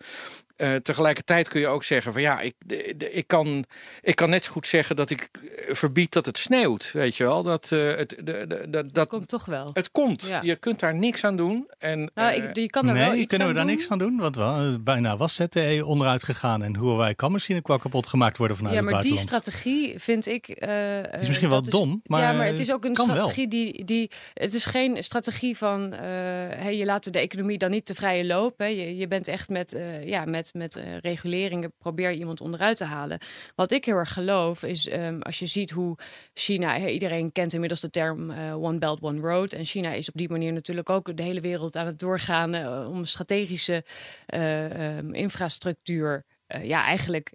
Uh, 0.59 0.75
tegelijkertijd 0.75 1.49
kun 1.49 1.61
je 1.61 1.67
ook 1.67 1.85
zeggen 1.85 2.13
van 2.13 2.23
ja, 2.23 2.41
ik, 2.41 2.55
ik, 2.99 3.27
kan, 3.27 3.65
ik 4.01 4.17
kan 4.17 4.31
net 4.31 4.45
zo 4.45 4.53
goed 4.53 4.67
zeggen 4.67 4.97
dat 4.97 5.11
ik 5.11 5.29
eh, 5.33 5.75
verbied 5.75 6.13
dat 6.13 6.27
het 6.27 6.39
sneeuwt. 6.39 6.93
Weet 6.93 7.17
je 7.17 7.25
wel? 7.25 7.43
Dat, 7.43 7.71
uh, 7.71 7.95
het, 7.95 8.09
de, 8.09 8.45
de, 8.49 8.67
de, 8.69 8.89
dat 8.93 9.09
komt 9.09 9.29
toch 9.29 9.45
wel. 9.45 9.71
Het 9.73 9.91
komt. 9.91 10.23
Ja. 10.23 10.41
Je 10.43 10.57
kunt 10.57 10.81
daar 10.81 10.95
niks 10.95 11.25
aan 11.25 11.37
doen. 11.37 11.69
En, 11.79 12.11
nou, 12.15 12.35
ik, 12.35 12.57
je 12.57 12.71
kan 12.71 12.89
er 12.89 12.95
nee, 12.95 13.05
wel 13.05 13.15
iets 13.15 13.29
kunnen 13.29 13.49
we 13.49 13.55
daar 13.55 13.65
doen. 13.65 13.73
niks 13.73 13.89
aan 13.91 13.99
doen? 13.99 14.17
Want 14.17 14.37
wel, 14.37 14.79
bijna 14.81 15.17
was 15.17 15.35
ZTE 15.35 15.83
onderuit 15.85 16.23
gegaan 16.23 16.63
en 16.63 16.77
Huawei 16.77 17.15
kan 17.15 17.33
misschien 17.33 17.57
ook 17.57 17.69
wel 17.69 17.79
kapot 17.79 18.07
gemaakt 18.07 18.37
worden 18.37 18.57
vanuit 18.57 18.75
ja, 18.75 18.81
het 18.81 18.91
maar 18.91 19.03
buitenland. 19.03 19.31
die 19.31 19.41
strategie 19.41 19.99
vind 19.99 20.27
ik. 20.27 20.49
is 21.21 21.27
misschien 21.27 21.49
wel 21.49 21.63
dom, 21.63 22.03
maar 22.05 22.21
ja, 22.21 22.33
maar 22.33 22.47
het 22.47 22.61
is 22.61 22.73
ook 22.73 22.85
een 22.85 22.97
strategie 22.97 23.49
wel. 23.49 23.61
die, 23.61 23.85
die. 23.85 24.11
Het 24.35 24.55
is 24.55 24.65
geen 24.65 25.05
strategie 25.05 25.57
van. 25.57 25.93
hey, 25.93 26.77
je 26.77 26.85
laat 26.85 27.13
de 27.13 27.19
economie 27.19 27.59
dan 27.59 27.71
niet 27.71 27.87
te 27.87 27.95
vrije 27.95 28.27
loop. 28.27 28.59
Hè. 28.59 28.67
Je, 28.67 28.97
je 28.97 29.09
bent 29.09 29.29
echt 29.29 29.49
met, 29.49 29.77
ja, 30.05 30.25
met, 30.25 30.48
met 30.53 30.75
regulering 30.75 31.27
reguleringen 31.39 31.73
probeer 31.79 32.11
je 32.11 32.19
iemand 32.19 32.41
onderuit 32.41 32.77
te 32.77 32.85
halen. 32.85 33.19
Wat 33.55 33.73
ik 33.73 33.85
heel 33.85 33.97
erg 33.97 34.13
geloof 34.13 34.63
is, 34.63 34.93
um, 34.93 35.23
als 35.23 35.39
je 35.39 35.47
ziet 35.47 35.71
hoe 35.71 35.97
China, 36.35 36.89
iedereen 36.89 37.33
kent 37.33 37.53
inmiddels 37.53 37.81
de 37.81 37.91
term 37.91 38.31
uh, 38.31 38.63
One 38.63 38.79
Belt, 38.79 39.01
One 39.01 39.21
Road. 39.21 39.53
En 39.53 39.65
China 39.65 39.93
is 39.93 40.09
op 40.09 40.15
die 40.17 40.29
manier 40.29 40.53
natuurlijk 40.53 40.91
ook 40.91 41.17
de 41.17 41.23
hele 41.23 41.41
wereld 41.41 41.77
aan 41.77 41.87
het 41.87 41.99
doorgaan 41.99 42.55
uh, 42.55 42.89
om 42.91 43.05
strategische 43.05 43.85
um, 44.35 45.15
infrastructuur. 45.15 46.25
ja, 46.63 46.85
eigenlijk 46.85 47.33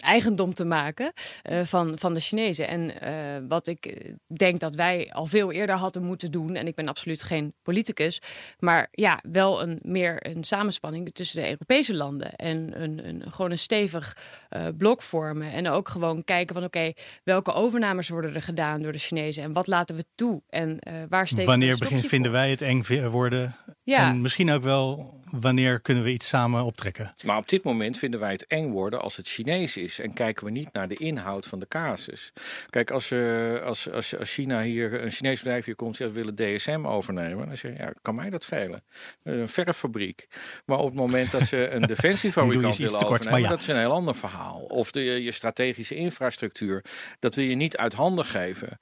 eigendom 0.00 0.54
te 0.54 0.64
maken 0.64 1.12
uh, 1.50 1.60
van, 1.60 1.98
van 1.98 2.14
de 2.14 2.20
Chinezen. 2.20 2.68
En 2.68 2.80
uh, 2.82 3.48
wat 3.48 3.66
ik 3.66 4.12
denk 4.26 4.60
dat 4.60 4.74
wij 4.74 5.10
al 5.12 5.26
veel 5.26 5.52
eerder 5.52 5.76
hadden 5.76 6.02
moeten 6.02 6.30
doen, 6.30 6.54
en 6.54 6.66
ik 6.66 6.74
ben 6.74 6.88
absoluut 6.88 7.22
geen 7.22 7.54
politicus, 7.62 8.20
maar 8.58 8.88
ja, 8.90 9.20
wel 9.30 9.62
een 9.62 9.78
meer 9.82 10.26
een 10.26 10.44
samenspanning 10.44 11.14
tussen 11.14 11.42
de 11.42 11.50
Europese 11.50 11.94
landen 11.94 12.36
en 12.36 12.82
een, 12.82 13.08
een 13.08 13.22
gewoon 13.32 13.50
een 13.50 13.58
stevig 13.58 14.16
uh, 14.56 14.62
blok 14.78 15.02
vormen. 15.02 15.52
En 15.52 15.68
ook 15.68 15.88
gewoon 15.88 16.24
kijken 16.24 16.54
van 16.54 16.64
oké, 16.64 16.78
okay, 16.78 16.96
welke 17.24 17.52
overnames 17.52 18.08
worden 18.08 18.34
er 18.34 18.42
gedaan 18.42 18.78
door 18.78 18.92
de 18.92 18.98
Chinezen 18.98 19.42
en 19.42 19.52
wat 19.52 19.66
laten 19.66 19.96
we 19.96 20.04
toe 20.14 20.42
en 20.48 20.78
waar 21.08 21.26
steken 21.26 21.46
Wanneer 21.46 21.72
we 21.72 21.78
begin, 21.78 21.98
voor? 21.98 22.08
vinden 22.08 22.32
wij 22.32 22.50
het 22.50 22.62
eng 22.62 23.10
worden? 23.10 23.56
Ja. 23.84 24.08
En 24.08 24.20
misschien 24.20 24.50
ook 24.50 24.62
wel 24.62 25.20
wanneer 25.40 25.80
kunnen 25.80 26.04
we 26.04 26.10
iets 26.10 26.28
samen 26.28 26.64
optrekken? 26.64 27.14
Maar 27.24 27.36
op 27.36 27.48
dit 27.48 27.64
moment 27.64 27.98
vinden 27.98 28.20
wij 28.20 28.32
het 28.32 28.46
eng 28.46 28.70
worden 28.70 29.00
als 29.00 29.16
het 29.16 29.28
Chinees 29.28 29.76
is. 29.76 30.00
En 30.00 30.12
kijken 30.12 30.44
we 30.44 30.50
niet 30.50 30.72
naar 30.72 30.88
de 30.88 30.94
inhoud 30.94 31.46
van 31.46 31.58
de 31.58 31.68
casus. 31.68 32.32
Kijk, 32.70 32.90
als, 32.90 33.10
uh, 33.10 33.62
als, 33.62 33.90
als, 33.90 34.18
als 34.18 34.32
China 34.32 34.62
hier, 34.62 35.02
een 35.02 35.10
Chinees 35.10 35.38
bedrijf 35.38 35.64
hier 35.64 35.74
komt 35.74 36.00
en 36.00 36.12
willen 36.12 36.34
DSM 36.34 36.82
overnemen, 36.84 37.46
dan 37.46 37.56
zeg 37.56 37.72
je, 37.72 37.78
ja, 37.78 37.92
kan 38.02 38.14
mij 38.14 38.30
dat 38.30 38.42
schelen? 38.42 38.82
Een 39.22 39.48
verffabriek. 39.48 40.28
Maar 40.64 40.78
op 40.78 40.86
het 40.86 40.94
moment 40.94 41.30
dat 41.30 41.42
ze 41.42 41.70
een 41.70 41.82
defensiefabrikant 41.92 42.76
willen 42.76 42.92
kort, 42.92 43.10
overnemen, 43.10 43.40
ja. 43.40 43.48
dat 43.48 43.60
is 43.60 43.68
een 43.68 43.78
heel 43.78 43.92
ander 43.92 44.14
verhaal. 44.14 44.60
Of 44.60 44.90
de, 44.90 45.00
je 45.00 45.32
strategische 45.32 45.94
infrastructuur, 45.94 46.84
dat 47.18 47.34
wil 47.34 47.44
je 47.44 47.54
niet 47.54 47.76
uit 47.76 47.92
handen 47.92 48.24
geven. 48.24 48.78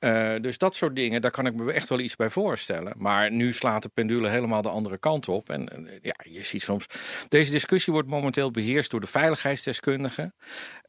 Uh, 0.00 0.34
dus 0.40 0.58
dat 0.58 0.74
soort 0.74 0.96
dingen, 0.96 1.20
daar 1.20 1.30
kan 1.30 1.46
ik 1.46 1.54
me 1.54 1.72
echt 1.72 1.88
wel 1.88 2.00
iets 2.00 2.16
bij 2.16 2.30
voorstellen. 2.30 2.94
Maar 2.96 3.32
nu 3.32 3.52
slaat 3.52 3.82
de 3.82 3.88
pendule 3.88 4.28
helemaal 4.44 4.62
de 4.62 4.78
andere 4.78 4.98
kant 4.98 5.28
op. 5.28 5.50
En 5.50 5.86
uh, 5.86 5.98
ja, 6.02 6.14
je 6.22 6.42
ziet 6.42 6.62
soms, 6.62 6.86
deze 7.28 7.50
discussie 7.50 7.92
wordt 7.92 8.08
momenteel 8.08 8.50
beheerst 8.50 8.90
door 8.90 9.00
de 9.00 9.06
veiligheidsdeskundigen. 9.06 10.34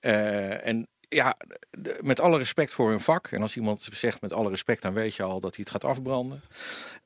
Uh, 0.01 0.67
en 0.67 0.87
ja, 1.09 1.37
met 1.99 2.19
alle 2.19 2.37
respect 2.37 2.73
voor 2.73 2.89
hun 2.89 2.99
vak. 2.99 3.27
En 3.27 3.41
als 3.41 3.55
iemand 3.55 3.87
zegt 3.91 4.21
met 4.21 4.33
alle 4.33 4.49
respect, 4.49 4.81
dan 4.81 4.93
weet 4.93 5.15
je 5.15 5.23
al 5.23 5.39
dat 5.39 5.55
hij 5.55 5.63
het 5.63 5.69
gaat 5.69 5.91
afbranden. 5.91 6.41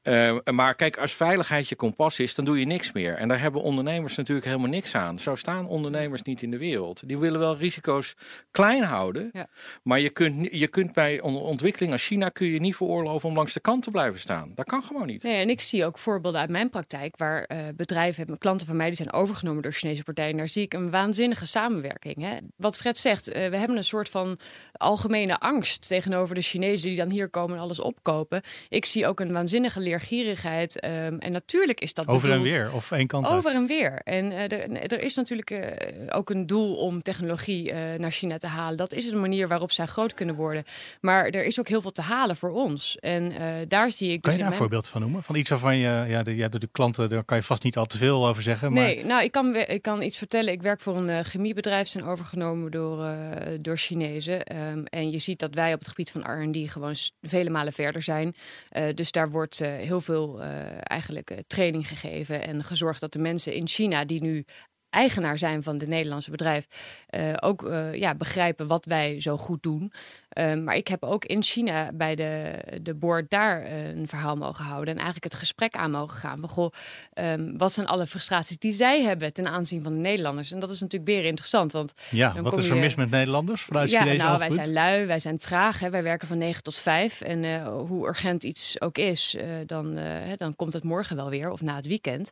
Uh, 0.10 0.38
maar 0.52 0.76
kijk, 0.76 0.98
als 0.98 1.14
veiligheid 1.14 1.70
je 1.70 1.76
kompas 1.76 2.20
is, 2.20 2.36
dan 2.36 2.46
doe 2.46 2.60
je 2.60 2.66
niks 2.66 2.92
meer. 2.92 3.16
En 3.16 3.28
daar 3.28 3.40
hebben 3.40 3.62
ondernemers 3.62 4.16
natuurlijk 4.16 4.48
helemaal 4.48 4.70
niks 4.70 4.96
aan. 4.96 5.20
Zo 5.20 5.36
staan 5.36 5.68
ondernemers 5.68 6.22
niet 6.22 6.42
in 6.42 6.52
de 6.52 6.58
wereld. 6.58 7.08
Die 7.08 7.18
willen 7.18 7.40
wel 7.40 7.58
risico's 7.58 8.16
klein 8.52 8.84
houden. 8.84 9.30
Ja. 9.34 9.48
Maar 9.84 10.00
je 10.00 10.10
kunt, 10.10 10.48
je 10.52 10.68
kunt 10.68 10.94
bij 10.94 11.22
ontwikkeling 11.22 11.92
als 11.92 12.06
China 12.06 12.30
kun 12.30 12.48
je 12.48 12.60
niet 12.60 12.76
veroorloven 12.76 13.30
om 13.30 13.36
langs 13.36 13.54
de 13.54 13.60
kant 13.60 13.84
te 13.84 13.92
blijven 13.92 14.20
staan. 14.20 14.52
Dat 14.56 14.66
kan 14.66 14.82
gewoon 14.82 15.08
niet. 15.08 15.24
Nee, 15.24 15.42
en 15.42 15.50
ik 15.50 15.62
zie 15.62 15.86
ook 15.86 15.98
voorbeelden 15.98 16.42
uit 16.42 16.50
mijn 16.50 16.70
praktijk 16.70 17.18
waar 17.18 17.50
uh, 17.52 17.58
bedrijven 17.76 18.18
hebben, 18.18 18.38
klanten 18.38 18.68
van 18.68 18.76
mij, 18.76 18.88
die 18.88 18.96
zijn 18.96 19.14
overgenomen 19.14 19.62
door 19.64 19.72
Chinese 19.72 20.04
partijen. 20.04 20.38
Daar 20.38 20.48
zie 20.48 20.64
ik 20.64 20.74
een 20.74 20.92
waanzinnige 20.92 21.46
samenwerking. 21.46 22.22
Hè? 22.22 22.38
Wat 22.56 22.78
Fred 22.78 22.98
zegt, 22.98 23.28
uh, 23.28 23.34
we 23.34 23.58
hebben 23.58 23.78
een 23.78 23.84
soort 23.84 24.10
van 24.10 24.40
algemene 24.72 25.40
angst 25.40 25.88
tegenover 25.88 26.36
de 26.36 26.42
Chinezen 26.42 26.90
die 26.90 26.98
dan 26.98 27.10
hier 27.10 27.30
komen 27.30 27.56
en 27.56 27.62
alles 27.62 27.80
opkopen. 27.80 28.42
Ik 28.70 28.86
zie 28.86 29.08
ook 29.08 29.20
een 29.20 29.32
waanzinnige 29.32 29.80
leergierigheid. 30.00 30.84
Um, 30.84 31.20
en 31.20 31.32
natuurlijk 31.32 31.82
is 31.82 31.94
dat 31.94 32.08
over 32.08 32.30
bedoeld, 32.30 32.46
en 32.46 32.52
weer 32.52 32.74
of 32.74 32.92
één 32.92 33.08
kant 33.08 33.28
over 33.28 33.50
uit. 33.50 33.56
en 33.56 33.66
weer. 33.66 34.02
En 34.04 34.32
uh, 34.32 34.42
er, 34.42 34.92
er, 34.92 35.04
is 35.04 35.16
natuurlijk 35.16 35.52
uh, 35.52 35.62
ook 36.10 36.30
een 36.30 36.46
doel 36.46 36.76
om 36.76 37.02
technologie 37.02 37.72
uh, 37.72 37.78
naar 37.98 38.12
China 38.12 38.38
te 38.38 38.48
halen. 38.48 38.78
Dat 38.78 38.94
is 38.94 39.12
een 39.12 39.20
manier 39.20 39.48
waarop 39.48 39.72
zij 39.72 39.86
groot 39.86 40.14
kunnen 40.14 40.36
worden. 40.36 40.64
Maar 41.02 41.26
er 41.26 41.44
is 41.44 41.60
ook 41.60 41.68
heel 41.68 41.82
veel 41.82 41.92
te 41.92 42.02
halen 42.02 42.36
voor 42.36 42.52
ons. 42.52 42.98
En 42.98 43.34
daar 43.68 43.92
zie 43.92 44.12
ik. 44.12 44.22
Kan 44.22 44.32
dus 44.32 44.34
je 44.34 44.40
daar 44.40 44.52
een 44.52 44.58
voorbeeld 44.58 44.88
van 44.88 45.02
noemen? 45.02 45.24
Van 45.24 45.36
iets 45.36 45.50
waarvan 45.50 45.78
je, 45.78 45.88
ja, 45.88 46.06
je 46.08 46.16
hebt 46.16 46.36
natuurlijk 46.36 46.74
klanten, 46.74 47.10
daar 47.10 47.24
kan 47.24 47.38
je 47.38 47.44
vast 47.44 47.64
niet 47.64 47.78
al 47.78 47.86
te 47.86 47.98
veel 47.98 48.28
over 48.28 48.44
zeggen. 48.44 48.74
Maar... 48.74 48.84
Nee, 48.84 49.06
nou, 49.06 49.24
ik 49.24 49.32
kan, 49.32 49.56
ik 49.56 49.82
kan 49.82 50.02
iets 50.02 50.18
vertellen. 50.18 50.54
Ik 50.54 50.62
werk 50.62 50.82
voor 50.82 50.98
een 50.98 51.26
chemiebedrijf, 51.26 51.88
zijn 51.88 52.04
overgenomen 52.04 52.72
door, 52.72 53.16
door 53.62 53.78
Chinezen. 53.78 54.56
Um, 54.56 54.86
en 54.86 55.12
je 55.12 55.20
ziet 55.20 55.40
dat 55.40 55.54
wij 55.54 55.74
op 55.74 55.80
het 55.80 55.88
gebied 55.88 56.12
van 56.12 56.22
R&D 56.22 56.72
gewoon 56.72 56.96
vele 57.22 57.50
malen 57.50 57.74
verder 57.74 58.02
zijn. 58.02 58.36
Uh, 58.78 58.84
dus 58.96 59.12
daar 59.12 59.30
wordt 59.30 59.62
uh, 59.62 59.79
heel 59.80 60.02
veel 60.02 60.42
uh, 60.42 60.46
eigenlijk 60.82 61.44
training 61.48 61.88
gegeven 61.88 62.44
en 62.44 62.64
gezorgd 62.64 63.00
dat 63.00 63.14
de 63.14 63.20
mensen 63.20 63.54
in 63.54 63.68
China 63.68 64.06
die 64.06 64.22
nu 64.22 64.46
eigenaar 64.90 65.38
zijn 65.38 65.64
van 65.64 65.80
het 65.80 65.88
Nederlandse 65.88 66.32
bedrijf, 66.32 66.68
uh, 67.16 67.34
ook 67.40 67.64
uh, 67.64 67.94
ja, 67.94 68.16
begrijpen 68.16 68.68
wat 68.68 68.86
wij 68.86 69.22
zo 69.22 69.38
goed 69.38 69.64
doen. 69.64 69.92
Uh, 70.34 70.54
maar 70.56 70.76
ik 70.76 70.88
heb 70.88 71.04
ook 71.04 71.26
in 71.26 71.44
China 71.44 71.92
bij 71.94 72.16
de, 72.16 72.60
de 72.82 72.96
board 72.96 73.30
daar 73.30 73.72
een 73.72 74.08
verhaal 74.08 74.36
mogen 74.36 74.66
houden 74.66 74.90
en 74.90 74.96
eigenlijk 74.96 75.24
het 75.24 75.36
gesprek 75.36 75.76
aan 75.76 75.92
mogen 75.92 76.18
gaan. 76.18 76.40
Van, 76.40 76.50
goh, 76.50 76.72
um, 77.14 77.58
wat 77.58 77.74
zijn 77.74 77.88
alle 77.88 78.08
frustraties 78.08 78.58
die 78.58 78.72
zij 78.72 79.02
hebben 79.02 79.34
ten 79.34 79.48
aanzien 79.48 79.84
van 79.84 79.94
de 79.94 80.00
Nederlanders? 80.00 80.52
En 80.52 80.60
dat 80.60 80.70
is 80.70 80.80
natuurlijk 80.80 81.12
weer 81.12 81.26
interessant. 81.26 81.72
Want 81.72 81.94
ja, 82.10 82.42
wat 82.42 82.58
is 82.58 82.70
er 82.70 82.76
je... 82.76 82.82
mis 82.82 82.96
met 82.96 83.10
Nederlanders 83.10 83.62
vanuit 83.62 83.90
ja, 83.90 84.02
Chinese 84.02 84.26
nou, 84.26 84.38
wij 84.38 84.50
zijn 84.50 84.74
lui, 84.74 85.06
wij 85.06 85.20
zijn 85.20 85.38
traag. 85.38 85.80
Hè. 85.80 85.90
Wij 85.90 86.04
werken 86.04 86.28
van 86.28 86.38
9 86.38 86.64
tot 86.64 86.76
5. 86.76 87.22
En 87.22 87.64
hoe 87.66 88.08
urgent 88.08 88.44
iets 88.44 88.82
ook 88.82 88.98
is, 88.98 89.38
dan, 89.66 90.00
dan 90.38 90.56
komt 90.56 90.74
het 90.74 90.84
morgen 90.84 91.16
wel 91.16 91.30
weer 91.30 91.50
of 91.52 91.62
na 91.62 91.76
het 91.76 91.88
weekend. 91.88 92.32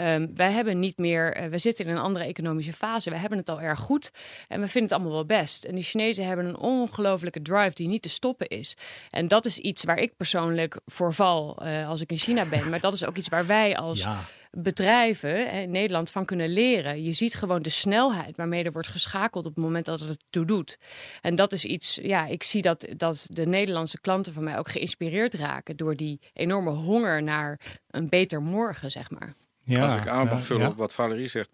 Um, 0.00 0.30
wij 0.34 0.52
hebben 0.52 0.78
niet 0.78 0.98
meer, 0.98 1.48
we 1.50 1.58
zitten 1.58 1.86
in 1.86 1.90
een 1.90 1.95
andere 2.00 2.24
economische 2.24 2.72
fase. 2.72 3.10
We 3.10 3.16
hebben 3.16 3.38
het 3.38 3.48
al 3.48 3.60
erg 3.60 3.78
goed 3.78 4.10
en 4.48 4.60
we 4.60 4.68
vinden 4.68 4.82
het 4.82 4.92
allemaal 4.92 5.12
wel 5.26 5.38
best. 5.38 5.64
En 5.64 5.74
de 5.74 5.82
Chinezen 5.82 6.26
hebben 6.26 6.46
een 6.46 6.56
ongelofelijke 6.58 7.42
drive 7.42 7.74
die 7.74 7.88
niet 7.88 8.02
te 8.02 8.08
stoppen 8.08 8.46
is. 8.46 8.76
En 9.10 9.28
dat 9.28 9.46
is 9.46 9.58
iets 9.58 9.84
waar 9.84 9.98
ik 9.98 10.16
persoonlijk 10.16 10.80
voor 10.86 11.14
val 11.14 11.58
als 11.86 12.00
ik 12.00 12.10
in 12.10 12.18
China 12.18 12.44
ben. 12.44 12.70
Maar 12.70 12.80
dat 12.80 12.94
is 12.94 13.04
ook 13.04 13.16
iets 13.16 13.28
waar 13.28 13.46
wij 13.46 13.76
als 13.76 14.00
Ja. 14.02 14.20
bedrijven 14.50 15.50
in 15.52 15.70
Nederland 15.70 16.10
van 16.10 16.24
kunnen 16.24 16.48
leren. 16.48 17.02
Je 17.02 17.12
ziet 17.12 17.34
gewoon 17.34 17.62
de 17.62 17.68
snelheid 17.70 18.36
waarmee 18.36 18.64
er 18.64 18.72
wordt 18.72 18.88
geschakeld 18.88 19.46
op 19.46 19.54
het 19.54 19.64
moment 19.64 19.84
dat 19.84 20.00
het 20.00 20.08
het 20.08 20.24
toe 20.30 20.44
doet. 20.44 20.78
En 21.20 21.34
dat 21.34 21.52
is 21.52 21.64
iets, 21.64 21.98
ja, 22.02 22.26
ik 22.26 22.42
zie 22.42 22.62
dat, 22.62 22.86
dat 22.96 23.26
de 23.30 23.46
Nederlandse 23.46 24.00
klanten 24.00 24.32
van 24.32 24.44
mij 24.44 24.58
ook 24.58 24.68
geïnspireerd 24.70 25.34
raken 25.34 25.76
door 25.76 25.96
die 25.96 26.20
enorme 26.32 26.70
honger 26.70 27.22
naar 27.22 27.60
een 27.90 28.08
beter 28.08 28.42
morgen, 28.42 28.90
zeg 28.90 29.10
maar. 29.10 29.34
Ja, 29.68 29.84
Als 29.84 29.94
ik 29.94 30.08
aan 30.08 30.26
mag 30.26 30.42
vullen 30.44 30.68
op 30.68 30.76
wat 30.76 30.92
Valerie 30.92 31.26
zegt, 31.26 31.48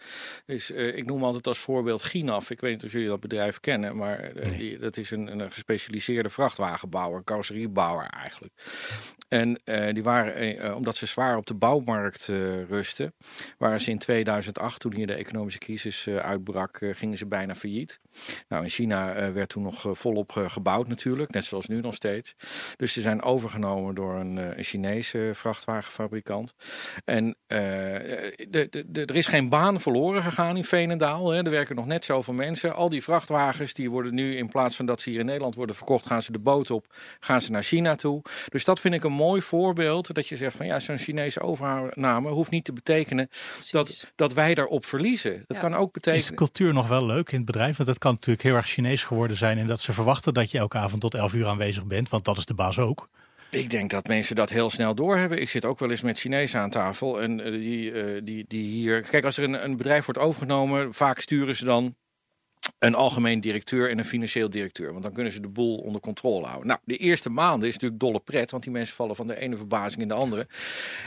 is 0.46 0.70
uh, 0.70 0.96
ik 0.96 1.06
noem 1.06 1.24
altijd 1.24 1.46
als 1.46 1.58
voorbeeld 1.58 2.02
Ginaf. 2.02 2.50
Ik 2.50 2.60
weet 2.60 2.72
niet 2.72 2.84
of 2.84 2.92
jullie 2.92 3.08
dat 3.08 3.20
bedrijf 3.20 3.60
kennen, 3.60 3.96
maar 3.96 4.36
uh, 4.36 4.46
Nee. 4.46 4.58
die, 4.58 4.78
dat 4.78 4.96
is 4.96 5.10
een, 5.10 5.40
een 5.40 5.50
gespecialiseerde 5.50 6.28
vrachtwagenbouwer, 6.28 7.18
een 7.18 7.24
carrosseriebouwer 7.24 8.06
eigenlijk. 8.06 8.52
En 9.28 9.60
uh, 9.64 9.92
die 9.94 10.02
waren, 10.02 10.74
omdat 10.76 10.96
ze 10.96 11.06
zwaar 11.06 11.36
op 11.36 11.46
de 11.46 11.54
bouwmarkt 11.54 12.26
rusten, 12.68 13.14
waren 13.58 13.80
ze 13.80 13.90
in 13.90 13.98
2008, 13.98 14.80
toen 14.80 14.94
hier 14.94 15.06
de 15.06 15.14
economische 15.14 15.58
crisis 15.58 16.08
uitbrak, 16.08 16.78
gingen 16.92 17.18
ze 17.18 17.26
bijna 17.26 17.54
failliet. 17.54 18.00
Nou, 18.48 18.62
in 18.62 18.70
China 18.70 19.32
werd 19.32 19.48
toen 19.48 19.62
nog 19.62 19.86
volop 19.90 20.32
gebouwd 20.32 20.88
natuurlijk, 20.88 21.30
net 21.32 21.44
zoals 21.44 21.66
nu 21.66 21.80
nog 21.80 21.94
steeds. 21.94 22.34
Dus 22.76 22.92
ze 22.92 23.00
zijn 23.00 23.22
overgenomen 23.22 23.94
door 23.94 24.14
een, 24.14 24.36
een 24.36 24.64
Chinese 24.64 25.30
vrachtwagenfabrikant. 25.34 26.54
En 27.04 27.36
de, 28.02 28.66
de, 28.70 28.84
de, 28.86 29.04
er 29.04 29.16
is 29.16 29.26
geen 29.26 29.48
baan 29.48 29.80
verloren 29.80 30.22
gegaan 30.22 30.56
in 30.56 30.64
Veenendaal. 30.64 31.30
Hè. 31.30 31.44
Er 31.44 31.50
werken 31.50 31.76
nog 31.76 31.86
net 31.86 32.04
zoveel 32.04 32.34
mensen. 32.34 32.74
Al 32.74 32.88
die 32.88 33.02
vrachtwagens 33.02 33.72
die 33.72 33.90
worden 33.90 34.14
nu 34.14 34.36
in 34.36 34.48
plaats 34.48 34.76
van 34.76 34.86
dat 34.86 35.00
ze 35.00 35.10
hier 35.10 35.20
in 35.20 35.26
Nederland 35.26 35.54
worden 35.54 35.76
verkocht, 35.76 36.06
gaan 36.06 36.22
ze 36.22 36.32
de 36.32 36.38
boot 36.38 36.70
op, 36.70 36.86
gaan 37.20 37.40
ze 37.40 37.50
naar 37.50 37.62
China 37.62 37.94
toe. 37.94 38.22
Dus 38.48 38.64
dat 38.64 38.80
vind 38.80 38.94
ik 38.94 39.04
een 39.04 39.12
mooi 39.12 39.42
voorbeeld. 39.42 40.14
Dat 40.14 40.28
je 40.28 40.36
zegt 40.36 40.56
van 40.56 40.66
ja, 40.66 40.78
zo'n 40.78 40.98
Chinese 40.98 41.40
overname 41.40 42.28
hoeft 42.28 42.50
niet 42.50 42.64
te 42.64 42.72
betekenen 42.72 43.28
dat, 43.70 44.12
dat 44.16 44.32
wij 44.32 44.54
daarop 44.54 44.84
verliezen. 44.84 45.44
Dat 45.46 45.58
kan 45.58 45.74
ook 45.74 45.92
betekenen. 45.92 46.24
Is 46.24 46.30
de 46.30 46.34
cultuur 46.34 46.72
nog 46.72 46.88
wel 46.88 47.06
leuk 47.06 47.30
in 47.30 47.36
het 47.36 47.46
bedrijf? 47.46 47.76
Want 47.76 47.88
het 47.88 47.98
kan 47.98 48.12
natuurlijk 48.12 48.42
heel 48.42 48.54
erg 48.54 48.66
Chinees 48.66 49.04
geworden 49.04 49.36
zijn. 49.36 49.58
En 49.58 49.66
dat 49.66 49.80
ze 49.80 49.92
verwachten 49.92 50.34
dat 50.34 50.50
je 50.50 50.58
elke 50.58 50.78
avond 50.78 51.00
tot 51.00 51.14
11 51.14 51.32
uur 51.32 51.46
aanwezig 51.46 51.84
bent. 51.84 52.08
Want 52.08 52.24
dat 52.24 52.36
is 52.36 52.46
de 52.46 52.54
baas 52.54 52.78
ook. 52.78 53.08
Ik 53.54 53.70
denk 53.70 53.90
dat 53.90 54.06
mensen 54.06 54.36
dat 54.36 54.50
heel 54.50 54.70
snel 54.70 54.94
doorhebben. 54.94 55.40
Ik 55.40 55.48
zit 55.48 55.64
ook 55.64 55.78
wel 55.78 55.90
eens 55.90 56.02
met 56.02 56.18
Chinezen 56.18 56.60
aan 56.60 56.70
tafel. 56.70 57.20
En 57.20 57.40
eh, 57.40 57.50
die, 57.50 57.92
uh, 57.92 58.20
die, 58.24 58.44
die 58.48 58.64
hier. 58.64 59.02
Kijk, 59.02 59.24
als 59.24 59.36
er 59.36 59.44
een, 59.44 59.64
een 59.64 59.76
bedrijf 59.76 60.04
wordt 60.04 60.20
overgenomen, 60.20 60.94
vaak 60.94 61.20
sturen 61.20 61.56
ze 61.56 61.64
dan 61.64 61.96
een 62.82 62.94
algemeen 62.94 63.40
directeur 63.40 63.90
en 63.90 63.98
een 63.98 64.04
financieel 64.04 64.50
directeur. 64.50 64.90
Want 64.90 65.02
dan 65.02 65.12
kunnen 65.12 65.32
ze 65.32 65.40
de 65.40 65.48
boel 65.48 65.76
onder 65.76 66.00
controle 66.00 66.46
houden. 66.46 66.66
Nou, 66.66 66.80
de 66.84 66.96
eerste 66.96 67.30
maanden 67.30 67.68
is 67.68 67.74
natuurlijk 67.74 68.00
dolle 68.00 68.20
pret, 68.20 68.50
want 68.50 68.62
die 68.62 68.72
mensen 68.72 68.96
vallen 68.96 69.16
van 69.16 69.26
de 69.26 69.40
ene 69.40 69.56
verbazing 69.56 70.02
in 70.02 70.08
de 70.08 70.14
andere. 70.14 70.46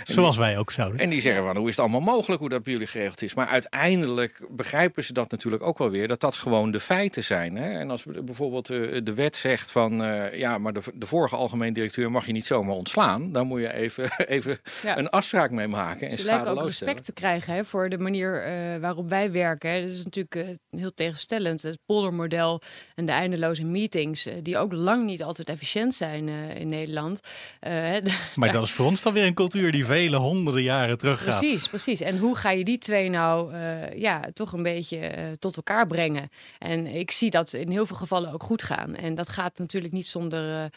Zoals 0.03 0.37
wij 0.37 0.57
ook 0.57 0.71
zouden. 0.71 0.99
En 0.99 1.09
die 1.09 1.21
zeggen 1.21 1.43
van, 1.43 1.57
hoe 1.57 1.67
is 1.67 1.75
het 1.75 1.79
allemaal 1.79 2.13
mogelijk 2.15 2.39
hoe 2.39 2.49
dat 2.49 2.63
bij 2.63 2.73
jullie 2.73 2.87
geregeld 2.87 3.21
is? 3.21 3.33
Maar 3.33 3.47
uiteindelijk 3.47 4.47
begrijpen 4.49 5.03
ze 5.03 5.13
dat 5.13 5.31
natuurlijk 5.31 5.63
ook 5.63 5.77
wel 5.77 5.89
weer, 5.89 6.07
dat 6.07 6.19
dat 6.19 6.35
gewoon 6.35 6.71
de 6.71 6.79
feiten 6.79 7.23
zijn. 7.23 7.55
Hè? 7.55 7.79
En 7.79 7.91
als 7.91 8.05
bijvoorbeeld 8.23 8.69
eh, 8.69 9.01
de 9.03 9.13
wet 9.13 9.37
zegt 9.37 9.71
van, 9.71 10.01
uh, 10.01 10.33
ja, 10.33 10.57
maar 10.57 10.73
de, 10.73 10.81
de, 10.93 11.05
vorige 11.05 11.35
algemeen 11.35 11.73
directeur 11.73 12.11
mag 12.11 12.25
je 12.25 12.31
niet 12.31 12.45
zomaar 12.45 12.75
ontslaan. 12.75 13.31
Dan 13.31 13.47
moet 13.47 13.61
je 13.61 13.73
even, 13.73 14.09
even 14.27 14.59
ja. 14.83 14.97
een 14.97 15.09
afspraak 15.09 15.51
mee 15.51 15.67
maken. 15.67 16.09
En 16.09 16.17
ze 16.17 16.25
lijken 16.25 16.51
ook 16.51 16.63
respect 16.63 17.05
te 17.05 17.13
krijgen 17.13 17.53
hè, 17.53 17.65
voor 17.65 17.89
de 17.89 17.97
manier 17.97 18.47
uh, 18.47 18.77
waarop 18.81 19.09
wij 19.09 19.31
werken. 19.31 19.69
Hè. 19.69 19.81
Dat 19.81 19.91
is 19.91 20.03
natuurlijk 20.03 20.57
heel 20.69 20.93
tegenstellend 20.93 21.63
het 21.69 21.79
poldermodel 21.85 22.61
en 22.95 23.05
de 23.05 23.11
eindeloze 23.11 23.63
meetings, 23.63 24.25
eh, 24.25 24.33
die 24.41 24.57
ook 24.57 24.73
lang 24.73 25.05
niet 25.05 25.23
altijd 25.23 25.49
efficiënt 25.49 25.93
zijn 25.93 26.29
eh, 26.29 26.59
in 26.59 26.67
Nederland. 26.67 27.19
Uh, 27.67 27.71
maar 28.35 28.51
dat 28.51 28.63
is 28.63 28.71
voor 28.71 28.85
ons 28.85 29.01
dan 29.01 29.13
weer 29.13 29.25
een 29.25 29.33
cultuur 29.33 29.71
die 29.71 29.85
vele 29.85 30.17
honderden 30.17 30.63
jaren 30.63 30.97
terug 30.97 31.23
gaat. 31.23 31.39
Precies, 31.39 31.67
precies. 31.67 32.01
En 32.01 32.17
hoe 32.17 32.35
ga 32.35 32.51
je 32.51 32.63
die 32.63 32.77
twee 32.77 33.09
nou 33.09 33.55
ja, 33.95 34.21
toch 34.33 34.53
een 34.53 34.63
beetje 34.63 35.11
tot 35.39 35.55
elkaar 35.55 35.87
brengen? 35.87 36.29
En 36.59 36.87
ik 36.87 37.11
zie 37.11 37.29
dat 37.29 37.53
in 37.53 37.69
heel 37.69 37.85
veel 37.85 37.95
gevallen 37.95 38.33
ook 38.33 38.43
goed 38.43 38.63
gaan. 38.63 38.95
En 38.95 39.15
dat 39.15 39.29
gaat 39.29 39.57
natuurlijk 39.57 39.93
niet 39.93 40.07
zonder 40.07 40.69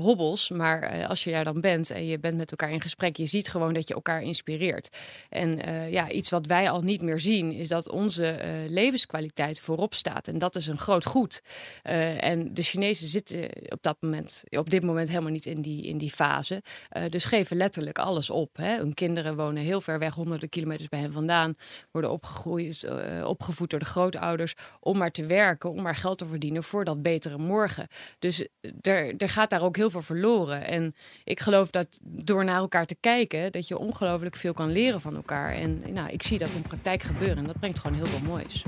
hobbels, 0.00 0.50
maar 0.50 1.06
als 1.06 1.24
je 1.24 1.30
daar 1.30 1.44
dan 1.44 1.60
bent 1.60 1.90
en 1.90 2.06
je 2.06 2.18
bent 2.18 2.36
met 2.36 2.50
elkaar 2.50 2.70
in 2.70 2.80
gesprek, 2.80 3.16
je 3.16 3.26
ziet 3.26 3.48
gewoon 3.48 3.72
dat 3.72 3.88
je 3.88 3.94
elkaar 3.94 4.22
inspireert. 4.22 4.88
En 5.28 5.60
ja, 5.90 6.10
iets 6.10 6.30
wat 6.30 6.46
wij 6.46 6.70
al 6.70 6.80
niet 6.80 7.02
meer 7.02 7.20
zien, 7.20 7.52
is 7.52 7.68
dat 7.68 7.90
onze 7.90 8.36
levenskwaliteit 8.68 9.60
voorop 9.60 9.94
staat. 9.94 10.28
En 10.28 10.38
dat 10.38 10.56
is 10.56 10.66
een 10.66 10.78
groot 10.78 11.04
goed. 11.04 11.42
En 11.82 12.54
de 12.54 12.62
Chinezen 12.62 13.08
zitten 13.08 13.48
op 13.68 13.82
dat 13.82 13.96
moment, 14.00 14.44
op 14.50 14.70
dit 14.70 14.82
moment 14.82 15.08
helemaal 15.08 15.30
niet 15.30 15.46
in 15.46 15.62
die, 15.62 15.82
in 15.82 15.98
die 15.98 16.10
fase. 16.10 16.62
Dus 17.08 17.24
geven 17.24 17.56
letterlijk 17.56 17.98
alles 17.98 18.30
op. 18.30 18.56
Hè. 18.56 18.76
Hun 18.76 18.94
kinderen 18.94 19.36
wonen 19.36 19.62
heel 19.62 19.80
ver 19.80 19.98
weg, 19.98 20.14
honderden 20.14 20.48
kilometers 20.48 20.88
bij 20.88 21.00
hen 21.00 21.12
vandaan. 21.12 21.54
Worden 21.90 22.10
opgegroeid, 22.10 22.88
opgevoed 23.24 23.70
door 23.70 23.78
de 23.78 23.84
grootouders. 23.84 24.54
Om 24.80 24.98
maar 24.98 25.10
te 25.10 25.26
werken, 25.26 25.70
om 25.70 25.82
maar 25.82 25.96
geld 25.96 26.18
te 26.18 26.26
verdienen 26.26 26.62
voor 26.62 26.84
dat 26.84 27.02
betere 27.02 27.38
morgen. 27.38 27.86
Dus 28.18 28.48
er, 28.80 29.14
er 29.16 29.28
gaat 29.28 29.52
daar 29.58 29.66
ook 29.66 29.76
heel 29.76 29.90
veel 29.90 30.02
verloren. 30.02 30.66
En 30.66 30.94
ik 31.24 31.40
geloof 31.40 31.70
dat 31.70 31.98
door 32.02 32.44
naar 32.44 32.56
elkaar 32.56 32.86
te 32.86 32.96
kijken, 33.00 33.52
dat 33.52 33.68
je 33.68 33.78
ongelooflijk 33.78 34.36
veel 34.36 34.52
kan 34.52 34.72
leren 34.72 35.00
van 35.00 35.16
elkaar. 35.16 35.52
En 35.52 35.82
nou, 35.92 36.08
ik 36.08 36.22
zie 36.22 36.38
dat 36.38 36.54
in 36.54 36.62
praktijk 36.62 37.02
gebeuren. 37.02 37.36
En 37.36 37.46
dat 37.46 37.58
brengt 37.58 37.78
gewoon 37.78 37.96
heel 37.96 38.06
veel 38.06 38.20
moois. 38.20 38.64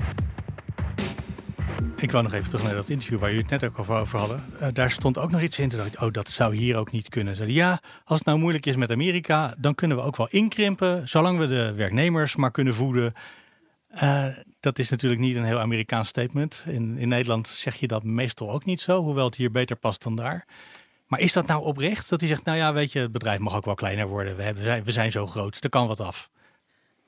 Ik 1.97 2.11
wou 2.11 2.23
nog 2.23 2.33
even 2.33 2.49
terug 2.49 2.63
naar 2.63 2.75
dat 2.75 2.89
interview 2.89 3.19
waar 3.19 3.29
jullie 3.29 3.45
het 3.49 3.61
net 3.61 3.69
ook 3.69 3.79
over 3.79 4.19
hadden. 4.19 4.43
Uh, 4.61 4.67
daar 4.73 4.91
stond 4.91 5.17
ook 5.17 5.31
nog 5.31 5.41
iets 5.41 5.59
in. 5.59 5.69
Toen 5.69 5.79
dacht 5.79 5.95
ik, 5.95 6.01
oh, 6.01 6.11
dat 6.11 6.29
zou 6.29 6.55
hier 6.55 6.75
ook 6.75 6.91
niet 6.91 7.09
kunnen. 7.09 7.35
Zeiden, 7.35 7.55
ja, 7.55 7.81
als 8.03 8.17
het 8.17 8.27
nou 8.27 8.39
moeilijk 8.39 8.65
is 8.65 8.75
met 8.75 8.91
Amerika, 8.91 9.55
dan 9.57 9.75
kunnen 9.75 9.97
we 9.97 10.03
ook 10.03 10.15
wel 10.15 10.27
inkrimpen. 10.29 11.07
Zolang 11.07 11.39
we 11.39 11.47
de 11.47 11.73
werknemers 11.73 12.35
maar 12.35 12.51
kunnen 12.51 12.75
voeden. 12.75 13.13
Uh, 14.03 14.25
dat 14.59 14.79
is 14.79 14.89
natuurlijk 14.89 15.21
niet 15.21 15.35
een 15.35 15.43
heel 15.43 15.59
Amerikaans 15.59 16.07
statement. 16.07 16.63
In, 16.67 16.97
in 16.97 17.07
Nederland 17.07 17.47
zeg 17.47 17.75
je 17.75 17.87
dat 17.87 18.03
meestal 18.03 18.51
ook 18.51 18.65
niet 18.65 18.81
zo, 18.81 19.01
hoewel 19.01 19.25
het 19.25 19.35
hier 19.35 19.51
beter 19.51 19.75
past 19.75 20.03
dan 20.03 20.15
daar. 20.15 20.45
Maar 21.07 21.19
is 21.19 21.33
dat 21.33 21.47
nou 21.47 21.63
oprecht? 21.63 22.09
Dat 22.09 22.19
hij 22.19 22.29
zegt, 22.29 22.45
nou 22.45 22.57
ja, 22.57 22.73
weet 22.73 22.91
je, 22.91 22.99
het 22.99 23.11
bedrijf 23.11 23.39
mag 23.39 23.55
ook 23.55 23.65
wel 23.65 23.75
kleiner 23.75 24.07
worden. 24.07 24.35
We, 24.35 24.43
hebben, 24.43 24.83
we, 24.83 24.91
zijn, 24.91 25.11
zo 25.11 25.27
groot, 25.27 25.63
er 25.63 25.69
kan 25.69 25.87
wat 25.87 25.99
af. 25.99 26.29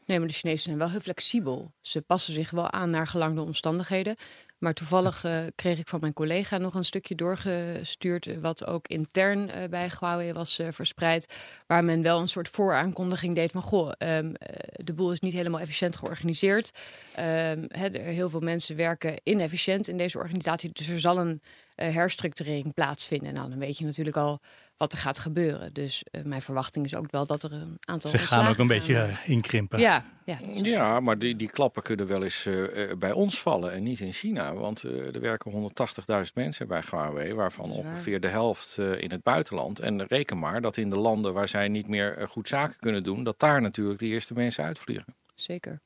Nee, 0.05 0.19
maar 0.19 0.27
de 0.27 0.33
Chinezen 0.33 0.63
zijn 0.63 0.77
wel 0.77 0.89
heel 0.89 0.99
flexibel. 0.99 1.71
Ze 1.81 2.01
passen 2.01 2.33
zich 2.33 2.49
wel 2.49 2.71
aan 2.71 2.89
naar 2.89 3.07
gelang 3.07 3.35
de 3.35 3.41
omstandigheden. 3.41 4.15
Maar 4.59 4.73
toevallig 4.73 5.23
uh, 5.25 5.39
kreeg 5.55 5.79
ik 5.79 5.87
van 5.87 5.99
mijn 5.99 6.13
collega 6.13 6.57
nog 6.57 6.73
een 6.73 6.85
stukje 6.85 7.15
doorgestuurd, 7.15 8.39
wat 8.41 8.65
ook 8.65 8.87
intern 8.87 9.39
uh, 9.39 9.55
bij 9.69 9.91
Huawei 9.99 10.33
was 10.33 10.59
uh, 10.59 10.67
verspreid, 10.71 11.35
waar 11.67 11.83
men 11.83 12.01
wel 12.01 12.19
een 12.19 12.27
soort 12.27 12.49
vooraankondiging 12.49 13.35
deed 13.35 13.51
van, 13.51 13.61
goh, 13.61 13.91
um, 13.97 14.33
de 14.71 14.93
boel 14.93 15.11
is 15.11 15.19
niet 15.19 15.33
helemaal 15.33 15.59
efficiënt 15.59 15.97
georganiseerd. 15.97 16.71
Um, 17.19 17.65
he, 17.67 17.89
heel 17.91 18.29
veel 18.29 18.39
mensen 18.39 18.75
werken 18.75 19.13
inefficiënt 19.23 19.87
in 19.87 19.97
deze 19.97 20.17
organisatie, 20.17 20.69
dus 20.73 20.87
er 20.87 20.99
zal 20.99 21.17
een 21.17 21.41
herstructurering 21.75 22.73
plaatsvinden. 22.73 23.33
Nou, 23.33 23.49
dan 23.49 23.59
weet 23.59 23.77
je 23.77 23.85
natuurlijk 23.85 24.17
al 24.17 24.41
wat 24.77 24.93
er 24.93 24.99
gaat 24.99 25.19
gebeuren. 25.19 25.73
Dus 25.73 26.03
uh, 26.11 26.23
mijn 26.23 26.41
verwachting 26.41 26.85
is 26.85 26.95
ook 26.95 27.11
wel 27.11 27.25
dat 27.25 27.43
er 27.43 27.53
een 27.53 27.77
aantal. 27.79 28.09
Ze 28.09 28.17
gaan 28.17 28.47
ook 28.47 28.57
een 28.57 28.67
beetje 28.67 28.93
uh, 28.93 29.29
inkrimpen. 29.29 29.79
Ja, 29.79 30.05
ja. 30.23 30.37
ja 30.53 30.99
maar 30.99 31.19
die, 31.19 31.35
die 31.35 31.49
klappen 31.49 31.83
kunnen 31.83 32.07
wel 32.07 32.23
eens 32.23 32.45
uh, 32.45 32.93
bij 32.97 33.11
ons 33.11 33.41
vallen 33.41 33.71
en 33.71 33.83
niet 33.83 33.99
in 33.99 34.11
China. 34.11 34.48
Want 34.53 34.81
er 34.81 35.19
werken 35.19 35.51
180.000 35.51 36.33
mensen 36.33 36.67
bij 36.67 36.83
Huawei, 36.89 37.33
waarvan 37.33 37.71
ongeveer 37.71 38.19
de 38.19 38.27
helft 38.27 38.77
in 38.77 39.11
het 39.11 39.23
buitenland. 39.23 39.79
En 39.79 40.05
reken 40.05 40.39
maar 40.39 40.61
dat 40.61 40.77
in 40.77 40.89
de 40.89 40.99
landen 40.99 41.33
waar 41.33 41.47
zij 41.47 41.67
niet 41.67 41.87
meer 41.87 42.27
goed 42.29 42.47
zaken 42.47 42.79
kunnen 42.79 43.03
doen, 43.03 43.23
dat 43.23 43.39
daar 43.39 43.61
natuurlijk 43.61 43.99
de 43.99 44.05
eerste 44.05 44.33
mensen 44.33 44.63
uitvliegen. 44.63 45.15
Zeker. 45.35 45.79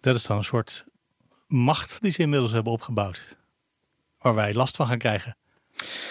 Dat 0.00 0.14
is 0.14 0.26
dan 0.26 0.36
een 0.36 0.44
soort 0.44 0.84
macht 1.46 2.00
die 2.00 2.10
ze 2.10 2.22
inmiddels 2.22 2.52
hebben 2.52 2.72
opgebouwd. 2.72 3.36
Waar 4.18 4.34
wij 4.34 4.54
last 4.54 4.76
van 4.76 4.86
gaan 4.86 4.98
krijgen. 4.98 5.36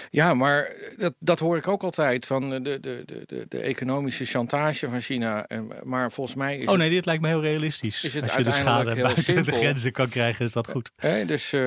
Ja, 0.09 0.33
maar 0.33 0.71
dat, 0.97 1.13
dat 1.19 1.39
hoor 1.39 1.57
ik 1.57 1.67
ook 1.67 1.83
altijd 1.83 2.25
van 2.25 2.49
de, 2.49 2.61
de, 2.61 2.79
de, 2.79 3.45
de, 3.47 3.59
economische 3.59 4.25
chantage 4.25 4.89
van 4.89 5.01
China. 5.01 5.47
Maar 5.83 6.11
volgens 6.11 6.35
mij 6.35 6.57
is. 6.57 6.67
Oh 6.67 6.77
nee, 6.77 6.89
dit 6.89 7.05
lijkt 7.05 7.21
me 7.21 7.27
heel 7.27 7.41
realistisch. 7.41 8.03
Is 8.03 8.13
het 8.13 8.23
Als 8.23 8.35
je 8.35 8.43
de 8.43 8.51
schade 8.51 8.95
buiten 8.95 9.23
simpel. 9.23 9.43
de 9.45 9.51
grenzen 9.51 9.91
kan 9.91 10.09
krijgen, 10.09 10.45
is 10.45 10.51
dat 10.51 10.67
goed. 10.67 10.91
Eh, 10.95 11.27
dus 11.27 11.53
uh, 11.53 11.61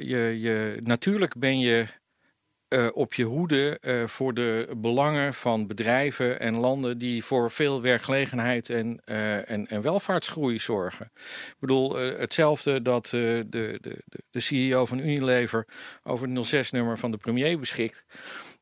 je, 0.00 0.36
je, 0.40 0.80
natuurlijk 0.82 1.38
ben 1.38 1.58
je 1.58 1.86
uh, 2.72 2.88
op 2.92 3.14
je 3.14 3.24
hoede 3.24 3.78
uh, 3.80 4.06
voor 4.06 4.34
de 4.34 4.68
belangen 4.76 5.34
van 5.34 5.66
bedrijven 5.66 6.40
en 6.40 6.54
landen 6.54 6.98
die 6.98 7.24
voor 7.24 7.50
veel 7.50 7.82
werkgelegenheid 7.82 8.70
en, 8.70 9.00
uh, 9.06 9.50
en, 9.50 9.66
en 9.66 9.82
welvaartsgroei 9.82 10.58
zorgen. 10.58 11.10
Ik 11.46 11.56
bedoel, 11.58 11.96
hetzelfde 11.96 12.82
dat 12.82 13.06
de, 13.06 13.46
de, 13.48 13.78
de, 13.80 14.02
de 14.30 14.40
CEO 14.40 14.86
van 14.86 14.98
Unilever 14.98 15.66
over 16.02 16.28
het 16.28 16.54
06-nummer 16.54 16.98
van 16.98 17.10
de 17.10 17.16
premier 17.16 17.58
beschikt. 17.58 18.04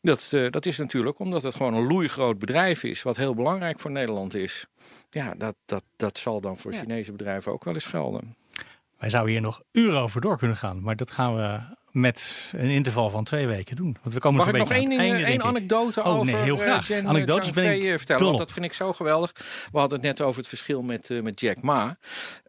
Dat, 0.02 0.28
dat 0.50 0.66
is 0.66 0.78
natuurlijk 0.78 1.18
omdat 1.18 1.42
het 1.42 1.54
gewoon 1.54 1.74
een 1.74 1.86
loeigroot 1.86 2.38
bedrijf 2.38 2.82
is, 2.82 3.02
wat 3.02 3.16
heel 3.16 3.34
belangrijk 3.34 3.80
voor 3.80 3.90
Nederland 3.90 4.34
is. 4.34 4.66
Ja, 5.10 5.34
dat, 5.34 5.54
dat, 5.66 5.84
dat 5.96 6.18
zal 6.18 6.40
dan 6.40 6.56
voor 6.56 6.72
ja. 6.72 6.78
Chinese 6.78 7.12
bedrijven 7.12 7.52
ook 7.52 7.64
wel 7.64 7.74
eens 7.74 7.86
gelden. 7.86 8.36
Wij 8.98 9.10
zouden 9.10 9.32
hier 9.32 9.42
nog 9.42 9.62
uren 9.72 10.00
over 10.00 10.20
door 10.20 10.38
kunnen 10.38 10.56
gaan, 10.56 10.82
maar 10.82 10.96
dat 10.96 11.10
gaan 11.10 11.34
we 11.34 11.60
met 11.90 12.50
een 12.52 12.70
interval 12.70 13.10
van 13.10 13.24
twee 13.24 13.46
weken 13.46 13.76
doen. 13.76 13.96
Want 14.02 14.14
we 14.14 14.20
komen 14.20 14.38
Mag 14.38 14.48
ik 14.48 14.56
nog 14.56 14.70
één, 14.70 14.98
einde, 14.98 15.24
één 15.24 15.42
anekdote 15.42 16.00
oh, 16.00 16.06
over 16.06 16.32
nee, 16.32 16.42
heel 16.42 16.56
graag. 16.56 16.88
Jen, 16.88 17.06
Anekdotes 17.06 17.50
ben 17.50 17.82
ik 17.82 17.88
vertellen? 17.88 18.24
Want 18.24 18.38
dat 18.38 18.52
vind 18.52 18.64
ik 18.64 18.72
zo 18.72 18.92
geweldig. 18.92 19.32
We 19.72 19.78
hadden 19.78 19.98
het 19.98 20.06
net 20.06 20.20
over 20.20 20.38
het 20.38 20.48
verschil 20.48 20.82
met, 20.82 21.08
uh, 21.08 21.22
met 21.22 21.40
Jack 21.40 21.62
Ma. 21.62 21.96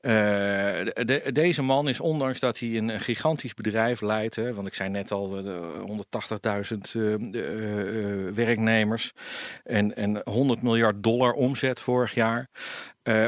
De, 0.01 1.29
deze 1.31 1.61
man 1.61 1.87
is, 1.87 1.99
ondanks 1.99 2.39
dat 2.39 2.59
hij 2.59 2.77
een 2.77 2.99
gigantisch 2.99 3.53
bedrijf 3.53 4.01
leidt... 4.01 4.35
Hè, 4.35 4.53
want 4.53 4.67
ik 4.67 4.73
zei 4.73 4.89
net 4.89 5.11
al, 5.11 5.45
uh, 5.45 5.55
180.000 6.73 6.99
werknemers... 8.33 9.11
En, 9.63 9.95
en 9.95 10.21
100 10.23 10.61
miljard 10.61 11.03
dollar 11.03 11.33
omzet 11.33 11.79
vorig 11.79 12.13
jaar... 12.13 12.49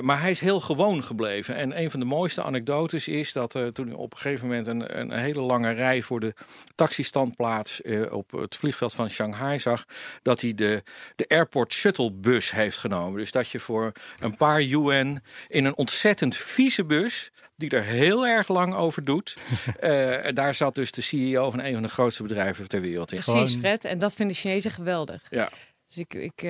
Maar 0.02 0.22
hij 0.22 0.32
is 0.32 0.40
heel 0.40 0.60
gewoon 0.60 1.04
gebleven. 1.04 1.56
En 1.56 1.80
een 1.80 1.92
van 1.92 2.00
de 2.00 2.06
mooiste 2.06 2.44
anekdotes 2.44 3.08
is 3.08 3.34
dat 3.34 3.60
toen 3.74 3.94
op 3.94 4.12
een 4.12 4.18
gegeven 4.18 4.48
moment 4.48 4.68
een, 4.68 5.00
een 5.00 5.12
hele 5.12 5.42
lange 5.42 5.72
rij 5.72 6.02
voor 6.02 6.20
de 6.20 6.34
taxistandplaats 6.76 7.82
op 8.10 8.32
het 8.32 8.56
vliegveld 8.56 8.94
van 8.94 9.10
Shanghai 9.10 9.60
zag, 9.60 9.86
dat 10.22 10.42
hij 10.42 10.54
de, 10.54 10.84
de 11.16 11.28
airport 11.28 11.74
shuttle 11.74 12.12
bus 12.12 12.52
heeft 12.52 12.78
genomen. 12.78 13.18
Dus 13.20 13.32
dat 13.32 13.50
je 13.50 13.60
voor 13.60 13.92
een 14.18 14.38
paar 14.38 14.62
UN 14.62 15.24
in 15.48 15.66
een 15.66 15.78
ontzettend 15.78 16.38
vieze 16.64 16.86
bus 16.86 17.32
die 17.56 17.70
er 17.70 17.84
heel 17.84 18.28
erg 18.28 18.48
lang 18.48 18.74
over 18.74 19.04
doet. 19.04 19.38
daar 20.34 20.56
zat 20.56 20.76
dus 20.76 20.92
de 20.92 21.02
CEO 21.02 21.50
van 21.50 21.60
een 21.60 21.74
van 21.74 21.82
de 21.82 21.90
grootste 21.90 22.24
bedrijven 22.24 22.68
ter 22.68 22.82
wereld 22.82 23.12
in. 23.12 23.20
Precies, 23.20 23.56
Fred. 23.56 23.86
En 23.86 24.00
dat 24.00 24.16
vinden 24.16 24.36
Chinezen 24.36 24.72
geweldig. 24.72 25.24
Ja. 25.30 25.50
Dus 25.88 25.98
ik, 25.98 26.14
ik 26.14 26.42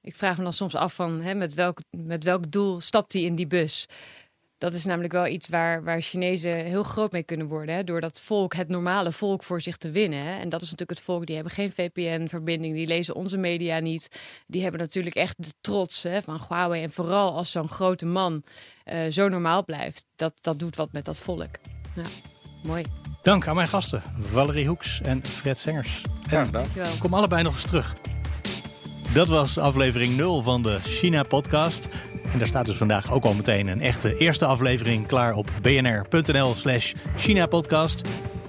Ik 0.00 0.16
vraag 0.16 0.36
me 0.36 0.42
dan 0.42 0.52
soms 0.52 0.74
af 0.74 0.94
van 0.94 1.20
hè, 1.20 1.34
met, 1.34 1.54
welk, 1.54 1.78
met 1.90 2.24
welk 2.24 2.50
doel 2.50 2.80
stapt 2.80 3.12
hij 3.12 3.22
in 3.22 3.34
die 3.34 3.46
bus? 3.46 3.86
Dat 4.62 4.74
is 4.74 4.84
namelijk 4.84 5.12
wel 5.12 5.26
iets 5.26 5.48
waar, 5.48 5.84
waar 5.84 6.00
Chinezen 6.00 6.54
heel 6.54 6.82
groot 6.82 7.12
mee 7.12 7.22
kunnen 7.22 7.46
worden. 7.46 7.74
Hè? 7.74 7.84
Door 7.84 8.00
dat 8.00 8.20
volk, 8.20 8.54
het 8.54 8.68
normale 8.68 9.12
volk, 9.12 9.42
voor 9.42 9.60
zich 9.60 9.76
te 9.76 9.90
winnen. 9.90 10.24
Hè? 10.24 10.38
En 10.38 10.48
dat 10.48 10.62
is 10.62 10.70
natuurlijk 10.70 10.98
het 10.98 11.08
volk, 11.08 11.26
die 11.26 11.34
hebben 11.34 11.52
geen 11.52 11.72
VPN-verbinding. 11.72 12.74
Die 12.74 12.86
lezen 12.86 13.14
onze 13.14 13.36
media 13.36 13.78
niet. 13.78 14.08
Die 14.46 14.62
hebben 14.62 14.80
natuurlijk 14.80 15.16
echt 15.16 15.34
de 15.42 15.52
trots 15.60 16.02
hè, 16.02 16.22
van 16.22 16.40
Huawei. 16.48 16.82
En 16.82 16.90
vooral 16.90 17.36
als 17.36 17.50
zo'n 17.50 17.68
grote 17.68 18.06
man 18.06 18.42
uh, 18.92 18.98
zo 19.10 19.28
normaal 19.28 19.64
blijft. 19.64 20.04
Dat, 20.16 20.34
dat 20.40 20.58
doet 20.58 20.76
wat 20.76 20.92
met 20.92 21.04
dat 21.04 21.18
volk. 21.18 21.50
Ja, 21.94 22.04
mooi. 22.62 22.84
Dank 23.22 23.46
aan 23.46 23.54
mijn 23.54 23.68
gasten, 23.68 24.02
Valerie 24.20 24.66
Hoeks 24.66 25.00
en 25.00 25.26
Fred 25.26 25.58
Sengers. 25.58 26.02
Ja, 26.30 26.46
kom 26.98 27.14
allebei 27.14 27.42
nog 27.42 27.54
eens 27.54 27.66
terug. 27.66 27.94
Dat 29.14 29.28
was 29.28 29.58
aflevering 29.58 30.16
0 30.16 30.42
van 30.42 30.62
de 30.62 30.78
China-podcast. 30.82 31.88
En 32.32 32.38
daar 32.38 32.46
staat 32.46 32.66
dus 32.66 32.76
vandaag 32.76 33.12
ook 33.12 33.24
al 33.24 33.34
meteen 33.34 33.66
een 33.66 33.80
echte 33.80 34.16
eerste 34.16 34.44
aflevering 34.44 35.06
klaar 35.06 35.34
op 35.34 35.50
bnr.nl/slash 35.62 36.92
China-podcast. 37.16 38.02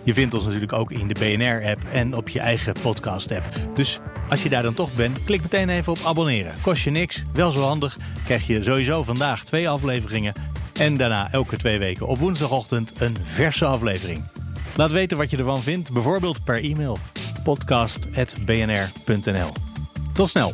Je 0.04 0.14
vindt 0.14 0.34
ons 0.34 0.44
natuurlijk 0.44 0.74
ook 0.74 0.92
in 0.92 1.08
de 1.08 1.14
BNR-app 1.14 1.84
en 1.92 2.16
op 2.16 2.30
je 2.30 2.40
eigen 2.40 2.76
podcast-app. 2.82 3.50
Dus 3.74 4.00
als 4.30 4.44
je 4.44 4.50
daar 4.50 4.64
dan 4.64 4.74
toch 4.74 4.96
bent, 4.96 5.24
klik 5.24 5.42
meteen 5.42 5.70
even 5.70 5.92
op 5.92 6.00
abonneren. 6.06 6.54
Kost 6.62 6.84
je 6.84 6.90
niks, 6.90 7.24
wel 7.34 7.52
zo 7.52 7.62
handig. 7.62 7.98
Krijg 8.26 8.48
je 8.48 8.64
sowieso 8.64 9.04
vandaag 9.04 9.44
twee 9.44 9.70
afleveringen. 9.70 10.34
En 10.74 10.98
daarna 10.98 11.32
elke 11.32 11.58
twee 11.58 11.80
weken 11.80 12.08
op 12.08 12.18
woensdagochtend 12.18 13.02
een 13.02 13.18
verse 13.22 13.66
aflevering. 13.66 14.24
Laat 14.76 14.92
weten 14.92 15.18
wat 15.18 15.30
je 15.30 15.38
ervan 15.38 15.62
vindt, 15.62 15.94
bijvoorbeeld 15.94 16.44
per 16.44 16.64
e-mail 16.64 16.98
podcast.bnr.nl. 17.44 19.52
Tot 20.14 20.30
snel! 20.30 20.54